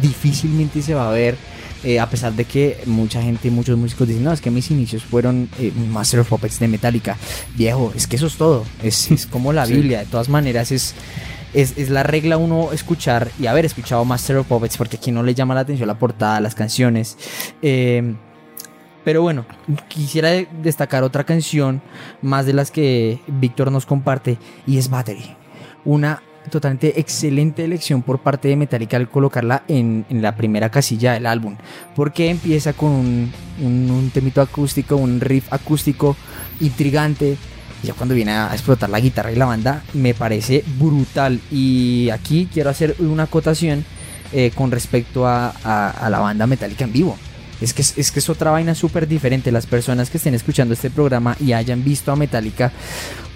difícilmente 0.00 0.82
se 0.82 0.94
va 0.94 1.08
a 1.08 1.12
ver 1.12 1.36
eh, 1.84 2.00
a 2.00 2.08
pesar 2.08 2.32
de 2.32 2.44
que 2.44 2.78
mucha 2.86 3.22
gente, 3.22 3.50
muchos 3.50 3.76
músicos 3.76 4.08
dicen, 4.08 4.24
no, 4.24 4.32
es 4.32 4.40
que 4.40 4.50
mis 4.50 4.70
inicios 4.70 5.02
fueron 5.02 5.48
eh, 5.58 5.72
Master 5.90 6.20
of 6.20 6.28
Puppets 6.28 6.58
de 6.58 6.68
Metallica. 6.68 7.16
Viejo, 7.54 7.92
es 7.94 8.06
que 8.06 8.16
eso 8.16 8.26
es 8.26 8.36
todo, 8.36 8.64
es, 8.82 9.10
es 9.10 9.26
como 9.26 9.52
la 9.52 9.66
Biblia, 9.66 10.00
de 10.00 10.06
todas 10.06 10.28
maneras 10.28 10.72
es... 10.72 10.94
Es, 11.52 11.78
es, 11.78 11.88
la 11.88 12.02
regla 12.02 12.36
uno 12.36 12.72
escuchar 12.72 13.30
y 13.38 13.46
haber 13.46 13.64
escuchado 13.64 14.04
Master 14.04 14.38
of 14.38 14.48
Puppets 14.48 14.76
porque 14.76 14.96
aquí 14.96 15.12
no 15.12 15.22
le 15.22 15.36
llama 15.36 15.54
la 15.54 15.60
atención 15.60 15.86
la 15.86 15.96
portada, 15.96 16.40
las 16.40 16.56
canciones. 16.56 17.16
Eh, 17.62 18.16
pero 19.04 19.22
bueno, 19.22 19.46
quisiera 19.86 20.30
destacar 20.30 21.04
otra 21.04 21.22
canción 21.22 21.82
más 22.22 22.46
de 22.46 22.54
las 22.54 22.72
que 22.72 23.20
Víctor 23.28 23.70
nos 23.70 23.86
comparte 23.86 24.36
y 24.66 24.78
es 24.78 24.90
Battery. 24.90 25.36
Una 25.84 26.22
totalmente 26.50 26.98
excelente 27.00 27.64
elección 27.64 28.02
por 28.02 28.20
parte 28.20 28.48
de 28.48 28.56
Metallica 28.56 28.96
al 28.96 29.08
colocarla 29.08 29.62
en, 29.68 30.04
la 30.10 30.36
primera 30.36 30.70
casilla 30.70 31.12
del 31.12 31.26
álbum. 31.26 31.56
Porque 31.94 32.30
empieza 32.30 32.72
con 32.72 32.90
un, 33.60 34.10
temito 34.12 34.40
acústico, 34.40 34.96
un 34.96 35.20
riff 35.20 35.52
acústico 35.52 36.16
intrigante. 36.60 37.36
Ya 37.82 37.92
cuando 37.92 38.14
viene 38.14 38.32
a 38.32 38.50
explotar 38.52 38.88
la 38.88 39.00
guitarra 39.00 39.32
y 39.32 39.36
la 39.36 39.46
banda, 39.46 39.82
me 39.92 40.14
parece 40.14 40.64
brutal. 40.78 41.40
Y 41.50 42.08
aquí 42.10 42.48
quiero 42.52 42.70
hacer 42.70 42.96
una 42.98 43.24
acotación 43.24 43.84
eh, 44.32 44.50
con 44.54 44.70
respecto 44.70 45.26
a 45.26 46.08
la 46.10 46.18
banda 46.18 46.46
Metallica 46.46 46.84
en 46.84 46.92
vivo. 46.92 47.18
Es 47.60 47.72
que 47.72 47.82
es, 47.82 48.10
que 48.10 48.18
es 48.18 48.28
otra 48.28 48.50
vaina 48.50 48.74
súper 48.74 49.06
diferente. 49.06 49.52
Las 49.52 49.66
personas 49.66 50.10
que 50.10 50.18
estén 50.18 50.34
escuchando 50.34 50.74
este 50.74 50.90
programa 50.90 51.36
y 51.40 51.52
hayan 51.52 51.84
visto 51.84 52.12
a 52.12 52.16
Metallica, 52.16 52.72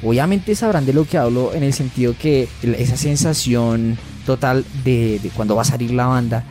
obviamente 0.03 0.55
sabrán 0.55 0.87
de 0.87 0.93
lo 0.93 1.05
que 1.05 1.19
hablo 1.19 1.55
en 1.55 1.63
el 1.63 1.73
sentido 1.73 2.15
que 2.19 2.49
esa 2.63 2.97
sensación 2.97 3.99
total 4.27 4.65
de, 4.85 5.21
cuando 5.35 5.57
va 5.57 5.63
a 5.63 5.65
salir 5.65 5.93
la 5.93 6.07
banda, 6.07 6.45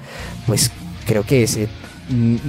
pues 0.47 0.71
creo 1.05 1.23
que 1.23 1.43
es 1.43 1.57
eh, 1.57 1.67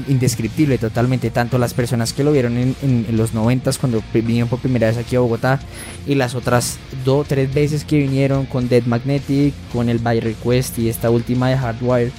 indescriptible 0.08 0.78
totalmente. 0.78 1.30
Tanto 1.30 1.58
las 1.58 1.74
personas 1.74 2.12
que 2.12 2.24
lo 2.24 2.32
vieron 2.32 2.56
en, 2.56 3.06
los 3.12 3.34
noventas 3.34 3.78
cuando 3.78 4.02
vinieron 4.14 4.48
por 4.48 4.60
primera 4.60 4.86
vez 4.86 4.96
aquí 4.96 5.16
a 5.16 5.20
Bogotá 5.20 5.60
y 6.06 6.14
las 6.14 6.34
otras 6.34 6.78
dos, 7.04 7.26
tres 7.26 7.52
veces 7.52 7.84
que 7.84 7.98
vinieron 7.98 8.46
con 8.46 8.68
Dead 8.68 8.84
Magnetic, 8.84 9.54
con 9.72 9.88
el 9.88 9.98
By 9.98 10.20
Request 10.20 10.78
y 10.78 10.88
esta 10.88 11.10
última 11.10 11.48
de 11.48 11.56
Hardwire 11.56 12.12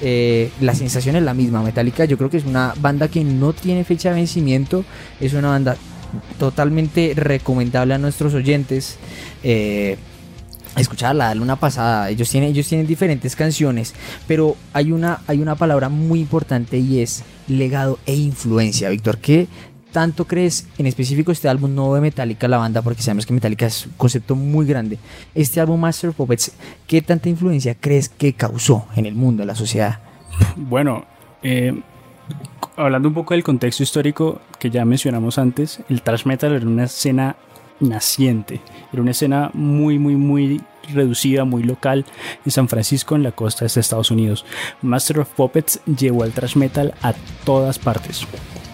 eh, 0.00 0.50
la 0.60 0.74
sensación 0.74 1.16
es 1.16 1.22
la 1.22 1.34
misma. 1.34 1.62
Metallica 1.62 2.04
yo 2.04 2.16
creo 2.16 2.30
que 2.30 2.38
es 2.38 2.44
una 2.44 2.74
banda 2.80 3.08
que 3.08 3.24
no 3.24 3.52
tiene 3.52 3.84
fecha 3.84 4.10
de 4.10 4.16
vencimiento, 4.16 4.84
es 5.20 5.32
una 5.34 5.48
banda 5.48 5.76
totalmente 6.38 7.12
recomendable 7.14 7.94
a 7.94 7.98
nuestros 7.98 8.34
oyentes. 8.34 8.96
Eh, 9.42 9.96
escucharla, 10.76 11.26
darle 11.26 11.42
una 11.42 11.56
pasada. 11.56 12.10
Ellos 12.10 12.30
tienen, 12.30 12.50
ellos 12.50 12.68
tienen 12.68 12.86
diferentes 12.86 13.34
canciones, 13.34 13.94
pero 14.26 14.56
hay 14.72 14.92
una, 14.92 15.20
hay 15.26 15.40
una 15.40 15.56
palabra 15.56 15.88
muy 15.88 16.20
importante 16.20 16.78
y 16.78 17.00
es 17.00 17.24
legado 17.48 17.98
e 18.06 18.14
influencia. 18.14 18.88
Víctor, 18.90 19.18
¿qué 19.18 19.48
tanto 19.92 20.26
crees 20.26 20.66
en 20.78 20.86
específico 20.86 21.32
este 21.32 21.48
álbum 21.48 21.74
nuevo 21.74 21.94
de 21.94 22.00
Metallica, 22.00 22.48
la 22.48 22.58
banda, 22.58 22.82
porque 22.82 23.02
sabemos 23.02 23.26
que 23.26 23.32
Metallica 23.32 23.66
es 23.66 23.86
un 23.86 23.92
concepto 23.96 24.36
muy 24.36 24.66
grande? 24.66 24.98
Este 25.34 25.60
álbum 25.60 25.80
Master 25.80 26.10
of 26.10 26.16
Puppets, 26.16 26.52
¿qué 26.86 27.02
tanta 27.02 27.28
influencia 27.28 27.74
crees 27.74 28.08
que 28.08 28.32
causó 28.32 28.86
en 28.96 29.06
el 29.06 29.14
mundo, 29.14 29.42
en 29.42 29.48
la 29.48 29.54
sociedad? 29.54 30.00
Bueno, 30.56 31.04
eh, 31.42 31.80
hablando 32.76 33.08
un 33.08 33.14
poco 33.14 33.34
del 33.34 33.42
contexto 33.42 33.82
histórico 33.82 34.40
que 34.58 34.70
ya 34.70 34.84
mencionamos 34.84 35.38
antes, 35.38 35.80
el 35.88 36.02
thrash 36.02 36.24
metal 36.26 36.52
era 36.52 36.66
una 36.66 36.84
escena 36.84 37.36
naciente, 37.80 38.60
era 38.92 39.02
una 39.02 39.10
escena 39.10 39.50
muy, 39.54 39.98
muy, 39.98 40.16
muy 40.16 40.60
reducida, 40.92 41.44
muy 41.44 41.62
local 41.62 42.04
en 42.44 42.50
San 42.50 42.68
Francisco, 42.68 43.16
en 43.16 43.22
la 43.22 43.32
costa 43.32 43.64
de 43.64 43.80
Estados 43.80 44.10
Unidos. 44.10 44.44
Master 44.82 45.20
of 45.20 45.30
Puppets 45.30 45.80
llevó 45.84 46.22
al 46.22 46.32
thrash 46.32 46.56
metal 46.56 46.94
a 47.02 47.14
todas 47.44 47.78
partes. 47.78 48.26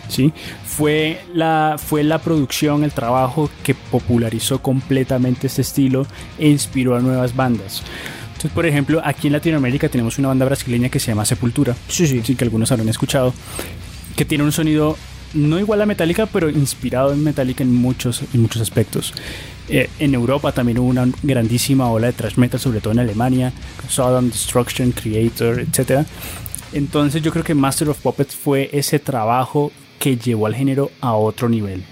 ¿sí? 0.08 0.32
Fue 0.76 1.20
la, 1.32 1.76
fue 1.78 2.02
la 2.04 2.18
producción, 2.18 2.84
el 2.84 2.92
trabajo 2.92 3.48
que 3.62 3.74
popularizó 3.74 4.60
completamente 4.60 5.46
este 5.46 5.62
estilo 5.62 6.06
e 6.38 6.48
inspiró 6.48 6.96
a 6.96 7.00
nuevas 7.00 7.34
bandas. 7.34 7.82
Entonces, 8.28 8.50
por 8.52 8.66
ejemplo, 8.66 9.00
aquí 9.02 9.28
en 9.28 9.32
Latinoamérica 9.32 9.88
tenemos 9.88 10.18
una 10.18 10.28
banda 10.28 10.44
brasileña 10.44 10.90
que 10.90 11.00
se 11.00 11.06
llama 11.06 11.24
Sepultura, 11.24 11.74
sí, 11.88 12.06
sí. 12.06 12.20
sí 12.22 12.34
que 12.34 12.44
algunos 12.44 12.70
habrán 12.70 12.90
escuchado, 12.90 13.32
que 14.14 14.26
tiene 14.26 14.44
un 14.44 14.52
sonido 14.52 14.96
no 15.32 15.58
igual 15.58 15.80
a 15.82 15.86
Metallica, 15.86 16.26
pero 16.26 16.50
inspirado 16.50 17.12
en 17.12 17.22
Metallica 17.22 17.62
en 17.62 17.74
muchos, 17.74 18.22
en 18.32 18.42
muchos 18.42 18.62
aspectos. 18.62 19.14
Eh, 19.68 19.88
en 19.98 20.14
Europa 20.14 20.52
también 20.52 20.78
hubo 20.78 20.88
una 20.88 21.08
grandísima 21.22 21.90
ola 21.90 22.08
de 22.08 22.12
thrash 22.12 22.36
metal, 22.36 22.60
sobre 22.60 22.80
todo 22.80 22.92
en 22.92 23.00
Alemania, 23.00 23.52
Sodom, 23.88 24.28
Destruction, 24.28 24.92
Creator, 24.92 25.60
etc. 25.60 26.06
Entonces 26.72 27.22
yo 27.22 27.32
creo 27.32 27.44
que 27.44 27.54
Master 27.54 27.88
of 27.88 27.98
Puppets 27.98 28.34
fue 28.36 28.70
ese 28.72 28.98
trabajo 28.98 29.72
que 29.98 30.16
llevó 30.16 30.46
al 30.46 30.54
género 30.54 30.90
a 31.00 31.14
otro 31.14 31.48
nivel. 31.48 31.84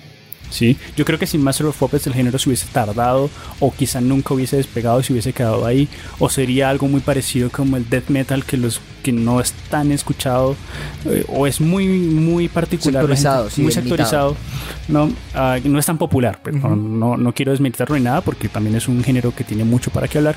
¿Sí? 0.51 0.77
Yo 0.97 1.05
creo 1.05 1.19
que 1.19 1.27
sin 1.27 1.43
Master 1.43 1.67
of 1.67 1.77
Puppets 1.77 2.07
el 2.07 2.15
género 2.15 2.39
se 2.39 2.49
hubiese 2.49 2.67
tardado 2.73 3.31
o 3.61 3.73
quizá 3.73 4.01
nunca 4.01 4.35
hubiese 4.35 4.57
despegado 4.57 5.01
y 5.01 5.05
se 5.05 5.13
hubiese 5.13 5.33
quedado 5.33 5.67
ahí 5.67 5.89
o 6.19 6.29
sería 6.29 6.71
algo 6.71 6.89
muy 6.89 7.01
parecido 7.01 7.51
como 7.51 7.77
el 7.77 7.89
death 7.89 8.09
metal 8.09 8.45
que 8.45 8.57
los 8.57 8.81
que 9.03 9.13
no 9.13 9.41
es 9.41 9.53
tan 9.71 9.93
escuchado 9.93 10.57
eh, 11.05 11.25
o 11.29 11.47
es 11.47 11.61
muy 11.61 11.87
muy 11.87 12.49
particular 12.49 13.03
sectorizado, 13.03 13.49
muy 13.59 13.73
sectorizado 13.73 14.37
no 14.89 15.11
ah, 15.35 15.59
no 15.63 15.79
es 15.79 15.87
tan 15.87 15.99
popular 15.99 16.41
no, 16.53 17.17
no, 17.17 17.35
quiero 17.35 17.53
desmilitarlo 17.53 17.97
ni 17.97 18.03
nada 18.03 18.23
porque 18.23 18.49
también 18.49 18.77
es 18.77 18.89
un 18.89 19.05
género 19.05 19.35
que 19.35 19.45
tiene 19.45 19.65
mucho 19.65 19.91
para 19.91 20.09
qué 20.09 20.19
hablar 20.19 20.37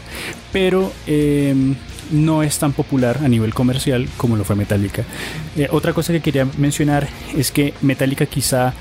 pero 0.52 0.92
em, 1.06 1.76
no 2.12 2.44
es 2.44 2.58
tan 2.60 2.74
popular 2.74 3.20
a 3.24 3.28
nivel 3.28 3.54
comercial 3.54 4.08
como 4.18 4.38
lo 4.38 4.44
fue 4.44 4.56
Metallica. 4.56 5.04
Eh, 5.56 5.68
otra 5.72 5.94
cosa 5.94 6.14
que 6.14 6.22
quería 6.22 6.48
mencionar 6.58 7.08
es 7.36 7.52
que 7.52 7.74
Metallica 7.82 8.26
quizá 8.26 8.74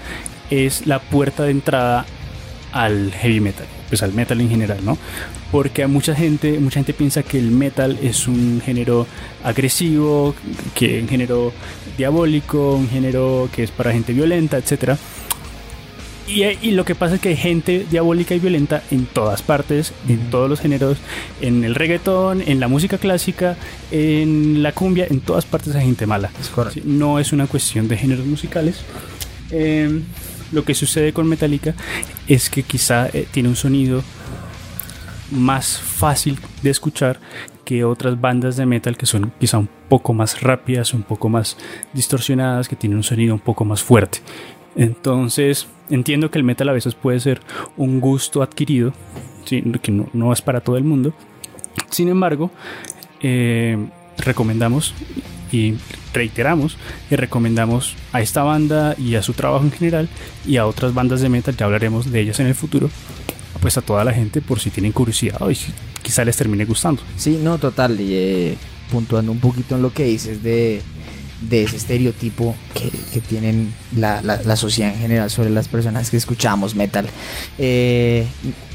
es 0.50 0.86
la 0.86 1.00
puerta 1.00 1.44
de 1.44 1.50
entrada 1.50 2.06
al 2.72 3.12
heavy 3.12 3.40
metal, 3.40 3.66
pues 3.88 4.02
al 4.02 4.12
metal 4.12 4.40
en 4.40 4.50
general, 4.50 4.78
¿no? 4.84 4.98
Porque 5.50 5.82
a 5.82 5.88
mucha 5.88 6.14
gente, 6.14 6.58
mucha 6.58 6.80
gente 6.80 6.92
piensa 6.92 7.22
que 7.22 7.38
el 7.38 7.50
metal 7.50 7.98
es 8.02 8.28
un 8.28 8.60
género 8.64 9.06
agresivo, 9.44 10.34
que 10.74 11.00
un 11.00 11.08
género 11.08 11.52
diabólico, 11.96 12.74
un 12.74 12.88
género 12.88 13.48
que 13.54 13.62
es 13.62 13.70
para 13.70 13.92
gente 13.92 14.12
violenta, 14.12 14.58
etcétera. 14.58 14.98
Y, 16.28 16.72
lo 16.72 16.84
que 16.84 16.96
pasa 16.96 17.14
es 17.14 17.20
que 17.20 17.28
hay 17.28 17.36
gente 17.36 17.86
diabólica 17.88 18.34
y 18.34 18.40
violenta 18.40 18.82
en 18.90 19.06
todas 19.06 19.42
partes, 19.42 19.92
en 20.08 20.28
todos 20.28 20.50
los 20.50 20.58
géneros, 20.60 20.98
en 21.40 21.62
el 21.62 21.76
reggaetón, 21.76 22.42
en 22.44 22.58
la 22.58 22.66
música 22.66 22.98
clásica, 22.98 23.56
en 23.92 24.60
la 24.60 24.72
cumbia, 24.72 25.06
en 25.08 25.20
todas 25.20 25.44
partes 25.44 25.76
hay 25.76 25.84
gente 25.84 26.04
mala. 26.04 26.30
No 26.84 27.20
es 27.20 27.32
una 27.32 27.46
cuestión 27.46 27.86
de 27.86 27.96
géneros 27.96 28.26
musicales. 28.26 28.80
Em, 29.50 30.02
lo 30.56 30.64
que 30.64 30.74
sucede 30.74 31.12
con 31.12 31.28
Metallica 31.28 31.74
es 32.26 32.48
que 32.48 32.62
quizá 32.62 33.08
eh, 33.12 33.28
tiene 33.30 33.50
un 33.50 33.56
sonido 33.56 34.02
más 35.30 35.78
fácil 35.78 36.38
de 36.62 36.70
escuchar 36.70 37.20
que 37.66 37.84
otras 37.84 38.18
bandas 38.18 38.56
de 38.56 38.64
metal 38.64 38.96
que 38.96 39.04
son 39.04 39.32
quizá 39.38 39.58
un 39.58 39.68
poco 39.88 40.14
más 40.14 40.40
rápidas, 40.40 40.94
un 40.94 41.02
poco 41.02 41.28
más 41.28 41.58
distorsionadas, 41.92 42.68
que 42.68 42.76
tienen 42.76 42.96
un 42.96 43.02
sonido 43.02 43.34
un 43.34 43.40
poco 43.40 43.64
más 43.66 43.82
fuerte. 43.82 44.20
Entonces, 44.76 45.66
entiendo 45.90 46.30
que 46.30 46.38
el 46.38 46.44
metal 46.44 46.70
a 46.70 46.72
veces 46.72 46.94
puede 46.94 47.20
ser 47.20 47.40
un 47.76 48.00
gusto 48.00 48.42
adquirido, 48.42 48.94
que 49.44 49.92
no, 50.12 50.32
es 50.32 50.40
para 50.40 50.60
todo 50.60 50.78
el 50.78 50.84
mundo. 50.84 51.12
Sin 51.90 52.08
embargo, 52.08 52.50
eh, 53.20 53.76
recomendamos 54.18 54.94
y 55.52 55.74
reiteramos 56.12 56.76
y 57.10 57.16
recomendamos 57.16 57.94
a 58.12 58.20
esta 58.20 58.42
banda 58.42 58.94
y 58.98 59.14
a 59.14 59.22
su 59.22 59.32
trabajo 59.32 59.64
en 59.64 59.72
general 59.72 60.08
y 60.46 60.56
a 60.56 60.66
otras 60.66 60.94
bandas 60.94 61.20
de 61.20 61.28
metal, 61.28 61.56
ya 61.56 61.66
hablaremos 61.66 62.10
de 62.10 62.20
ellas 62.20 62.40
en 62.40 62.46
el 62.46 62.54
futuro, 62.54 62.90
pues 63.60 63.76
a 63.76 63.82
toda 63.82 64.04
la 64.04 64.12
gente 64.12 64.40
por 64.40 64.60
si 64.60 64.70
tienen 64.70 64.92
curiosidad 64.92 65.38
y 65.48 65.56
quizá 66.02 66.24
les 66.24 66.36
termine 66.36 66.64
gustando. 66.64 67.02
Sí, 67.16 67.38
no, 67.42 67.58
total, 67.58 68.00
y 68.00 68.14
eh, 68.14 68.56
puntuando 68.90 69.32
un 69.32 69.40
poquito 69.40 69.76
en 69.76 69.82
lo 69.82 69.92
que 69.92 70.04
dices 70.04 70.42
de 70.42 70.82
ese 71.50 71.76
estereotipo 71.76 72.54
que, 72.74 73.20
tienen 73.20 73.72
la, 73.96 74.56
sociedad 74.56 74.92
en 74.92 75.00
general 75.00 75.30
sobre 75.30 75.50
las 75.50 75.68
personas 75.68 76.10
que 76.10 76.16
escuchamos 76.16 76.74
metal. 76.74 77.06
Eh, 77.58 78.26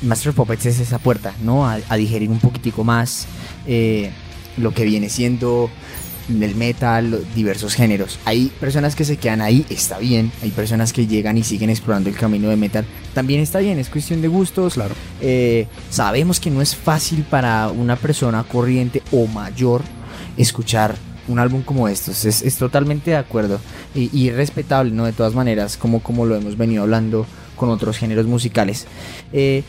Master 0.02 0.34
Puppets 0.34 0.66
es 0.66 0.80
esa 0.80 1.00
puerta, 1.00 1.34
¿no? 1.44 1.68
A, 1.68 1.80
digerir 1.96 2.30
un 2.30 2.40
poquitico 2.40 2.84
más 2.84 3.28
eh, 3.68 4.12
lo 4.58 4.74
que 4.74 4.86
viene 4.86 5.10
siendo 5.10 5.70
el 6.30 6.56
metal, 6.56 7.26
diversos 7.36 7.74
géneros. 7.74 8.20
Hay 8.26 8.52
personas 8.60 8.96
que 8.96 9.04
se 9.04 9.18
quedan 9.18 9.42
ahí, 9.42 9.66
está 9.70 9.98
bien. 9.98 10.32
Hay 10.42 10.52
personas 10.52 10.94
que 10.94 11.08
llegan 11.08 11.38
y 11.38 11.44
siguen 11.44 11.70
explorando 11.70 12.10
el 12.10 12.16
camino 12.16 12.50
de 12.50 12.56
metal, 12.56 12.86
también 13.14 13.42
está 13.42 13.60
bien. 13.60 13.80
Es 13.80 13.90
cuestión 13.90 14.22
de 14.22 14.28
gustos. 14.28 14.76
Claro. 14.76 14.96
Eh, 15.20 15.68
sabemos 15.90 16.40
que 16.40 16.52
no 16.52 16.62
es 16.62 16.76
fácil 16.76 17.24
para 17.24 17.70
una 17.70 17.96
persona 17.96 18.44
corriente 18.44 19.02
o 19.12 19.28
mayor 19.28 19.82
escuchar 20.38 20.96
un 21.28 21.40
álbum 21.40 21.62
como 21.62 21.88
estos. 21.88 22.26
Es, 22.26 22.56
totalmente 22.56 23.12
de 23.12 23.18
acuerdo 23.18 23.60
y, 23.94 24.30
respetable, 24.32 24.92
¿no? 24.92 25.06
De 25.06 25.14
todas 25.14 25.34
maneras, 25.34 25.78
como, 25.78 26.02
como 26.02 26.26
lo 26.26 26.36
hemos 26.36 26.58
venido 26.58 26.84
hablando 26.84 27.26
con 27.56 27.70
otros 27.70 27.98
géneros 27.98 28.26
musicales. 28.26 28.88
Eh, 29.34 29.64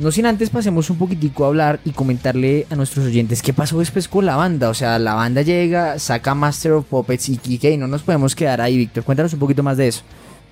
no 0.00 0.10
sin 0.10 0.24
antes 0.24 0.48
pasemos 0.48 0.88
un 0.88 0.96
poquitico 0.96 1.44
a 1.44 1.48
hablar 1.48 1.80
y 1.84 1.90
comentarle 1.90 2.66
a 2.70 2.74
nuestros 2.74 3.06
oyentes 3.06 3.42
qué 3.42 3.52
pasó 3.52 3.78
después 3.78 4.08
con 4.08 4.24
la 4.24 4.34
banda. 4.34 4.70
O 4.70 4.74
sea, 4.74 4.98
la 4.98 5.14
banda 5.14 5.42
llega, 5.42 5.98
saca 5.98 6.34
Master 6.34 6.72
of 6.72 6.86
Puppets 6.86 7.28
y 7.28 7.36
Kike 7.36 7.72
y 7.72 7.76
no 7.76 7.86
nos 7.86 8.02
podemos 8.02 8.34
quedar 8.34 8.62
ahí, 8.62 8.78
Víctor. 8.78 9.04
Cuéntanos 9.04 9.34
un 9.34 9.38
poquito 9.38 9.62
más 9.62 9.76
de 9.76 9.88
eso. 9.88 10.02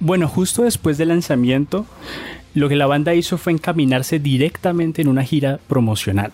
Bueno, 0.01 0.28
justo 0.28 0.64
después 0.64 0.99
del 0.99 1.09
lanzamiento, 1.09 1.86
lo 2.55 2.68
que 2.68 2.76
la 2.76 2.86
banda 2.86 3.14
hizo 3.14 3.38
fue 3.38 3.53
encaminarse 3.53 4.18
directamente 4.18 5.01
en 5.01 5.09
una 5.09 5.24
gira 5.24 5.59
promocional. 5.66 6.30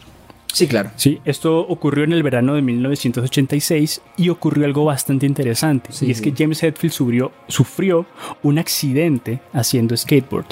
Sí, 0.52 0.66
claro. 0.66 0.90
Sí, 0.96 1.20
esto 1.24 1.60
ocurrió 1.60 2.04
en 2.04 2.12
el 2.12 2.22
verano 2.22 2.54
de 2.54 2.62
1986 2.62 4.02
y 4.16 4.28
ocurrió 4.28 4.66
algo 4.66 4.84
bastante 4.84 5.26
interesante. 5.26 5.90
y 6.00 6.10
es 6.10 6.20
que 6.20 6.32
James 6.36 6.62
Hetfield 6.62 6.92
sufrió, 6.92 7.32
sufrió 7.48 8.06
un 8.42 8.58
accidente 8.58 9.40
haciendo 9.52 9.96
skateboard. 9.96 10.46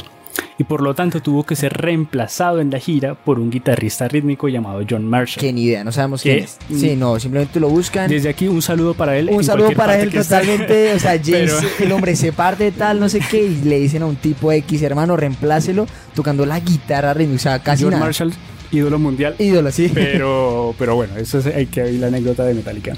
Y 0.58 0.64
por 0.64 0.82
lo 0.82 0.94
tanto 0.94 1.20
tuvo 1.20 1.44
que 1.44 1.56
ser 1.56 1.72
reemplazado 1.72 2.60
en 2.60 2.70
la 2.70 2.78
gira 2.78 3.14
por 3.14 3.38
un 3.38 3.50
guitarrista 3.50 4.06
rítmico 4.08 4.48
llamado 4.48 4.82
John 4.88 5.04
Marshall. 5.04 5.40
Qué 5.40 5.52
ni 5.52 5.64
idea, 5.64 5.82
no 5.82 5.92
sabemos 5.92 6.22
quién 6.22 6.44
es. 6.44 6.58
Sí, 6.74 6.94
no, 6.96 7.18
simplemente 7.18 7.58
lo 7.58 7.68
buscan. 7.68 8.08
Desde 8.08 8.28
aquí 8.28 8.48
un 8.48 8.62
saludo 8.62 8.94
para 8.94 9.16
él. 9.16 9.28
Un 9.30 9.42
saludo 9.42 9.72
para 9.72 9.98
él 9.98 10.10
totalmente. 10.10 10.94
O 10.94 10.98
sea, 10.98 11.20
James, 11.24 11.54
el 11.80 11.92
hombre 11.92 12.14
se 12.16 12.32
parte 12.32 12.64
de 12.64 12.72
tal, 12.72 13.00
no 13.00 13.08
sé 13.08 13.20
qué, 13.20 13.44
y 13.44 13.62
le 13.64 13.78
dicen 13.78 14.02
a 14.02 14.06
un 14.06 14.16
tipo 14.16 14.52
X, 14.52 14.82
hermano, 14.82 15.16
reemplácelo 15.16 15.86
tocando 16.14 16.46
la 16.46 16.60
guitarra 16.60 17.14
rítmica. 17.14 17.36
O 17.36 17.42
sea, 17.42 17.58
casi 17.60 17.84
John 17.84 17.98
Marshall 17.98 18.32
ídolo 18.72 18.98
mundial. 18.98 19.36
Ídolo, 19.38 19.70
sí. 19.70 19.90
Pero, 19.92 20.74
pero 20.78 20.96
bueno, 20.96 21.16
eso 21.16 21.38
es, 21.38 21.46
hay 21.46 21.66
que 21.66 21.82
oír 21.82 22.00
la 22.00 22.08
anécdota 22.08 22.44
de 22.44 22.54
Metallica. 22.54 22.94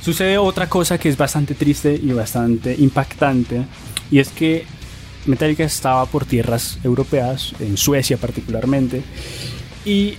Sucede 0.00 0.36
otra 0.38 0.68
cosa 0.68 0.98
que 0.98 1.08
es 1.08 1.16
bastante 1.16 1.54
triste 1.54 1.98
y 2.02 2.12
bastante 2.12 2.74
impactante, 2.76 3.62
y 4.10 4.18
es 4.18 4.30
que 4.30 4.64
Metallica 5.26 5.64
estaba 5.64 6.04
por 6.06 6.24
tierras 6.24 6.78
europeas, 6.82 7.54
en 7.60 7.76
Suecia 7.76 8.16
particularmente, 8.16 9.02
y 9.84 10.14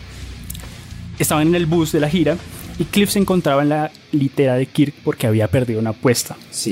estaban 1.19 1.47
en 1.47 1.55
el 1.55 1.65
bus 1.65 1.91
de 1.91 1.99
la 1.99 2.09
gira, 2.09 2.37
y 2.79 2.85
Cliff 2.85 3.11
se 3.11 3.19
encontraba 3.19 3.61
en 3.61 3.69
la 3.69 3.91
litera 4.11 4.55
de 4.55 4.65
Kirk 4.65 4.93
porque 5.03 5.27
había 5.27 5.47
perdido 5.47 5.79
una 5.79 5.91
apuesta. 5.91 6.35
Sí. 6.51 6.71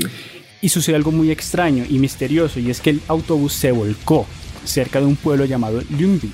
Y 0.60 0.68
sucede 0.68 0.96
algo 0.96 1.12
muy 1.12 1.30
extraño 1.30 1.84
y 1.88 1.98
misterioso, 1.98 2.60
y 2.60 2.70
es 2.70 2.80
que 2.80 2.90
el 2.90 3.00
autobús 3.08 3.52
se 3.52 3.72
volcó 3.72 4.26
cerca 4.64 5.00
de 5.00 5.06
un 5.06 5.16
pueblo 5.16 5.44
llamado 5.44 5.82
Ljungby 5.82 6.30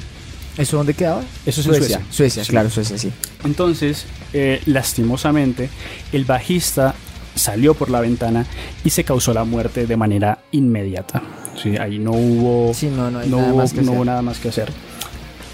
¿Eso 0.58 0.76
dónde 0.76 0.92
quedaba? 0.92 1.22
Eso 1.46 1.60
es 1.60 1.66
en 1.68 1.74
Suecia. 1.74 2.02
Suecia, 2.10 2.42
claro, 2.42 2.68
Suecia, 2.68 2.98
sí. 2.98 3.12
Entonces, 3.44 4.06
eh, 4.32 4.60
lastimosamente, 4.66 5.70
el 6.12 6.24
bajista 6.24 6.96
salió 7.38 7.74
por 7.74 7.90
la 7.90 8.00
ventana 8.00 8.46
y 8.84 8.90
se 8.90 9.04
causó 9.04 9.32
la 9.32 9.44
muerte 9.44 9.86
de 9.86 9.96
manera 9.96 10.38
inmediata. 10.52 11.22
Sí, 11.60 11.76
ahí 11.76 11.98
no 11.98 12.12
hubo, 12.12 12.72
no, 12.82 13.10
no, 13.10 13.24
nada, 13.24 13.52
más 13.54 13.72
que 13.72 13.80
hubo 13.80 14.04
nada 14.04 14.22
más 14.22 14.38
que 14.38 14.48
hacer. 14.48 14.72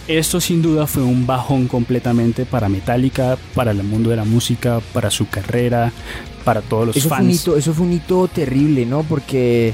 Esto 0.06 0.38
sin 0.38 0.60
duda 0.60 0.86
fue 0.86 1.02
un 1.02 1.26
bajón 1.26 1.66
completamente 1.66 2.44
para 2.44 2.68
Metallica, 2.68 3.38
para 3.54 3.70
el 3.70 3.82
mundo 3.84 4.10
de 4.10 4.16
la 4.16 4.24
música, 4.24 4.80
para 4.92 5.10
su 5.10 5.28
carrera, 5.28 5.92
para 6.44 6.60
todos 6.60 6.88
los 6.88 6.96
eso 6.96 7.08
fans. 7.08 7.20
Fue 7.20 7.26
un 7.26 7.34
hito, 7.34 7.56
eso 7.56 7.72
fue 7.72 7.86
un 7.86 7.92
hito 7.94 8.28
terrible, 8.28 8.84
¿no? 8.84 9.02
Porque 9.02 9.72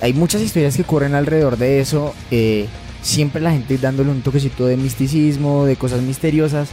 hay 0.00 0.12
muchas 0.12 0.42
historias 0.42 0.76
que 0.76 0.82
corren 0.82 1.14
alrededor 1.14 1.56
de 1.56 1.80
eso. 1.80 2.14
Eh, 2.32 2.66
siempre 3.02 3.40
la 3.40 3.52
gente 3.52 3.78
dándole 3.78 4.10
un 4.10 4.22
toquecito 4.22 4.66
de 4.66 4.76
misticismo, 4.76 5.64
de 5.64 5.76
cosas 5.76 6.02
misteriosas. 6.02 6.68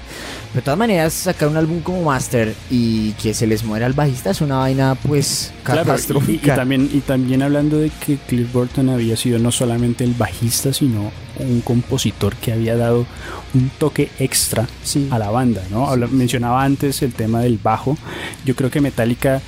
de 0.53 0.61
todas 0.61 0.78
maneras, 0.78 1.13
sacar 1.13 1.49
un 1.49 1.57
álbum 1.57 1.82
como 1.82 2.03
Master 2.03 2.53
y 2.69 3.11
que 3.13 3.34
se 3.34 3.47
les 3.47 3.63
muera 3.63 3.86
el 3.86 3.93
bajista 3.93 4.32
es 4.32 4.41
una 4.41 4.57
vaina 4.57 4.95
pues 4.95 5.53
catastrófica. 5.63 6.53
y, 6.53 6.55
también, 6.55 6.89
y 6.93 6.99
también 6.99 7.41
hablando 7.41 7.78
de 7.78 7.89
que 7.89 8.17
Cliff 8.17 8.51
Burton 8.51 8.89
había 8.89 9.15
sido 9.17 9.39
no 9.39 9.51
solamente 9.51 10.03
el 10.03 10.13
bajista, 10.13 10.73
sino 10.73 11.11
un 11.39 11.61
compositor 11.61 12.36
que 12.36 12.51
había 12.51 12.75
dado 12.75 13.05
un 13.53 13.69
toque 13.78 14.09
extra 14.19 14.67
a 15.11 15.19
la 15.19 15.30
banda, 15.30 15.61
¿no? 15.69 15.95
Mencionaba 16.07 16.63
antes 16.63 17.01
el 17.01 17.13
tema 17.13 17.41
del 17.41 17.59
bajo. 17.61 17.97
Yo 18.45 18.55
creo 18.55 18.69
que 18.69 18.82
Metallica 18.82 19.41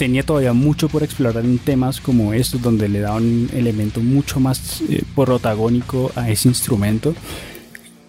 tenía 0.00 0.22
todavía 0.22 0.54
mucho 0.54 0.88
por 0.88 1.02
explorar 1.02 1.44
en 1.44 1.58
temas 1.58 2.00
como 2.00 2.32
estos, 2.32 2.62
donde 2.62 2.88
le 2.88 3.00
da 3.00 3.16
un 3.16 3.50
elemento 3.52 4.00
mucho 4.00 4.40
más 4.40 4.80
eh, 4.88 5.02
protagónico 5.14 6.10
a 6.16 6.30
ese 6.30 6.48
instrumento. 6.48 7.14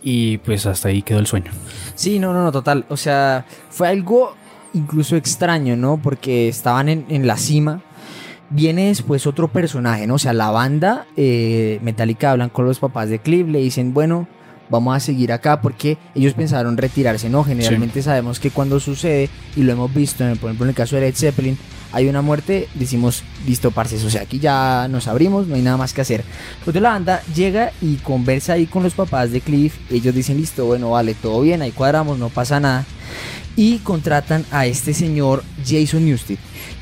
Y 0.02 0.38
pues 0.38 0.66
hasta 0.66 0.88
ahí 0.88 1.02
quedó 1.02 1.20
el 1.20 1.28
sueño. 1.28 1.52
Sí, 1.96 2.18
no, 2.18 2.32
no, 2.32 2.44
no, 2.46 2.52
total. 2.54 2.86
O 2.88 2.96
sea, 2.96 3.46
fue 3.70 3.89
algo 3.89 4.38
incluso 4.74 5.18
extraño, 5.18 5.76
¿no? 5.76 6.00
Porque 6.02 6.48
estaban 6.48 6.88
en, 6.88 7.28
la 7.28 7.36
cima. 7.36 7.82
Viene 8.50 8.88
después 8.88 9.28
otro 9.28 9.50
personaje, 9.50 10.08
¿no? 10.08 10.14
O 10.14 10.20
sea, 10.20 10.32
la 10.32 10.50
banda 10.50 11.08
eh, 11.18 11.78
Metallica 11.84 12.32
hablan 12.32 12.48
con 12.48 12.64
los 12.64 12.80
papás 12.80 13.10
de 13.10 13.20
Cliff, 13.20 13.50
le 13.50 13.60
dicen, 13.60 13.94
bueno, 13.94 14.30
vamos 14.72 14.95
a 14.95 14.99
seguir 14.99 15.32
acá 15.32 15.61
porque 15.61 15.97
ellos 16.15 16.34
pensaron 16.34 16.78
retirarse, 16.78 17.30
¿no? 17.30 17.43
Generalmente 17.43 18.01
sabemos 18.01 18.39
que 18.39 18.49
cuando 18.49 18.80
sucede, 18.80 19.30
y 19.55 19.61
lo 19.61 19.74
hemos 19.74 19.93
visto, 19.93 20.28
en, 20.28 20.38
por 20.38 20.49
ejemplo, 20.49 20.65
en 20.65 20.69
el 20.69 20.76
caso 20.76 20.95
de 20.95 21.03
Led 21.03 21.15
Zeppelin, 21.15 21.57
hay 21.93 22.07
una 22.07 22.22
muerte, 22.22 22.69
decimos, 22.76 23.24
listo, 23.45 23.72
parce, 23.72 23.97
o 24.03 24.09
sea, 24.09 24.22
aquí 24.22 24.39
ya 24.39 24.88
nos 24.89 25.07
abrimos, 25.07 25.47
no 25.47 25.55
hay 25.55 25.61
nada 25.61 25.78
más 25.78 25.93
que 25.93 26.01
hacer. 26.01 26.24
Entonces 26.59 26.82
la 26.82 26.91
banda 26.91 27.22
llega 27.36 27.74
y 27.82 27.95
conversa 27.97 28.53
ahí 28.53 28.65
con 28.65 28.82
los 28.82 28.93
papás 28.93 29.32
de 29.32 29.41
Cliff, 29.41 29.76
ellos 29.91 30.15
dicen, 30.15 30.38
listo, 30.38 30.65
bueno, 30.65 30.91
vale, 30.91 31.13
todo 31.13 31.41
bien, 31.41 31.61
ahí 31.61 31.72
cuadramos, 31.72 32.17
no 32.17 32.30
pasa 32.30 32.59
nada. 32.59 32.86
Y 33.57 33.80
contratan 33.80 34.45
a 34.51 34.65
este 34.65 34.93
señor 34.93 35.43
Jason 35.65 36.05
Newsted. 36.05 36.38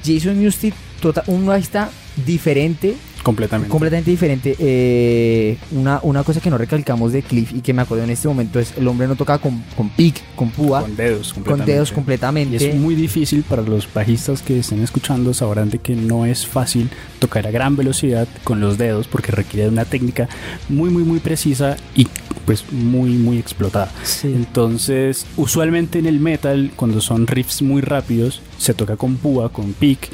Jason 0.05 0.39
Newsted, 0.39 0.73
tota, 1.01 1.23
un 1.25 1.51
está 1.53 1.89
diferente, 2.25 2.95
Completamente. 3.30 3.69
Completamente 3.69 4.09
diferente. 4.09 4.55
Eh, 4.57 5.55
una, 5.69 5.99
una 6.01 6.23
cosa 6.23 6.41
que 6.41 6.49
no 6.49 6.57
recalcamos 6.57 7.11
de 7.13 7.21
Cliff 7.21 7.53
y 7.53 7.61
que 7.61 7.73
me 7.73 7.84
acuerdo 7.84 8.03
en 8.03 8.09
este 8.09 8.27
momento 8.27 8.59
es 8.59 8.75
el 8.75 8.88
hombre 8.88 9.07
no 9.07 9.15
toca 9.15 9.38
con, 9.38 9.63
con 9.77 9.89
pick, 9.91 10.19
con 10.36 10.49
púa. 10.49 10.82
Con 10.82 10.95
dedos, 10.95 11.36
Con 11.36 11.63
dedos 11.63 11.91
completamente. 11.91 12.55
Y 12.55 12.69
es 12.69 12.75
muy 12.75 12.95
difícil 12.95 13.43
para 13.43 13.61
los 13.61 13.88
bajistas 13.93 14.41
que 14.41 14.57
estén 14.57 14.82
escuchando, 14.82 15.32
sabrán 15.36 15.69
de 15.69 15.77
que 15.77 15.95
no 15.95 16.25
es 16.25 16.47
fácil 16.47 16.89
tocar 17.19 17.45
a 17.45 17.51
gran 17.51 17.75
velocidad 17.75 18.27
con 18.43 18.61
los 18.61 18.80
dedos 18.80 19.07
porque 19.07 19.32
requiere 19.32 19.69
una 19.69 19.86
técnica 19.86 20.27
muy, 20.67 20.89
muy, 20.89 21.03
muy 21.03 21.19
precisa 21.19 21.77
y 21.95 22.07
pues 22.47 22.65
muy, 22.71 23.11
muy 23.11 23.38
explotada. 23.38 23.91
Entonces, 24.23 25.27
usualmente 25.38 25.99
en 25.99 26.07
el 26.07 26.19
metal, 26.19 26.71
cuando 26.75 26.99
son 26.99 27.27
riffs 27.27 27.61
muy 27.61 27.82
rápidos, 27.82 28.41
se 28.57 28.73
toca 28.73 28.97
con 28.97 29.17
púa, 29.17 29.49
con 29.49 29.73
pick 29.73 30.09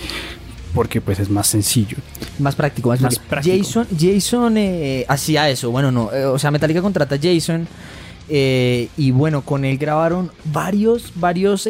porque 0.75 1.01
pues 1.01 1.19
es 1.19 1.29
más 1.29 1.47
sencillo. 1.47 1.97
Más 2.37 2.53
práctico, 2.53 2.89
más, 2.89 3.17
práctico. 3.17 3.57
Jason, 3.57 3.87
Jason 3.97 4.57
eh, 4.57 5.05
hacía 5.07 5.49
eso, 5.49 5.71
bueno, 5.71 5.91
no, 5.91 6.11
eh, 6.13 6.25
o 6.25 6.37
sea, 6.37 6.51
Metallica 6.51 6.81
contrata 6.81 7.15
a 7.15 7.19
Jason 7.19 7.67
eh, 8.29 8.89
y 8.97 9.11
bueno, 9.11 9.41
con 9.41 9.63
él 9.65 9.77
grabaron 9.77 10.31
varios, 10.43 11.13
varios 11.15 11.67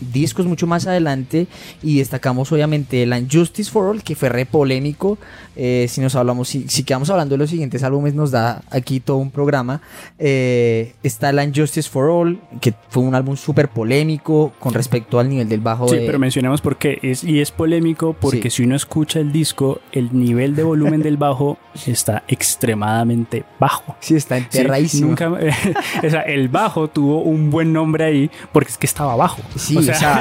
discos 0.00 0.46
mucho 0.46 0.66
más 0.66 0.86
adelante 0.86 1.48
y 1.82 1.98
destacamos 1.98 2.50
obviamente 2.50 3.02
el 3.02 3.28
Justice 3.30 3.70
for 3.70 3.86
All 3.86 4.02
que 4.02 4.14
fue 4.14 4.28
re 4.28 4.46
polémico 4.46 5.18
eh, 5.60 5.86
si 5.88 6.00
nos 6.00 6.14
hablamos 6.14 6.48
si, 6.48 6.68
si, 6.68 6.84
quedamos 6.84 7.10
hablando 7.10 7.34
de 7.34 7.38
los 7.38 7.50
siguientes 7.50 7.82
álbumes 7.82 8.14
nos 8.14 8.30
da 8.30 8.62
aquí 8.70 9.00
todo 9.00 9.16
un 9.16 9.32
programa. 9.32 9.80
Eh, 10.16 10.94
está 11.02 11.30
el 11.30 11.52
Justice 11.52 11.90
for 11.90 12.08
All 12.08 12.40
que 12.60 12.74
fue 12.90 13.02
un 13.02 13.16
álbum 13.16 13.36
súper 13.36 13.68
polémico 13.68 14.52
con 14.60 14.72
respecto 14.72 15.18
al 15.18 15.28
nivel 15.28 15.48
del 15.48 15.60
bajo 15.60 15.88
sí 15.88 15.96
pero 16.06 16.20
mencionemos 16.20 16.60
por 16.60 16.76
qué. 16.76 17.00
Es, 17.02 17.24
y 17.24 17.40
es 17.40 17.50
polémico 17.50 18.14
porque 18.14 18.50
si 18.50 18.62
uno 18.62 18.76
escucha 18.76 19.18
el 19.18 19.32
disco 19.32 19.80
el 19.90 20.16
nivel 20.16 20.54
de 20.54 20.62
volumen 20.62 21.02
del 21.02 21.16
bajo 21.16 21.58
está 21.86 22.22
extremadamente 22.28 23.44
bajo. 23.58 23.96
Sí 23.98 24.14
está 24.14 24.36
enterradísimo. 24.36 25.08
nunca, 25.08 25.28
o 26.04 26.10
sea 26.10 26.22
el 26.22 26.48
bajo 26.48 26.86
tuvo 26.86 27.22
un 27.22 27.50
buen 27.50 27.72
nombre 27.72 28.04
ahí 28.04 28.30
porque 28.52 28.70
es 28.70 28.78
que 28.78 28.86
estaba 28.86 29.16
bajo. 29.16 29.42
Sí 29.56 29.76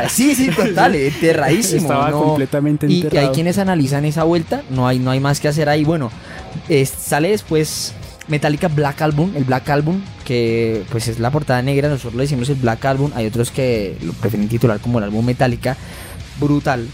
sí, 0.10 0.36
sí, 0.36 0.50
total, 0.56 0.96
enterradísimo. 0.96 1.82
Estaba 1.82 2.12
completamente 2.12 2.88
enterrado. 2.88 3.16
Y, 3.16 3.28
hay 3.28 3.34
quienes 3.34 3.58
analizan 3.58 4.06
esa 4.06 4.24
vuelta, 4.24 4.64
no 4.70 4.88
hay, 4.88 4.98
no 5.00 5.12
hay 5.12 5.20
más 5.20 5.27
que 5.40 5.48
hacer 5.48 5.70
ahí. 5.70 5.84
Bueno, 5.84 6.12
sale 7.00 7.30
después 7.30 7.94
Metallica 8.28 8.68
Black 8.68 9.02
Album, 9.02 9.34
el 9.36 9.44
Black 9.44 9.70
Album, 9.70 10.02
que 10.26 10.84
pues 10.92 11.08
es 11.08 11.20
la 11.20 11.32
portada 11.32 11.62
negra, 11.62 11.90
nosotros 11.90 12.16
le 12.16 12.24
decimos 12.24 12.50
el 12.50 12.56
Black 12.56 12.84
Album, 12.86 13.12
hay 13.16 13.26
otros 13.26 13.52
que 13.52 13.98
lo 14.02 14.14
prefieren 14.14 14.50
titular 14.50 14.80
como 14.80 14.98
el 14.98 15.06
álbum 15.06 15.26
Metallica, 15.26 15.78
brutal. 16.40 16.88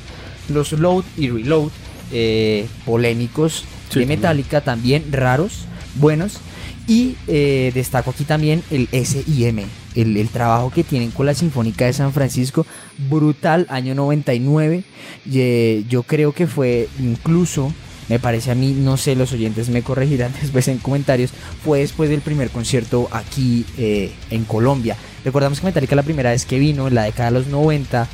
Los 0.50 0.74
Load 0.74 1.04
y 1.18 1.30
Reload, 1.30 1.70
eh, 2.12 2.68
polémicos 2.86 3.66
de 3.94 4.06
Metallica, 4.06 4.62
también 4.62 5.12
raros, 5.12 5.66
buenos. 5.96 6.40
Y 6.86 7.16
eh, 7.28 7.72
destaco 7.74 8.12
aquí 8.12 8.26
también 8.26 8.62
el 8.70 8.90
SIM, 9.06 9.60
el, 9.96 10.30
trabajo 10.30 10.70
que 10.70 10.84
tienen 10.84 11.12
con 11.12 11.26
la 11.26 11.34
Sinfónica 11.34 11.86
de 11.86 11.94
San 11.94 12.12
Francisco, 12.12 12.66
brutal, 13.10 13.66
año 13.70 13.96
99. 13.96 14.84
Eh, 15.32 15.86
yo 15.88 16.04
creo 16.04 16.34
que 16.34 16.46
fue 16.46 16.90
incluso, 17.00 17.74
me 18.10 18.20
parece 18.20 18.52
a 18.52 18.56
mí, 18.56 18.74
no 18.74 18.98
sé, 18.98 19.16
los 19.16 19.32
oyentes 19.34 19.70
me 19.70 19.82
corregirán 19.82 20.34
después 20.42 20.68
en 20.68 20.80
comentarios, 20.80 21.32
fue 21.64 21.80
después 21.80 22.10
del 22.10 22.22
primer 22.22 22.50
concierto 22.50 23.08
aquí 23.12 23.66
eh, 23.78 24.12
en 24.30 24.46
Colombia. 24.46 24.96
Recordamos 25.24 25.60
que 25.60 25.66
Metallica 25.66 25.96
la 25.96 26.04
primera 26.04 26.32
vez 26.32 26.46
que 26.46 26.60
vino, 26.60 26.88
en 26.88 26.96
la 26.96 27.04
década 27.04 27.32
de 27.32 27.40
los 27.40 27.48
90, 27.48 28.08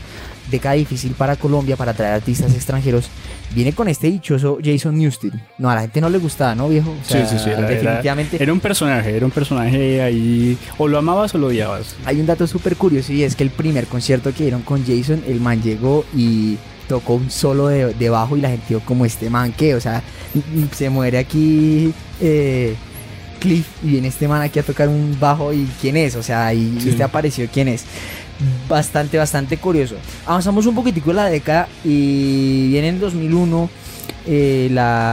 década 0.49 0.75
difícil 0.75 1.13
para 1.13 1.35
Colombia 1.35 1.75
para 1.75 1.93
traer 1.93 2.13
artistas 2.13 2.53
extranjeros 2.53 3.09
viene 3.51 3.73
con 3.73 3.87
este 3.87 4.07
dichoso 4.07 4.59
Jason 4.63 4.97
Newsted. 4.97 5.33
No, 5.57 5.69
a 5.69 5.75
la 5.75 5.81
gente 5.81 6.01
no 6.01 6.09
le 6.09 6.17
gustaba, 6.17 6.55
¿no, 6.55 6.69
viejo? 6.69 6.95
sí, 7.03 7.17
sí, 7.27 7.39
sí. 7.39 7.49
Era, 7.49 7.61
definitivamente. 7.61 8.41
Era, 8.41 8.53
un 8.53 8.59
personaje, 8.59 9.15
era 9.15 9.25
un 9.25 9.31
personaje 9.31 10.01
ahí. 10.01 10.57
O 10.77 10.87
lo 10.87 10.97
amabas 10.97 11.33
o 11.35 11.37
lo 11.37 11.47
odiabas. 11.47 11.95
Hay 12.05 12.19
un 12.19 12.25
dato 12.25 12.45
súper 12.47 12.75
curioso 12.75 13.11
y 13.13 13.23
es 13.23 13.35
que 13.35 13.43
el 13.43 13.49
primer 13.49 13.87
concierto 13.87 14.33
que 14.33 14.43
dieron 14.43 14.61
con 14.61 14.85
Jason, 14.85 15.23
el 15.27 15.39
man 15.39 15.61
llegó 15.61 16.05
y 16.15 16.57
tocó 16.89 17.13
un 17.13 17.29
solo 17.29 17.67
de, 17.67 18.09
bajo 18.09 18.35
y 18.35 18.41
la 18.41 18.49
gente 18.49 18.65
dijo 18.67 18.81
como 18.83 19.05
este 19.05 19.29
man 19.29 19.53
que, 19.53 19.75
o 19.75 19.79
sea, 19.79 20.03
se 20.75 20.89
muere 20.89 21.19
aquí 21.19 21.93
eh, 22.19 22.75
Cliff 23.39 23.67
y 23.83 23.91
viene 23.91 24.07
este 24.09 24.27
man 24.27 24.41
aquí 24.41 24.59
a 24.59 24.63
tocar 24.63 24.89
un 24.89 25.15
bajo 25.19 25.53
y 25.53 25.69
quién 25.79 25.95
es, 25.95 26.15
o 26.15 26.23
sea, 26.23 26.53
y 26.53 26.79
sí. 26.81 26.89
este 26.89 27.03
apareció 27.03 27.47
quién 27.53 27.67
es 27.69 27.85
bastante, 28.67 29.17
bastante 29.17 29.57
curioso. 29.57 29.95
Avanzamos 30.25 30.65
un 30.65 30.75
poquitico 30.75 31.11
en 31.11 31.15
la 31.17 31.25
década 31.25 31.69
y 31.85 32.69
viene 32.69 32.89
en 32.89 32.99
2001 32.99 33.69
eh, 34.25 34.67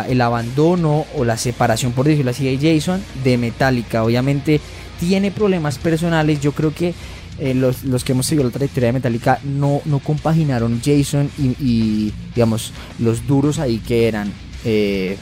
el 0.09 0.21
abandono 0.21 1.05
o 1.15 1.25
la 1.25 1.37
separación, 1.37 1.93
por 1.93 2.07
decirlo 2.07 2.31
así, 2.31 2.57
de 2.57 2.75
Jason 2.75 3.03
de 3.23 3.37
Metallica. 3.37 4.03
Obviamente 4.03 4.61
tiene 4.99 5.31
problemas 5.31 5.77
personales. 5.79 6.41
Yo 6.41 6.53
creo 6.53 6.73
que 6.75 6.95
eh, 7.39 7.55
los, 7.55 8.05
que 8.05 8.13
hemos 8.13 8.27
seguido 8.27 8.45
la 8.45 8.51
trayectoria 8.51 8.89
de 8.89 8.93
Metallica 8.95 9.41
no, 9.45 9.81
no 9.85 9.99
compaginaron 9.99 10.81
Jason 10.85 11.31
y, 11.39 12.13
digamos, 12.35 12.73
los 12.99 13.27
duros 13.27 13.59
ahí 13.59 13.79
que 13.79 14.09
eran. 14.09 14.33
Eh, 14.65 15.17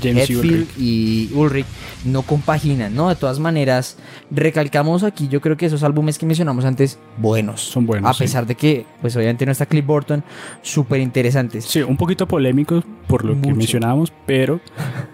James 0.00 0.30
y 0.78 1.30
Ulrich 1.34 1.66
no 2.04 2.22
compaginan, 2.22 2.94
¿no? 2.94 3.08
De 3.08 3.16
todas 3.16 3.38
maneras, 3.38 3.96
recalcamos 4.30 5.02
aquí, 5.02 5.28
yo 5.28 5.40
creo 5.40 5.56
que 5.56 5.66
esos 5.66 5.82
álbumes 5.82 6.18
que 6.18 6.26
mencionamos 6.26 6.64
antes, 6.64 6.98
buenos. 7.18 7.60
Son 7.60 7.86
buenos. 7.86 8.14
A 8.14 8.18
pesar 8.18 8.46
de 8.46 8.54
que, 8.54 8.86
pues 9.00 9.16
obviamente 9.16 9.44
no 9.46 9.52
está 9.52 9.66
Cliff 9.66 9.84
Burton, 9.84 10.22
súper 10.62 11.00
interesantes. 11.00 11.64
Sí, 11.64 11.82
un 11.82 11.96
poquito 11.96 12.26
polémicos 12.26 12.84
por 13.06 13.24
lo 13.24 13.40
que 13.40 13.52
mencionábamos, 13.52 14.12
pero 14.26 14.60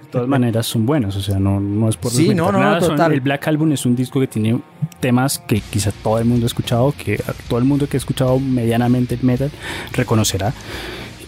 de 0.07 0.13
todas 0.13 0.29
maneras 0.29 0.67
son 0.67 0.87
buenos, 0.87 1.17
o 1.17 1.21
sea, 1.21 1.39
no, 1.39 1.61
no 1.61 1.89
es 1.89 1.97
por 1.97 2.13
Sí, 2.13 2.35
no, 2.35 2.53
no, 2.53 2.79
total. 2.79 3.13
el 3.13 3.21
Black 3.21 3.49
Album 3.49 3.73
es 3.73 3.85
un 3.85 3.97
disco 3.97 4.21
que 4.21 4.29
tiene 4.29 4.61
temas 5.01 5.39
que 5.39 5.61
quizá 5.61 5.91
todo 5.91 6.19
el 6.19 6.25
mundo 6.25 6.47
ha 6.47 6.49
escuchado, 6.49 6.95
que 6.97 7.21
todo 7.49 7.59
el 7.59 7.65
mundo 7.65 7.89
que 7.89 7.97
ha 7.97 7.99
escuchado 7.99 8.39
medianamente 8.39 9.17
el 9.17 9.23
metal 9.23 9.51
reconocerá. 9.93 10.55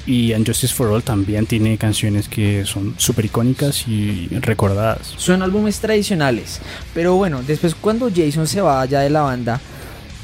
Y 0.07 0.33
Justice 0.33 0.73
for 0.73 0.89
All 0.89 1.03
también 1.03 1.45
tiene 1.45 1.77
canciones 1.77 2.31
que 2.31 2.65
son 2.65 2.95
súper 2.97 3.27
icónicas 3.27 3.87
y 3.87 4.29
recordadas. 4.41 5.13
Son 5.19 5.43
álbumes 5.43 5.81
tradicionales. 5.81 6.63
Pero 6.95 7.17
bueno, 7.17 7.43
después 7.47 7.75
cuando 7.75 8.09
Jason 8.15 8.47
se 8.47 8.63
va 8.63 8.81
allá 8.81 9.01
de 9.01 9.11
la 9.11 9.21
banda, 9.21 9.61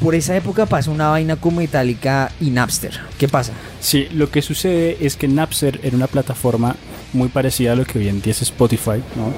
por 0.04 0.14
esa 0.14 0.36
época 0.36 0.66
pasa 0.66 0.90
una 0.90 1.08
vaina 1.08 1.36
con 1.36 1.56
Metallica 1.56 2.30
y 2.38 2.50
Napster. 2.50 3.00
¿Qué 3.18 3.26
pasa? 3.26 3.54
Sí, 3.80 4.06
lo 4.12 4.30
que 4.30 4.42
sucede 4.42 4.98
es 5.00 5.16
que 5.16 5.28
Napster 5.28 5.80
era 5.82 5.96
una 5.96 6.08
plataforma 6.08 6.76
muy 7.14 7.28
parecida 7.28 7.72
a 7.72 7.74
lo 7.74 7.86
que 7.86 7.98
hoy 7.98 8.08
en 8.08 8.20
día 8.20 8.32
es 8.32 8.42
Spotify, 8.42 9.02
¿no? 9.16 9.32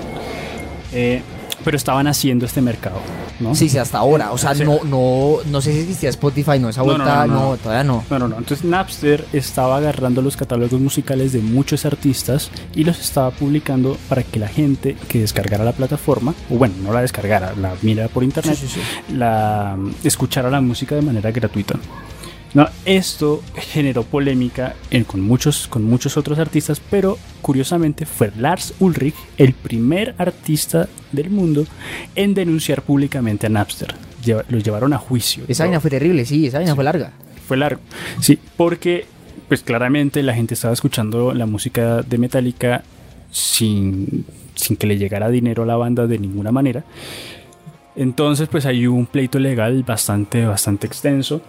Eh, 0.93 1.23
pero 1.67 1.77
estaban 1.77 2.07
haciendo 2.07 2.47
este 2.47 2.62
mercado, 2.62 3.01
¿no? 3.41 3.53
Sí, 3.57 3.69
sí, 3.69 3.77
hasta 3.77 3.99
ahora. 3.99 4.31
O 4.31 4.39
sea, 4.39 4.55
no, 4.55 4.85
no, 4.85 5.39
no 5.51 5.61
sé 5.61 5.73
si 5.73 5.81
existía 5.81 6.11
Spotify, 6.11 6.61
no, 6.61 6.69
esa 6.69 6.83
vuelta, 6.83 7.27
no, 7.27 7.57
todavía 7.57 7.83
no. 7.83 8.05
No, 8.09 8.21
no, 8.21 8.29
no. 8.29 8.39
Entonces 8.39 8.64
Napster 8.64 9.27
estaba 9.33 9.79
agarrando 9.79 10.23
los 10.23 10.37
catálogos 10.37 10.81
musicales 10.81 11.33
de 11.33 11.41
muchos 11.41 11.85
artistas 11.85 12.53
y 12.73 12.85
los 12.85 13.01
estaba 13.01 13.33
publicando 13.33 13.99
para 14.09 14.23
que 14.23 14.39
la 14.39 14.47
gente 14.47 14.97
que 15.09 15.19
descargara 15.19 15.64
la 15.64 15.73
plataforma, 15.73 16.35
o 16.53 16.55
bueno, 16.55 16.77
no 16.85 16.93
la 16.93 17.01
descargara, 17.01 17.53
la 17.61 17.75
mira 17.83 18.07
por 18.07 18.23
internet, 18.23 18.57
la 19.12 19.77
escuchara 20.05 20.49
la 20.49 20.61
música 20.61 20.95
de 20.95 21.03
manera 21.03 21.33
gratuita. 21.33 21.81
No, 22.57 22.67
esto 22.87 23.43
generó 23.55 24.03
polémica 24.03 24.77
con, 25.07 25.21
muchos, 25.21 25.69
con 25.69 25.85
muchos 25.85 26.17
otros 26.17 26.39
artistas, 26.39 26.81
pero 26.91 27.19
curiosamente 27.43 28.07
fue 28.07 28.33
Lars 28.39 28.73
Ulrich 28.81 29.15
el 29.37 29.53
primer 29.53 30.15
artista 30.17 30.89
del 31.13 31.29
mundo 31.29 31.67
en 32.15 32.33
denunciar 32.33 32.81
públicamente 32.81 33.47
a 33.47 33.51
Napster. 33.51 33.95
los 34.49 34.65
llevaron 34.65 34.95
a 34.95 34.97
juicio. 34.97 35.45
Esa 35.49 35.65
vaina 35.65 35.81
fue 35.81 35.91
terrible, 35.91 36.25
sí, 36.25 36.47
esa 36.47 36.57
vaina 36.57 36.75
fue 36.75 36.85
larga. 36.85 37.13
Fue 37.47 37.59
largo, 37.59 37.83
sí, 38.23 38.39
porque 38.57 39.05
pues 39.49 39.63
claramente 39.63 40.23
la 40.23 40.33
gente 40.33 40.55
estaba 40.55 40.73
escuchando 40.73 41.35
la 41.35 41.45
música 41.45 42.01
de 42.01 42.17
Metallica 42.17 42.85
sin, 43.31 44.25
sin 44.55 44.79
que 44.79 44.87
le 44.87 44.97
llegara 44.97 45.29
dinero 45.29 45.65
a 45.65 45.67
la 45.67 45.77
banda 45.77 46.07
de 46.07 46.19
ninguna 46.19 46.53
manera. 46.53 46.85
Entonces 47.97 48.49
pues 48.49 48.65
hay 48.65 48.87
un 48.87 49.05
pleito 49.05 49.39
legal 49.39 49.83
bastante, 49.83 50.47
bastante 50.47 50.87
extenso 50.87 51.43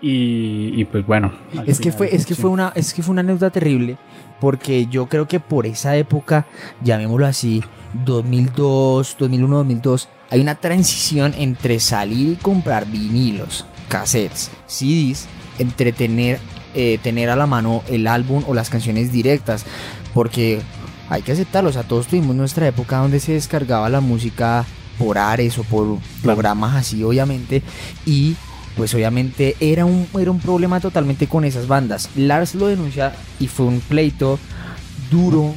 y, 0.00 0.84
pues 0.86 1.06
bueno. 1.06 1.32
Es 1.66 1.80
que, 1.80 1.92
fue, 1.92 2.14
es, 2.14 2.24
que 2.24 2.34
fue 2.34 2.50
una, 2.50 2.72
es 2.74 2.94
que 2.94 3.02
fue 3.02 3.12
una 3.12 3.20
anécdota 3.20 3.50
terrible 3.50 3.98
porque 4.40 4.86
yo 4.86 5.06
creo 5.06 5.26
que 5.26 5.40
por 5.40 5.66
esa 5.66 5.96
época, 5.96 6.46
llamémoslo 6.82 7.26
así, 7.26 7.62
2002, 8.04 9.16
2001, 9.18 9.56
2002, 9.56 10.08
hay 10.30 10.40
una 10.40 10.54
transición 10.54 11.34
entre 11.36 11.80
salir 11.80 12.32
y 12.32 12.36
comprar 12.36 12.86
vinilos, 12.86 13.64
cassettes, 13.88 14.50
CDs, 14.66 15.26
entre 15.58 15.92
tener, 15.92 16.38
eh, 16.74 16.98
tener 17.02 17.30
a 17.30 17.36
la 17.36 17.46
mano 17.46 17.82
el 17.88 18.06
álbum 18.06 18.44
o 18.46 18.54
las 18.54 18.70
canciones 18.70 19.10
directas, 19.10 19.64
porque 20.14 20.60
hay 21.08 21.22
que 21.22 21.32
aceptarlo, 21.32 21.70
o 21.70 21.72
sea, 21.72 21.82
todos 21.82 22.06
tuvimos 22.06 22.36
nuestra 22.36 22.68
época 22.68 22.98
donde 22.98 23.20
se 23.20 23.32
descargaba 23.32 23.88
la 23.88 24.00
música 24.00 24.64
por 24.98 25.16
Ares 25.16 25.58
o 25.58 25.64
por 25.64 25.98
programas 26.22 26.76
así, 26.76 27.02
obviamente, 27.02 27.62
y 28.04 28.36
pues 28.78 28.94
obviamente 28.94 29.56
era 29.58 29.84
un, 29.84 30.06
era 30.18 30.30
un 30.30 30.38
problema 30.38 30.78
totalmente 30.78 31.26
con 31.26 31.44
esas 31.44 31.66
bandas. 31.66 32.08
Lars 32.14 32.54
lo 32.54 32.68
denuncia 32.68 33.12
y 33.40 33.48
fue 33.48 33.66
un 33.66 33.80
pleito 33.80 34.38
duro, 35.10 35.52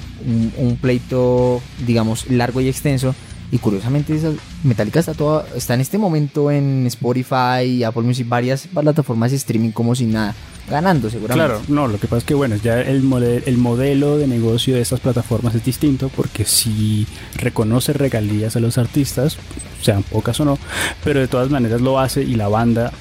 un, 0.57 0.77
pleito, 0.81 1.61
digamos, 1.85 2.29
largo 2.31 2.61
y 2.61 2.67
extenso. 2.67 3.13
Y 3.51 3.59
curiosamente, 3.59 4.17
Metallica 4.63 4.99
está, 4.99 5.13
toda, 5.13 5.45
está 5.55 5.75
en 5.75 5.81
este 5.81 5.99
momento 5.99 6.49
en 6.49 6.87
Spotify, 6.87 7.83
Apple 7.83 8.01
Music, 8.01 8.27
varias 8.27 8.65
plataformas 8.65 9.29
de 9.31 9.37
streaming 9.37 9.71
como 9.71 9.93
sin 9.93 10.13
nada 10.13 10.33
ganando 10.69 11.09
seguramente. 11.09 11.47
Claro, 11.47 11.61
no, 11.67 11.87
lo 11.87 11.99
que 11.99 12.07
pasa 12.07 12.19
es 12.19 12.23
que 12.23 12.33
bueno, 12.33 12.55
ya 12.55 12.79
el, 12.79 13.03
el 13.45 13.57
modelo 13.57 14.17
de 14.17 14.27
negocio 14.27 14.75
de 14.75 14.81
estas 14.81 15.01
plataformas 15.01 15.53
es 15.53 15.65
distinto 15.65 16.09
porque 16.15 16.45
si 16.45 17.05
reconoce 17.35 17.91
regalías 17.91 18.55
a 18.55 18.61
los 18.61 18.77
artistas, 18.77 19.37
sean 19.81 20.01
pocas 20.03 20.39
o 20.39 20.45
no, 20.45 20.57
pero 21.03 21.19
de 21.19 21.27
todas 21.27 21.49
maneras 21.49 21.81
lo 21.81 21.99
hace 21.99 22.23
y 22.23 22.35
la 22.35 22.47
banda 22.47 22.93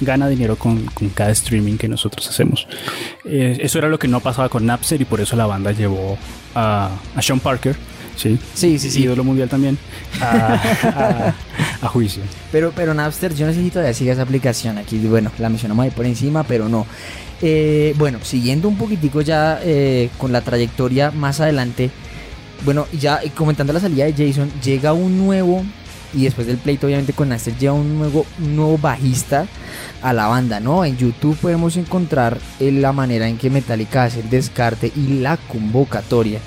gana 0.00 0.28
dinero 0.28 0.56
con, 0.56 0.86
cada 1.14 1.30
streaming 1.30 1.76
que 1.76 1.88
nosotros 1.88 2.28
hacemos. 2.28 2.66
Eh, 3.24 3.58
eso 3.60 3.78
era 3.78 3.88
lo 3.88 3.98
que 3.98 4.08
no 4.08 4.20
pasaba 4.20 4.48
con 4.48 4.66
Napster 4.66 5.00
y 5.00 5.04
por 5.04 5.20
eso 5.20 5.36
la 5.36 5.46
banda 5.46 5.72
llevó 5.72 6.18
a, 6.54 6.90
a 7.14 7.22
Sean 7.22 7.40
Parker, 7.40 7.76
¿sí? 8.16 8.38
Sí, 8.54 8.78
sí, 8.78 8.90
sí. 8.90 9.02
Ídolo 9.02 9.24
mundial 9.24 9.48
también, 9.48 9.78
a, 10.20 11.32
juicio. 11.88 12.22
Pero, 12.52 12.72
pero 12.74 12.94
Napster, 12.94 13.34
yo 13.34 13.46
necesito 13.46 13.80
siga 13.94 14.12
esa 14.12 14.22
aplicación. 14.22 14.78
Aquí, 14.78 14.98
bueno, 14.98 15.30
la 15.38 15.48
mencionamos 15.48 15.84
ahí 15.84 15.90
por 15.90 16.06
encima, 16.06 16.44
pero 16.44 16.68
no. 16.68 16.86
Eh, 17.40 17.94
bueno, 17.96 18.18
siguiendo 18.22 18.68
un 18.68 18.76
poquitico 18.76 19.20
ya 19.20 19.60
eh, 19.62 20.10
con 20.18 20.32
la 20.32 20.40
trayectoria 20.40 21.12
más 21.12 21.40
adelante, 21.40 21.90
bueno, 22.64 22.86
ya 22.92 23.20
comentando 23.36 23.72
la 23.72 23.80
salida 23.80 24.06
de 24.06 24.12
Jason, 24.12 24.50
llega 24.62 24.92
un 24.92 25.16
nuevo, 25.18 25.64
y 26.14 26.24
después 26.24 26.46
del 26.46 26.58
pleito 26.58 26.86
obviamente 26.86 27.12
con 27.12 27.28
Napster, 27.28 27.56
llega 27.58 27.72
un 27.72 27.98
nuevo, 27.98 28.26
nuevo 28.38 28.78
bajista 28.78 29.46
a 30.02 30.12
la 30.12 30.26
banda, 30.26 30.60
¿no? 30.60 30.84
En 30.84 30.96
YouTube 30.96 31.36
podemos 31.36 31.76
encontrar 31.76 32.38
eh, 32.60 32.72
la 32.72 32.92
manera 32.92 33.28
en 33.28 33.36
que 33.36 33.50
Metallica 33.50 34.04
hace 34.04 34.20
el 34.20 34.30
descarte 34.30 34.92
y 34.94 35.20
la 35.20 35.36
convocatoria. 35.36 36.40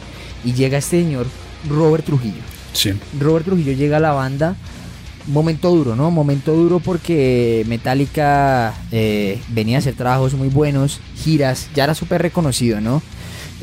Y 0.44 0.54
llega 0.54 0.78
este 0.78 1.02
señor 1.02 1.28
Robert 1.70 2.06
Trujillo. 2.06 2.42
Sí. 2.74 2.94
Robert 3.20 3.46
Trujillo 3.46 3.74
llega 3.74 3.98
a 3.98 4.02
la 4.02 4.14
banda 4.14 4.56
momento 5.28 5.70
duro, 5.70 5.96
¿no? 5.96 6.12
Momento 6.12 6.54
duro 6.54 6.80
porque 6.80 7.64
Metallica 7.68 8.74
eh, 8.92 9.40
venía 9.50 9.78
a 9.78 9.80
hacer 9.80 9.96
trabajos 9.96 10.34
muy 10.34 10.48
buenos, 10.50 11.00
giras, 11.18 11.70
ya 11.76 11.84
era 11.84 11.96
súper 11.96 12.22
reconocido, 12.22 12.82
¿no? 12.82 13.02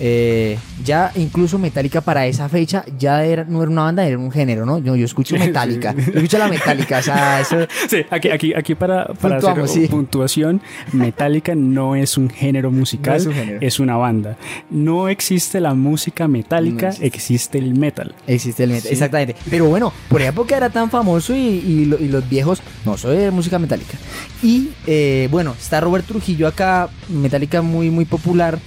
Eh, 0.00 0.58
ya 0.84 1.10
incluso 1.16 1.58
Metallica 1.58 2.00
para 2.00 2.26
esa 2.26 2.48
fecha 2.48 2.84
ya 2.98 3.24
era, 3.24 3.44
no 3.44 3.62
era 3.62 3.70
una 3.70 3.82
banda, 3.82 4.06
era 4.06 4.16
un 4.16 4.30
género, 4.30 4.64
¿no? 4.64 4.78
Yo, 4.78 4.94
yo 4.94 5.04
escucho 5.04 5.36
Metallica, 5.38 5.92
yo 5.94 6.12
escucho 6.14 6.38
la 6.38 6.48
Metallica, 6.48 6.98
o 6.98 7.02
sea, 7.02 7.40
eso... 7.42 7.66
Sí, 7.88 8.04
aquí, 8.10 8.30
aquí, 8.30 8.54
aquí 8.54 8.74
para, 8.74 9.06
para 9.06 9.38
hacer 9.38 9.88
puntuación, 9.90 10.60
Metallica 10.92 11.54
no 11.54 11.96
es 11.96 12.16
un 12.16 12.30
género 12.30 12.70
musical, 12.70 13.20
es, 13.60 13.80
una 13.80 13.96
banda. 13.96 14.36
No 14.70 15.08
existe 15.08 15.60
la 15.60 15.74
música 15.74 16.28
metálica, 16.28 16.90
existe. 17.00 17.58
el 17.58 17.74
metal. 17.74 18.14
Existe 18.26 18.64
el 18.64 18.70
metal, 18.70 18.92
exactamente. 18.92 19.36
Pero 19.50 19.66
bueno, 19.66 19.92
por 20.08 20.22
época 20.22 20.56
era 20.56 20.70
tan 20.70 20.90
famoso 20.90 21.34
y, 21.34 21.86
los 21.86 22.28
viejos, 22.28 22.62
no, 22.84 22.96
soy 22.96 23.16
de 23.16 23.30
música 23.30 23.58
metálica. 23.58 23.98
Y 24.42 24.70
eh, 24.86 25.28
bueno, 25.30 25.54
está 25.58 25.80
Robert 25.80 26.06
Trujillo 26.06 26.46
acá, 26.46 26.88
Metallica 27.08 27.62
muy, 27.62 27.90
muy 27.90 28.04
popular 28.04 28.58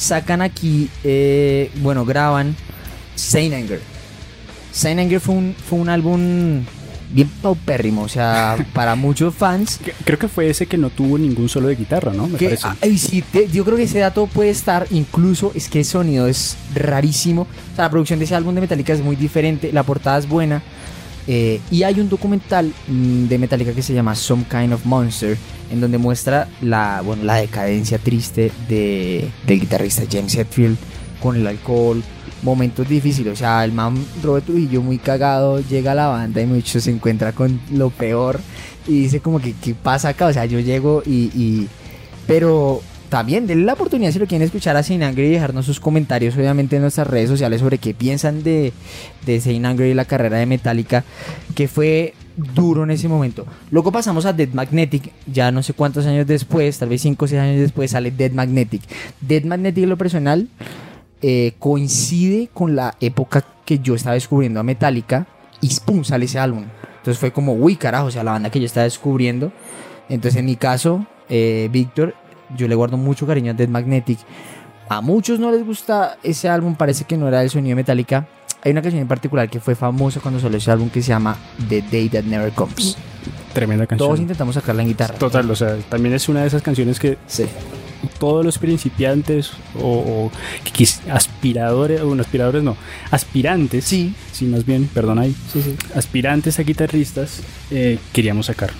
sacan 0.00 0.40
aquí, 0.40 0.79
eh, 1.04 1.70
bueno, 1.76 2.04
graban 2.04 2.56
Saint 3.16 3.54
Anger. 3.54 3.80
Saint 4.72 5.00
Anger 5.00 5.20
fue 5.20 5.34
un, 5.34 5.54
fue 5.54 5.78
un 5.78 5.88
álbum 5.88 6.62
bien 7.12 7.28
paupérrimo, 7.42 8.02
o 8.02 8.08
sea, 8.08 8.56
para 8.72 8.94
muchos 8.94 9.34
fans. 9.34 9.80
Creo 10.04 10.18
que 10.18 10.28
fue 10.28 10.48
ese 10.48 10.66
que 10.66 10.78
no 10.78 10.90
tuvo 10.90 11.18
ningún 11.18 11.48
solo 11.48 11.68
de 11.68 11.76
guitarra, 11.76 12.12
¿no? 12.12 12.28
Me 12.28 12.38
parece. 12.38 12.68
sí, 12.98 13.24
yo 13.52 13.64
creo 13.64 13.76
que 13.76 13.84
ese 13.84 13.98
dato 13.98 14.26
puede 14.26 14.50
estar, 14.50 14.86
incluso 14.90 15.52
es 15.54 15.68
que 15.68 15.80
el 15.80 15.84
sonido 15.84 16.26
es 16.26 16.56
rarísimo. 16.74 17.42
O 17.42 17.76
sea, 17.76 17.84
la 17.86 17.90
producción 17.90 18.18
de 18.18 18.24
ese 18.24 18.34
álbum 18.34 18.54
de 18.54 18.60
Metallica 18.60 18.92
es 18.92 19.02
muy 19.02 19.16
diferente, 19.16 19.72
la 19.72 19.82
portada 19.82 20.18
es 20.18 20.28
buena. 20.28 20.62
Eh, 21.26 21.60
y 21.70 21.82
hay 21.82 22.00
un 22.00 22.08
documental 22.08 22.72
mm, 22.88 23.26
de 23.26 23.38
Metallica 23.38 23.72
que 23.72 23.82
se 23.82 23.94
llama 23.94 24.14
Some 24.14 24.44
Kind 24.50 24.72
of 24.72 24.84
Monster, 24.84 25.36
en 25.70 25.80
donde 25.80 25.98
muestra 25.98 26.48
la, 26.60 27.02
bueno, 27.04 27.24
la 27.24 27.36
decadencia 27.36 27.98
triste 27.98 28.50
de, 28.68 29.30
del 29.46 29.60
guitarrista 29.60 30.02
James 30.10 30.34
Hetfield 30.34 30.76
con 31.22 31.36
el 31.36 31.46
alcohol, 31.46 32.02
momentos 32.42 32.88
difíciles. 32.88 33.32
O 33.32 33.36
sea, 33.36 33.64
el 33.64 33.72
man 33.72 33.94
Robert 34.22 34.46
Trujillo 34.46 34.82
muy 34.82 34.98
cagado 34.98 35.60
llega 35.60 35.92
a 35.92 35.94
la 35.94 36.06
banda 36.08 36.40
y 36.40 36.46
mucho 36.46 36.80
se 36.80 36.90
encuentra 36.90 37.32
con 37.32 37.60
lo 37.70 37.90
peor 37.90 38.40
y 38.86 39.02
dice 39.02 39.20
como 39.20 39.40
que 39.40 39.54
qué 39.54 39.74
pasa 39.74 40.10
acá. 40.10 40.26
O 40.26 40.32
sea, 40.32 40.46
yo 40.46 40.58
llego 40.60 41.02
y, 41.04 41.30
y 41.34 41.68
pero 42.26 42.82
también 43.10 43.46
denle 43.46 43.64
la 43.64 43.74
oportunidad 43.74 44.12
si 44.12 44.18
lo 44.20 44.26
quieren 44.26 44.46
escuchar 44.46 44.76
a 44.76 44.82
Saint 44.82 45.02
Angry 45.02 45.26
y 45.26 45.30
dejarnos 45.30 45.66
sus 45.66 45.80
comentarios 45.80 46.36
obviamente 46.36 46.76
en 46.76 46.82
nuestras 46.82 47.08
redes 47.08 47.28
sociales 47.28 47.60
sobre 47.60 47.78
qué 47.78 47.92
piensan 47.92 48.42
de, 48.42 48.72
de 49.26 49.60
Angry 49.64 49.90
y 49.90 49.94
la 49.94 50.04
carrera 50.04 50.38
de 50.38 50.46
Metallica 50.46 51.04
que 51.54 51.68
fue 51.68 52.14
duro 52.54 52.84
en 52.84 52.92
ese 52.92 53.08
momento. 53.08 53.46
Luego 53.70 53.92
pasamos 53.92 54.24
a 54.26 54.32
Dead 54.32 54.48
Magnetic, 54.52 55.12
ya 55.26 55.50
no 55.50 55.62
sé 55.62 55.74
cuántos 55.74 56.06
años 56.06 56.26
después, 56.26 56.78
tal 56.78 56.88
vez 56.88 57.02
5 57.02 57.24
o 57.24 57.28
6 57.28 57.40
años 57.40 57.60
después 57.60 57.90
sale 57.90 58.12
Dead 58.12 58.30
Magnetic. 58.30 58.82
Dead 59.20 59.42
Magnetic 59.42 59.84
en 59.84 59.90
lo 59.90 59.98
personal 59.98 60.48
eh, 61.20 61.54
coincide 61.58 62.48
con 62.54 62.76
la 62.76 62.94
época 63.00 63.44
que 63.64 63.80
yo 63.80 63.94
estaba 63.94 64.14
descubriendo 64.14 64.60
a 64.60 64.62
Metallica 64.62 65.26
y 65.60 65.68
¡pum! 65.84 66.04
sale 66.04 66.26
ese 66.26 66.38
álbum. 66.38 66.64
Entonces 66.98 67.18
fue 67.18 67.32
como, 67.32 67.54
uy 67.54 67.74
carajo, 67.74 68.06
o 68.06 68.10
sea, 68.10 68.22
la 68.22 68.32
banda 68.32 68.50
que 68.50 68.60
yo 68.60 68.66
estaba 68.66 68.84
descubriendo. 68.84 69.52
Entonces 70.08 70.38
en 70.38 70.46
mi 70.46 70.56
caso, 70.56 71.06
eh, 71.28 71.68
Víctor 71.72 72.14
yo 72.56 72.68
le 72.68 72.74
guardo 72.74 72.96
mucho 72.96 73.26
cariño 73.26 73.52
a 73.52 73.54
Dead 73.54 73.68
Magnetic. 73.68 74.18
A 74.88 75.00
muchos 75.00 75.38
no 75.38 75.52
les 75.52 75.64
gusta 75.64 76.18
ese 76.22 76.48
álbum, 76.48 76.74
parece 76.74 77.04
que 77.04 77.16
no 77.16 77.28
era 77.28 77.42
el 77.42 77.50
sonido 77.50 77.70
de 77.70 77.76
Metallica. 77.76 78.26
Hay 78.62 78.72
una 78.72 78.82
canción 78.82 79.00
en 79.00 79.08
particular 79.08 79.48
que 79.48 79.60
fue 79.60 79.74
famosa 79.74 80.20
cuando 80.20 80.40
salió 80.40 80.58
ese 80.58 80.70
álbum 80.70 80.90
que 80.90 81.00
se 81.00 81.08
llama 81.08 81.36
The 81.68 81.82
Day 81.82 82.08
That 82.08 82.24
Never 82.24 82.52
Comes. 82.52 82.96
Tremenda 83.54 83.86
canción. 83.86 84.08
Todos 84.08 84.20
intentamos 84.20 84.54
sacarla 84.54 84.82
en 84.82 84.88
guitarra. 84.88 85.14
Total, 85.14 85.48
o 85.50 85.56
sea, 85.56 85.76
también 85.88 86.14
es 86.14 86.28
una 86.28 86.42
de 86.42 86.48
esas 86.48 86.62
canciones 86.62 86.98
que 86.98 87.18
sí. 87.26 87.44
todos 88.18 88.44
los 88.44 88.58
principiantes 88.58 89.52
o, 89.80 90.30
aspiradores, 91.10 92.02
bueno, 92.02 92.22
aspiradores 92.22 92.62
no, 92.62 92.76
aspirantes, 93.10 93.84
sí, 93.84 94.14
sí 94.32 94.46
más 94.46 94.66
bien, 94.66 94.88
perdón 94.92 95.18
ahí, 95.18 95.34
sí, 95.52 95.62
sí. 95.62 95.76
aspirantes 95.94 96.58
a 96.58 96.62
guitarristas 96.62 97.42
eh, 97.70 97.98
queríamos 98.12 98.46
sacar 98.46 98.70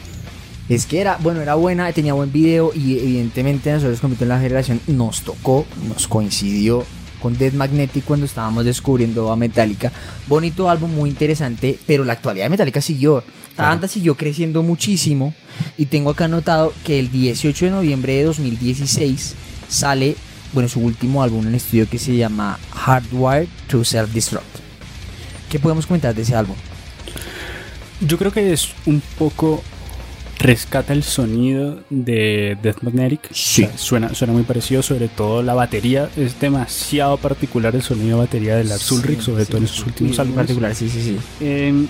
es 0.75 0.87
que 0.87 1.01
era, 1.01 1.19
bueno, 1.21 1.41
era 1.41 1.57
buena, 1.57 1.93
tenía 1.93 2.15
buen 2.15 2.31
video 2.31 2.73
y 2.73 2.97
evidentemente 2.97 3.73
nosotros 3.73 4.01
como 4.01 4.15
en 4.19 4.29
la 4.29 4.39
generación 4.39 4.81
nos 4.87 5.23
tocó, 5.23 5.67
nos 5.89 6.07
coincidió 6.07 6.87
con 7.21 7.37
Dead 7.37 7.53
Magnetic 7.53 8.05
cuando 8.05 8.25
estábamos 8.25 8.65
descubriendo 8.65 9.33
a 9.33 9.37
Metallica. 9.37 9.91
Bonito 10.29 10.71
álbum, 10.71 10.95
muy 10.95 11.11
interesante, 11.11 11.77
pero 11.89 12.05
la 12.05 12.13
actualidad 12.13 12.45
de 12.45 12.51
Metallica 12.51 12.81
siguió. 12.81 13.25
La 13.59 13.69
banda 13.69 13.89
siguió 13.89 14.15
creciendo 14.15 14.63
muchísimo 14.63 15.35
y 15.77 15.87
tengo 15.87 16.11
acá 16.11 16.27
anotado 16.27 16.73
que 16.85 17.01
el 17.01 17.11
18 17.11 17.65
de 17.65 17.71
noviembre 17.73 18.15
de 18.15 18.25
2016 18.25 19.35
sale, 19.69 20.17
bueno, 20.53 20.69
su 20.69 20.79
último 20.79 21.23
álbum 21.23 21.49
en 21.49 21.57
estudio 21.57 21.89
que 21.91 21.99
se 21.99 22.17
llama 22.17 22.61
Hardwired 22.71 23.49
to 23.67 23.81
Self-Destruct. 23.81 24.45
¿Qué 25.51 25.59
podemos 25.59 25.85
comentar 25.85 26.15
de 26.15 26.23
ese 26.23 26.37
álbum? 26.37 26.55
Yo 28.01 28.17
creo 28.17 28.31
que 28.31 28.53
es 28.53 28.69
un 28.87 29.03
poco 29.19 29.63
rescata 30.41 30.95
el 30.95 31.03
sonido 31.03 31.81
de 31.91 32.57
Death 32.63 32.83
Magnetic. 32.83 33.21
Sí. 33.33 33.69
suena, 33.77 34.15
suena 34.15 34.33
muy 34.33 34.43
parecido, 34.43 34.83
sobre 34.83 35.09
todo 35.09 35.43
la 35.43 35.55
batería. 35.55 36.09
Es 36.17 36.41
demasiado 36.41 37.19
particular 37.19 37.75
el 37.77 37.83
sonido 37.83 38.17
de 38.17 38.25
batería 38.25 38.57
de 38.57 38.65
Lars 38.65 38.91
Ulrich, 38.91 39.21
sobre 39.21 39.45
todo 39.45 39.59
en 39.59 39.65
esos 39.65 39.87
últimos 39.87 40.19
álbumes. 40.19 40.37
particular, 40.37 40.75
sí, 40.75 40.89
sí, 40.89 41.03
sí. 41.03 41.17
Em, 41.41 41.87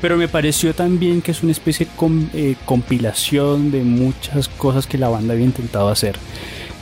pero 0.00 0.16
me 0.16 0.28
pareció 0.28 0.74
también 0.74 1.20
que 1.20 1.32
es 1.32 1.42
una 1.42 1.52
especie 1.52 1.86
de 1.86 2.28
eh, 2.34 2.56
compilación 2.64 3.70
de 3.70 3.82
muchas 3.82 4.48
cosas 4.48 4.86
que 4.86 4.96
la 4.96 5.08
banda 5.08 5.34
había 5.34 5.46
intentado 5.46 5.88
hacer. 5.88 6.16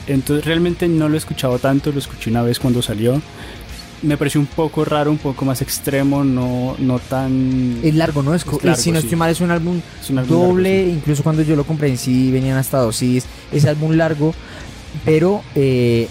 Entonces 0.07 0.45
realmente 0.45 0.89
no 0.89 1.09
lo 1.09 1.15
he 1.15 1.19
escuchado 1.19 1.59
tanto, 1.59 1.93
lo 1.93 2.01
escuché 2.01 2.31
una 2.31 2.43
vez 2.43 2.59
cuando 2.59 2.83
salió 2.83 3.23
me 4.03 4.17
pareció 4.17 4.41
un 4.41 4.47
poco 4.47 4.85
raro, 4.85 5.11
un 5.11 5.19
poco 5.19 5.45
más 5.45 5.63
extremo, 5.63 6.25
no, 6.25 6.77
no 6.79 6.99
tan... 6.99 7.79
Es 7.83 7.95
largo, 7.95 8.23
¿no? 8.23 8.35
Es, 8.35 8.45
si 8.77 8.91
no 8.91 8.99
estoy 8.99 9.17
mal, 9.17 9.31
es 9.31 9.41
un 9.41 9.51
álbum, 9.51 9.81
doble, 10.29 10.89
incluso 10.89 11.23
cuando 11.23 11.43
yo 11.43 11.57
lo 11.57 11.65
compré 11.65 11.89
en 11.89 11.99
sí 11.99 12.31
venían 12.31 12.57
hasta 12.57 12.79
dos 12.79 12.97
CDs, 12.97 13.27
es 13.53 13.65
álbum 13.65 13.93
largo, 13.93 14.35
pero 15.05 15.43
eh, 15.55 16.09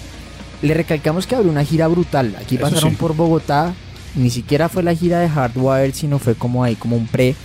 le 0.61 0.73
recalcamos 0.73 1.27
que 1.27 1.35
abrió 1.35 1.51
una 1.51 1.65
gira 1.65 1.87
brutal, 1.87 2.35
aquí 2.39 2.57
pasaron 2.57 2.95
por 2.95 3.15
Bogotá, 3.15 3.73
ni 4.15 4.29
siquiera 4.29 4.69
fue 4.69 4.83
la 4.83 4.95
gira 4.95 5.19
de 5.19 5.29
Hardwire, 5.29 5.93
sino 5.93 6.19
fue 6.19 6.35
como 6.35 6.63
ahí, 6.63 6.75
como 6.75 6.95
un 6.95 7.07
pre 7.07 7.35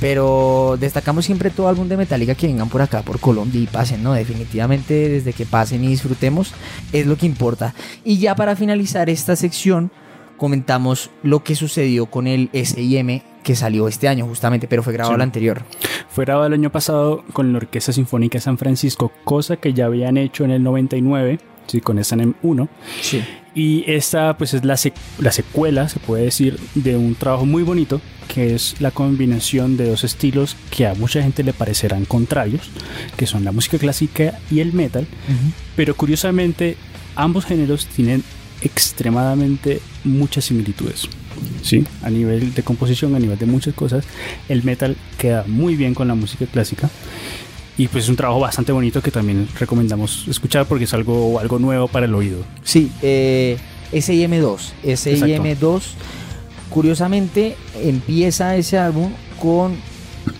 pero 0.00 0.76
destacamos 0.78 1.24
siempre 1.24 1.50
todo 1.50 1.68
álbum 1.68 1.88
de 1.88 1.96
Metallica 1.96 2.34
que 2.34 2.46
vengan 2.46 2.68
por 2.68 2.82
acá, 2.82 3.02
por 3.02 3.18
Colombia 3.18 3.60
y 3.60 3.66
pasen, 3.66 4.02
¿no? 4.02 4.12
Definitivamente 4.12 5.08
desde 5.08 5.32
que 5.32 5.46
pasen 5.46 5.84
y 5.84 5.88
disfrutemos 5.88 6.52
es 6.92 7.06
lo 7.06 7.16
que 7.16 7.26
importa. 7.26 7.74
Y 8.04 8.18
ya 8.18 8.34
para 8.34 8.56
finalizar 8.56 9.08
esta 9.08 9.36
sección, 9.36 9.90
comentamos 10.36 11.10
lo 11.22 11.42
que 11.42 11.54
sucedió 11.54 12.06
con 12.06 12.26
el 12.26 12.50
SIM 12.52 13.22
que 13.42 13.54
salió 13.54 13.86
este 13.86 14.08
año 14.08 14.26
justamente, 14.26 14.66
pero 14.66 14.82
fue 14.82 14.92
grabado 14.92 15.14
el 15.14 15.22
anterior. 15.22 15.62
Fue 16.08 16.24
grabado 16.24 16.48
el 16.48 16.52
año 16.54 16.70
pasado 16.70 17.24
con 17.32 17.52
la 17.52 17.58
Orquesta 17.58 17.92
Sinfónica 17.92 18.38
de 18.38 18.42
San 18.42 18.58
Francisco, 18.58 19.12
cosa 19.24 19.56
que 19.56 19.72
ya 19.72 19.86
habían 19.86 20.16
hecho 20.16 20.44
en 20.44 20.50
el 20.50 20.62
99, 20.62 21.38
sí, 21.66 21.80
con 21.80 22.02
SNM 22.02 22.34
1. 22.42 22.68
Sí. 23.00 23.22
Y 23.56 23.84
esta 23.90 24.36
pues 24.36 24.52
es 24.52 24.66
la, 24.66 24.78
la 25.18 25.32
secuela, 25.32 25.88
se 25.88 25.98
puede 25.98 26.24
decir, 26.24 26.60
de 26.74 26.94
un 26.94 27.14
trabajo 27.14 27.46
muy 27.46 27.62
bonito 27.62 28.02
que 28.28 28.54
es 28.54 28.76
la 28.80 28.90
combinación 28.90 29.78
de 29.78 29.88
dos 29.88 30.04
estilos 30.04 30.56
que 30.70 30.86
a 30.86 30.94
mucha 30.94 31.22
gente 31.22 31.42
le 31.42 31.54
parecerán 31.54 32.04
contrarios, 32.04 32.68
que 33.16 33.26
son 33.26 33.44
la 33.44 33.52
música 33.52 33.78
clásica 33.78 34.38
y 34.50 34.60
el 34.60 34.74
metal, 34.74 35.06
pero 35.74 35.96
curiosamente 35.96 36.76
ambos 37.14 37.46
géneros 37.46 37.86
tienen 37.86 38.22
extremadamente 38.60 39.80
muchas 40.04 40.44
similitudes. 40.44 41.08
¿sí? 41.62 41.86
A 42.02 42.10
nivel 42.10 42.52
de 42.52 42.62
composición, 42.62 43.14
a 43.14 43.18
nivel 43.18 43.38
de 43.38 43.46
muchas 43.46 43.72
cosas, 43.72 44.04
el 44.50 44.64
metal 44.64 44.96
queda 45.16 45.44
muy 45.46 45.76
bien 45.76 45.94
con 45.94 46.08
la 46.08 46.14
música 46.14 46.44
clásica. 46.44 46.90
Y 47.78 47.88
pues 47.88 48.04
es 48.04 48.10
un 48.10 48.16
trabajo 48.16 48.40
bastante 48.40 48.72
bonito 48.72 49.02
que 49.02 49.10
también 49.10 49.48
recomendamos 49.58 50.26
escuchar 50.28 50.66
porque 50.66 50.84
es 50.84 50.94
algo, 50.94 51.38
algo 51.38 51.58
nuevo 51.58 51.88
para 51.88 52.06
el 52.06 52.14
oído. 52.14 52.38
Sí, 52.64 52.90
eh, 53.02 53.58
SIM2. 53.92 54.58
SIM2, 54.82 55.82
curiosamente, 56.70 57.56
empieza 57.82 58.56
ese 58.56 58.78
álbum 58.78 59.12
con 59.38 59.76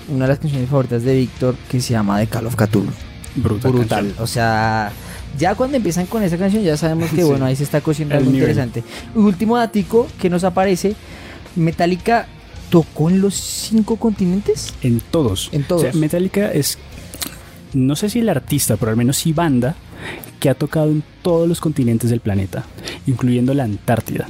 una 0.09 0.24
de 0.24 0.28
las 0.28 0.39
canciones 0.39 0.68
favoritas 0.68 1.03
de 1.03 1.14
Víctor 1.14 1.57
que 1.70 1.80
se 1.80 1.93
llama 1.93 2.18
The 2.18 2.26
Call 2.26 2.47
of 2.47 2.57
Cthulhu. 2.57 2.91
Brutal. 3.37 3.72
Brutal. 3.72 4.14
O 4.18 4.26
sea, 4.26 4.93
ya 5.39 5.55
cuando 5.55 5.76
empiezan 5.76 6.07
con 6.07 6.22
esa 6.22 6.39
canción 6.39 6.62
ya 6.62 6.76
sabemos 6.76 7.11
que 7.11 7.22
bueno, 7.24 7.45
ahí 7.45 7.57
se 7.57 7.64
está 7.64 7.80
cociendo 7.80 8.16
algo 8.16 8.30
interesante. 8.30 8.82
último 9.14 9.57
datico 9.59 10.07
que 10.18 10.30
nos 10.30 10.45
aparece, 10.45 10.95
Metallica 11.55 12.26
tocó 12.70 13.11
en 13.11 13.20
los 13.20 13.34
cinco 13.34 13.97
continentes. 13.97 14.74
En 14.82 15.01
todos. 15.01 15.51
En 15.53 15.64
todos. 15.64 15.95
Metallica 15.95 16.51
es, 16.51 16.78
no 17.77 17.95
sé 17.95 18.09
si 18.09 18.20
el 18.20 18.29
artista, 18.29 18.77
pero 18.77 18.91
al 18.91 18.97
menos 18.97 19.18
sí 19.18 19.33
banda 19.33 19.77
que 20.41 20.49
ha 20.49 20.55
tocado 20.55 20.91
en 20.91 21.03
todos 21.22 21.49
los 21.49 21.61
continentes 21.61 22.11
del 22.11 22.20
planeta, 22.20 22.64
incluyendo 23.07 23.55
la 23.55 23.64
Antártida. 23.64 24.29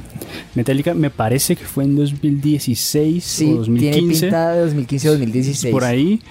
Metallica 0.55 0.93
me 0.93 1.09
parece 1.09 1.55
que 1.55 1.63
fue 1.63 1.83
en 1.83 1.95
2016 1.95 3.41
o 3.41 3.55
2015. 3.57 3.91
Tiene 3.91 4.11
pinta 4.11 4.51
de 4.51 4.61
2015 4.61 5.09
o 5.09 5.11
2016. 5.11 5.71
Por 5.71 5.83
ahí. 5.83 6.21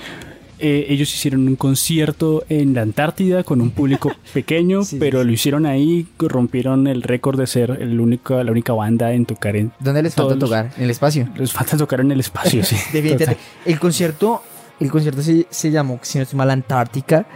Eh, 0.59 0.87
ellos 0.89 1.15
hicieron 1.15 1.47
un 1.49 1.57
concierto 1.57 2.43
en 2.49 2.73
la 2.73 2.81
Antártida 2.81 3.45
con 3.45 3.61
un 3.61 3.71
público 3.71 4.11
pequeño, 4.33 4.81
pero 4.99 5.23
lo 5.23 5.31
hicieron 5.31 5.67
ahí, 5.67 6.07
rompieron 6.19 6.87
el 6.87 7.03
récord 7.03 7.39
de 7.39 7.47
ser 7.47 7.77
el 7.79 8.01
único, 8.01 8.43
la 8.43 8.53
única 8.53 8.73
banda 8.73 9.13
en 9.13 9.27
tocar 9.27 9.55
en. 9.57 9.73
¿Dónde 9.81 10.03
les 10.03 10.15
falta 10.15 10.39
tocar? 10.39 10.73
¿En 10.79 10.85
el 10.85 10.91
espacio? 10.91 11.29
Les 11.37 11.53
falta 11.53 11.77
tocar 11.77 12.01
en 12.01 12.11
el 12.11 12.21
espacio, 12.21 12.65
sí. 12.65 12.77
el 13.67 13.79
concierto, 13.79 14.43
el 14.81 14.91
concierto 14.91 15.23
se, 15.23 15.47
se 15.51 15.71
llamó, 15.71 15.99
si 16.03 16.19
no 16.19 16.23
estoy 16.23 16.37
mal, 16.37 16.51
Antártica. 16.51 17.27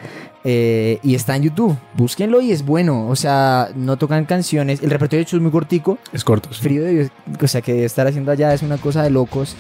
Eh, 0.43 0.99
y 1.03 1.15
está 1.15 1.37
en 1.37 1.43
YouTube. 1.43 1.77
Búsquenlo 1.95 2.41
y 2.41 2.53
es 2.53 2.65
bueno. 2.65 3.09
O 3.09 3.17
sea, 3.17 3.69
no 3.75 3.97
tocan 3.99 4.25
canciones. 4.25 4.83
El 4.83 4.91
repertorio 4.91 5.19
de 5.19 5.23
hecho 5.25 5.37
es 5.37 5.43
muy 5.43 5.51
cortico. 5.51 5.99
Es 6.13 6.25
corto. 6.25 6.49
Frío 6.51 6.83
de 6.83 7.11
O 7.41 7.49
sea, 7.49 7.61
que 7.61 7.85
estar 7.85 8.07
haciendo 8.07 8.33
allá 8.33 8.55
es 8.55 8.63
una 8.63 8.79
cosa 8.79 9.03
de 9.03 9.11
locos 9.11 9.55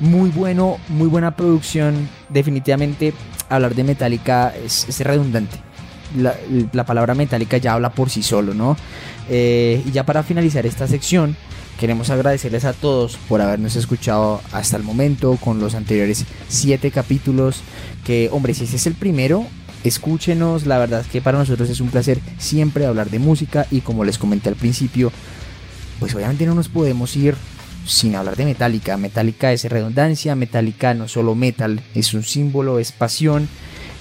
muy 0.00 0.30
bueno, 0.30 0.78
muy 0.88 1.08
buena 1.08 1.36
producción. 1.36 2.08
Definitivamente 2.28 3.12
hablar 3.48 3.74
de 3.74 3.84
Metallica 3.84 4.54
es, 4.56 4.98
redundante. 5.00 5.58
La, 6.16 6.84
palabra 6.84 7.14
Metallica 7.14 7.56
ya 7.56 7.74
habla 7.74 7.90
por 7.90 8.10
sí 8.10 8.22
solo, 8.22 8.54
¿no? 8.54 8.76
Eh, 9.30 9.82
y 9.86 9.92
ya 9.92 10.04
para 10.04 10.22
finalizar 10.22 10.66
esta 10.66 10.86
sección, 10.86 11.36
queremos 11.78 12.10
agradecerles 12.10 12.64
a 12.64 12.72
todos 12.72 13.16
por 13.28 13.40
habernos 13.40 13.76
escuchado 13.76 14.40
hasta 14.52 14.76
el 14.76 14.82
momento 14.82 15.36
con 15.36 15.60
los 15.60 15.74
anteriores 15.74 16.24
siete 16.48 16.90
capítulos. 16.90 17.62
Que, 18.04 18.28
hombre, 18.32 18.54
si 18.54 18.64
ese 18.64 18.76
es 18.76 18.86
el 18.86 18.94
primero, 18.94 19.46
escúchenos. 19.84 20.66
La 20.66 20.78
verdad 20.78 21.00
es 21.00 21.06
que 21.06 21.20
para 21.20 21.38
nosotros 21.38 21.68
es 21.70 21.80
un 21.80 21.88
placer 21.88 22.20
siempre 22.38 22.86
hablar 22.86 23.10
de 23.10 23.18
música 23.18 23.66
y 23.70 23.80
como 23.80 24.04
les 24.04 24.18
comenté 24.18 24.48
al 24.48 24.56
principio, 24.56 25.12
pues 25.98 26.14
obviamente 26.14 26.46
no 26.46 26.54
nos 26.54 26.68
podemos 26.68 27.16
ir 27.16 27.34
sin 27.86 28.14
hablar 28.14 28.36
de 28.36 28.44
Metallica. 28.44 28.96
Metallica 28.96 29.52
es 29.52 29.64
redundancia, 29.64 30.34
Metallica 30.34 30.94
no 30.94 31.08
solo 31.08 31.34
metal, 31.34 31.80
es 31.94 32.14
un 32.14 32.22
símbolo, 32.22 32.78
es 32.78 32.92
pasión, 32.92 33.48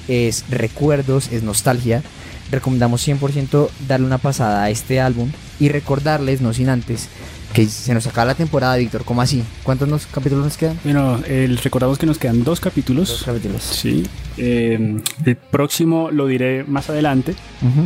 es 0.07 0.45
recuerdos, 0.49 1.31
es 1.31 1.43
nostalgia. 1.43 2.03
Recomendamos 2.51 3.07
100% 3.07 3.69
darle 3.87 4.05
una 4.05 4.17
pasada 4.17 4.63
a 4.63 4.69
este 4.69 4.99
álbum 4.99 5.31
y 5.59 5.69
recordarles, 5.69 6.41
no 6.41 6.53
sin 6.53 6.69
antes, 6.69 7.07
que 7.53 7.65
se 7.67 7.93
nos 7.93 8.07
acaba 8.07 8.25
la 8.25 8.35
temporada, 8.35 8.75
Víctor. 8.77 9.03
¿Cómo 9.03 9.21
así? 9.21 9.43
¿Cuántos 9.63 10.05
capítulos 10.07 10.45
nos 10.45 10.57
quedan? 10.57 10.79
Bueno, 10.83 11.19
recordamos 11.63 11.97
que 11.97 12.05
nos 12.05 12.17
quedan 12.17 12.43
dos 12.43 12.59
capítulos. 12.59 13.09
Dos 13.09 13.23
capítulos. 13.23 13.61
Sí. 13.63 14.03
Eh, 14.37 15.01
el 15.25 15.35
próximo 15.35 16.09
lo 16.11 16.27
diré 16.27 16.63
más 16.63 16.89
adelante. 16.89 17.35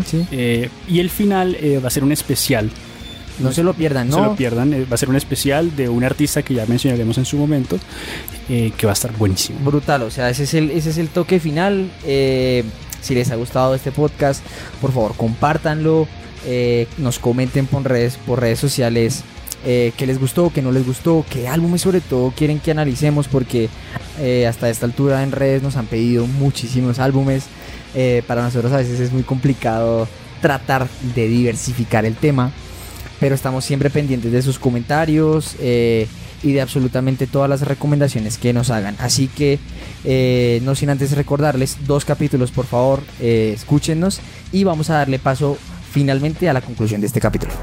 sí. 0.05 0.26
Eh, 0.32 0.70
y 0.88 0.99
el 0.99 1.09
final 1.09 1.55
eh, 1.59 1.80
va 1.84 1.88
a 1.88 1.91
ser 1.91 2.03
un 2.03 2.11
especial 2.11 2.70
no 3.39 3.51
se 3.51 3.63
lo 3.63 3.74
pierdan, 3.74 4.09
¿no? 4.09 4.16
se 4.16 4.22
lo 4.22 4.36
pierdan. 4.36 4.74
Eh, 4.74 4.86
va 4.89 4.95
a 4.95 4.97
ser 4.97 5.09
un 5.09 5.16
especial 5.16 5.76
de 5.76 5.89
un 5.89 6.03
artista 6.03 6.41
que 6.41 6.53
ya 6.53 6.66
mencionaremos 6.66 7.18
en 7.18 7.26
su 7.26 7.38
momento, 7.38 7.78
eh, 8.49 8.72
que 8.78 8.86
va 8.86 8.93
a 8.93 8.93
estar 8.93 9.11
buenísimo. 9.18 9.59
Brutal, 9.59 10.03
o 10.03 10.11
sea, 10.11 10.30
ese 10.30 10.43
es 10.43 10.53
el, 10.53 10.72
ese 10.72 10.91
es 10.91 10.97
el 10.97 11.09
toque 11.09 11.39
final. 11.39 11.89
Eh, 12.05 12.63
si 13.01 13.13
les 13.13 13.32
ha 13.32 13.36
gustado 13.36 13.76
este 13.76 13.91
podcast, 13.91 14.43
por 14.82 14.91
favor, 14.91 15.16
compártanlo. 15.16 16.07
nos 16.97 17.20
comenten 17.20 17.66
por 17.66 17.84
redes, 17.84 18.18
por 18.18 18.39
redes 18.39 18.59
sociales 18.59 19.24
qué 19.66 20.05
les 20.05 20.20
gustó, 20.20 20.51
qué 20.53 20.61
no 20.61 20.72
les 20.72 20.86
gustó, 20.86 21.26
qué 21.30 21.47
álbumes 21.47 21.82
sobre 21.82 21.99
todo 21.99 22.32
quieren 22.32 22.59
que 22.59 22.72
analicemos, 22.72 23.28
porque 23.28 23.68
hasta 24.47 24.70
esta 24.70 24.86
altura 24.86 25.24
en 25.24 25.32
redes 25.32 25.63
nos 25.63 25.76
han 25.76 25.88
pedido 25.88 26.28
muchísimos 26.28 26.99
álbumes. 26.99 27.45
para 28.28 28.43
nosotros 28.43 28.72
a 28.72 28.78
veces 28.78 28.99
es 28.99 29.11
muy 29.11 29.24
complicado 29.24 30.07
tratar 30.39 30.88
de 31.16 31.28
diversificar 31.28 32.05
el 32.05 32.16
tema 32.16 32.51
pero 33.20 33.36
estamos 33.36 33.66
siempre 33.66 33.89
pendientes 33.89 34.32
de 34.32 34.41
sus 34.41 34.59
comentarios 34.59 35.55
eh, 35.59 36.07
y 36.43 36.53
de 36.53 36.61
absolutamente 36.61 37.28
todas 37.28 37.49
las 37.49 37.61
recomendaciones 37.61 38.38
que 38.38 38.53
nos 38.53 38.70
hagan. 38.70 38.95
Así 38.99 39.28
que 39.28 39.59
eh, 40.03 40.61
no 40.63 40.76
sin 40.76 40.89
antes 40.89 41.11
recordarles 41.13 41.78
dos 41.88 42.05
capítulos, 42.05 42.51
por 42.51 42.66
favor, 42.66 43.01
eh, 43.20 43.51
escúchenos 43.55 44.20
y 44.51 44.63
vamos 44.63 44.89
a 44.89 44.95
darle 44.95 45.20
paso 45.20 45.57
finalmente 45.91 46.49
a 46.49 46.53
la 46.53 46.61
conclusión 46.61 47.01
de 47.01 47.07
este 47.07 47.22
capítulo. 47.22 47.53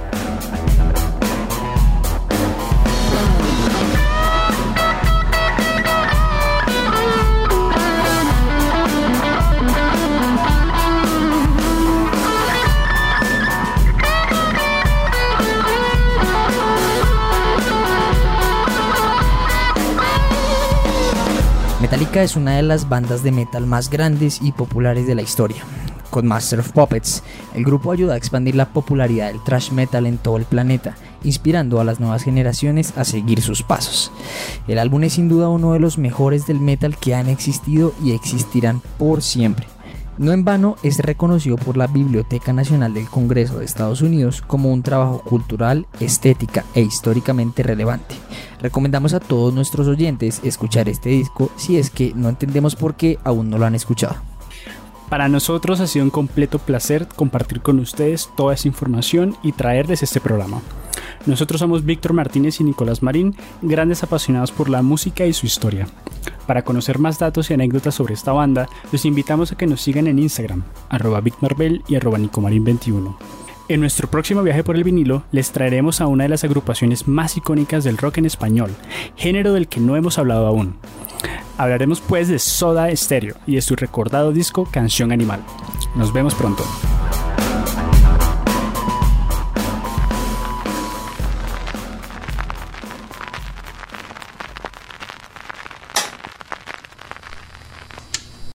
Metallica 22.03 22.25
es 22.25 22.35
una 22.35 22.57
de 22.57 22.63
las 22.65 22.89
bandas 22.89 23.23
de 23.23 23.31
metal 23.31 23.65
más 23.65 23.89
grandes 23.89 24.41
y 24.43 24.51
populares 24.51 25.07
de 25.07 25.15
la 25.15 25.23
historia. 25.23 25.63
Con 26.11 26.27
Master 26.27 26.59
of 26.59 26.73
Puppets, 26.73 27.23
el 27.55 27.63
grupo 27.63 27.93
ayuda 27.93 28.15
a 28.15 28.17
expandir 28.17 28.57
la 28.57 28.71
popularidad 28.71 29.29
del 29.29 29.41
thrash 29.45 29.71
metal 29.71 30.07
en 30.07 30.19
todo 30.19 30.37
el 30.37 30.45
planeta, 30.45 30.97
inspirando 31.23 31.79
a 31.79 31.85
las 31.85 32.01
nuevas 32.01 32.25
generaciones 32.25 32.93
a 32.97 33.05
seguir 33.05 33.41
sus 33.41 33.63
pasos. 33.63 34.11
El 34.67 34.81
álbum 34.81 35.05
es 35.05 35.13
sin 35.13 35.29
duda 35.29 35.49
uno 35.49 35.75
de 35.75 35.79
los 35.79 35.97
mejores 35.97 36.45
del 36.45 36.59
metal 36.59 36.97
que 36.97 37.15
han 37.15 37.29
existido 37.29 37.95
y 38.03 38.11
existirán 38.11 38.83
por 38.99 39.23
siempre. 39.23 39.69
No 40.19 40.33
en 40.33 40.45
vano 40.45 40.77
es 40.83 40.99
reconocido 40.99 41.57
por 41.57 41.77
la 41.77 41.87
Biblioteca 41.87 42.53
Nacional 42.53 42.93
del 42.93 43.09
Congreso 43.09 43.59
de 43.59 43.65
Estados 43.65 44.03
Unidos 44.03 44.43
como 44.43 44.71
un 44.71 44.83
trabajo 44.83 45.23
cultural, 45.23 45.87
estética 46.01 46.65
e 46.75 46.83
históricamente 46.83 47.63
relevante. 47.63 48.15
Recomendamos 48.61 49.15
a 49.15 49.21
todos 49.21 49.55
nuestros 49.55 49.89
oyentes 49.89 50.41
escuchar 50.45 50.89
este 50.89 51.09
disco 51.09 51.51
si 51.57 51.79
es 51.79 51.89
que 51.89 52.13
no 52.15 52.29
entendemos 52.29 52.77
por 52.77 52.95
qué 52.95 53.19
aún 53.25 53.49
no 53.49 53.57
lo 53.57 53.65
han 53.65 53.75
escuchado. 53.75 54.17
Para 55.09 55.29
nosotros 55.29 55.81
ha 55.81 55.87
sido 55.87 56.05
un 56.05 56.11
completo 56.11 56.59
placer 56.59 57.07
compartir 57.07 57.61
con 57.61 57.79
ustedes 57.81 58.31
toda 58.37 58.55
esa 58.55 58.69
información 58.69 59.37
y 59.43 59.53
traerles 59.53 60.03
este 60.03 60.21
programa. 60.21 60.61
Nosotros 61.27 61.61
somos 61.61 61.85
Víctor 61.85 62.13
Martínez 62.13 62.61
y 62.61 62.65
Nicolás 62.65 63.03
Marín, 63.03 63.35
grandes 63.63 64.03
apasionados 64.03 64.51
por 64.51 64.69
la 64.69 64.83
música 64.83 65.25
y 65.27 65.33
su 65.33 65.47
historia. 65.47 65.87
Para 66.47 66.63
conocer 66.63 66.99
más 66.99 67.19
datos 67.19 67.51
y 67.51 67.55
anécdotas 67.55 67.95
sobre 67.95 68.15
esta 68.15 68.33
banda, 68.33 68.69
los 68.91 69.05
invitamos 69.05 69.53
a 69.53 69.57
que 69.57 69.67
nos 69.67 69.81
sigan 69.81 70.09
en 70.09 70.19
Instagram, 70.19 70.65
arroba 70.89 71.21
VicMarbel 71.21 71.83
y 71.89 71.95
arroba 71.95 72.19
Nicomarín21. 72.19 73.17
En 73.69 73.81
nuestro 73.81 74.11
próximo 74.11 74.43
viaje 74.43 74.65
por 74.65 74.77
el 74.77 74.85
vinilo 74.85 75.23
les 75.31 75.53
traeremos 75.53 76.01
a 76.01 76.07
una 76.07 76.25
de 76.25 76.29
las 76.29 76.43
agrupaciones 76.45 77.07
más 77.07 77.37
icónicas 77.37 77.85
del 77.85 77.97
rock 77.97 78.19
en 78.19 78.27
español, 78.27 78.71
género 79.17 79.53
del 79.53 79.69
que 79.69 79.81
no 79.81 79.97
hemos 79.97 80.19
hablado 80.19 80.47
aún. 80.47 80.75
Hablaremos 81.57 82.01
pues 82.01 82.29
de 82.29 82.39
Soda 82.39 82.95
Stereo 82.95 83.37
y 83.47 83.55
de 83.55 83.63
su 83.63 83.77
recordado 83.77 84.33
disco 84.33 84.69
Canción 84.71 85.13
Animal. 85.13 85.45
Nos 85.95 86.13
vemos 86.13 86.35
pronto. 86.35 86.65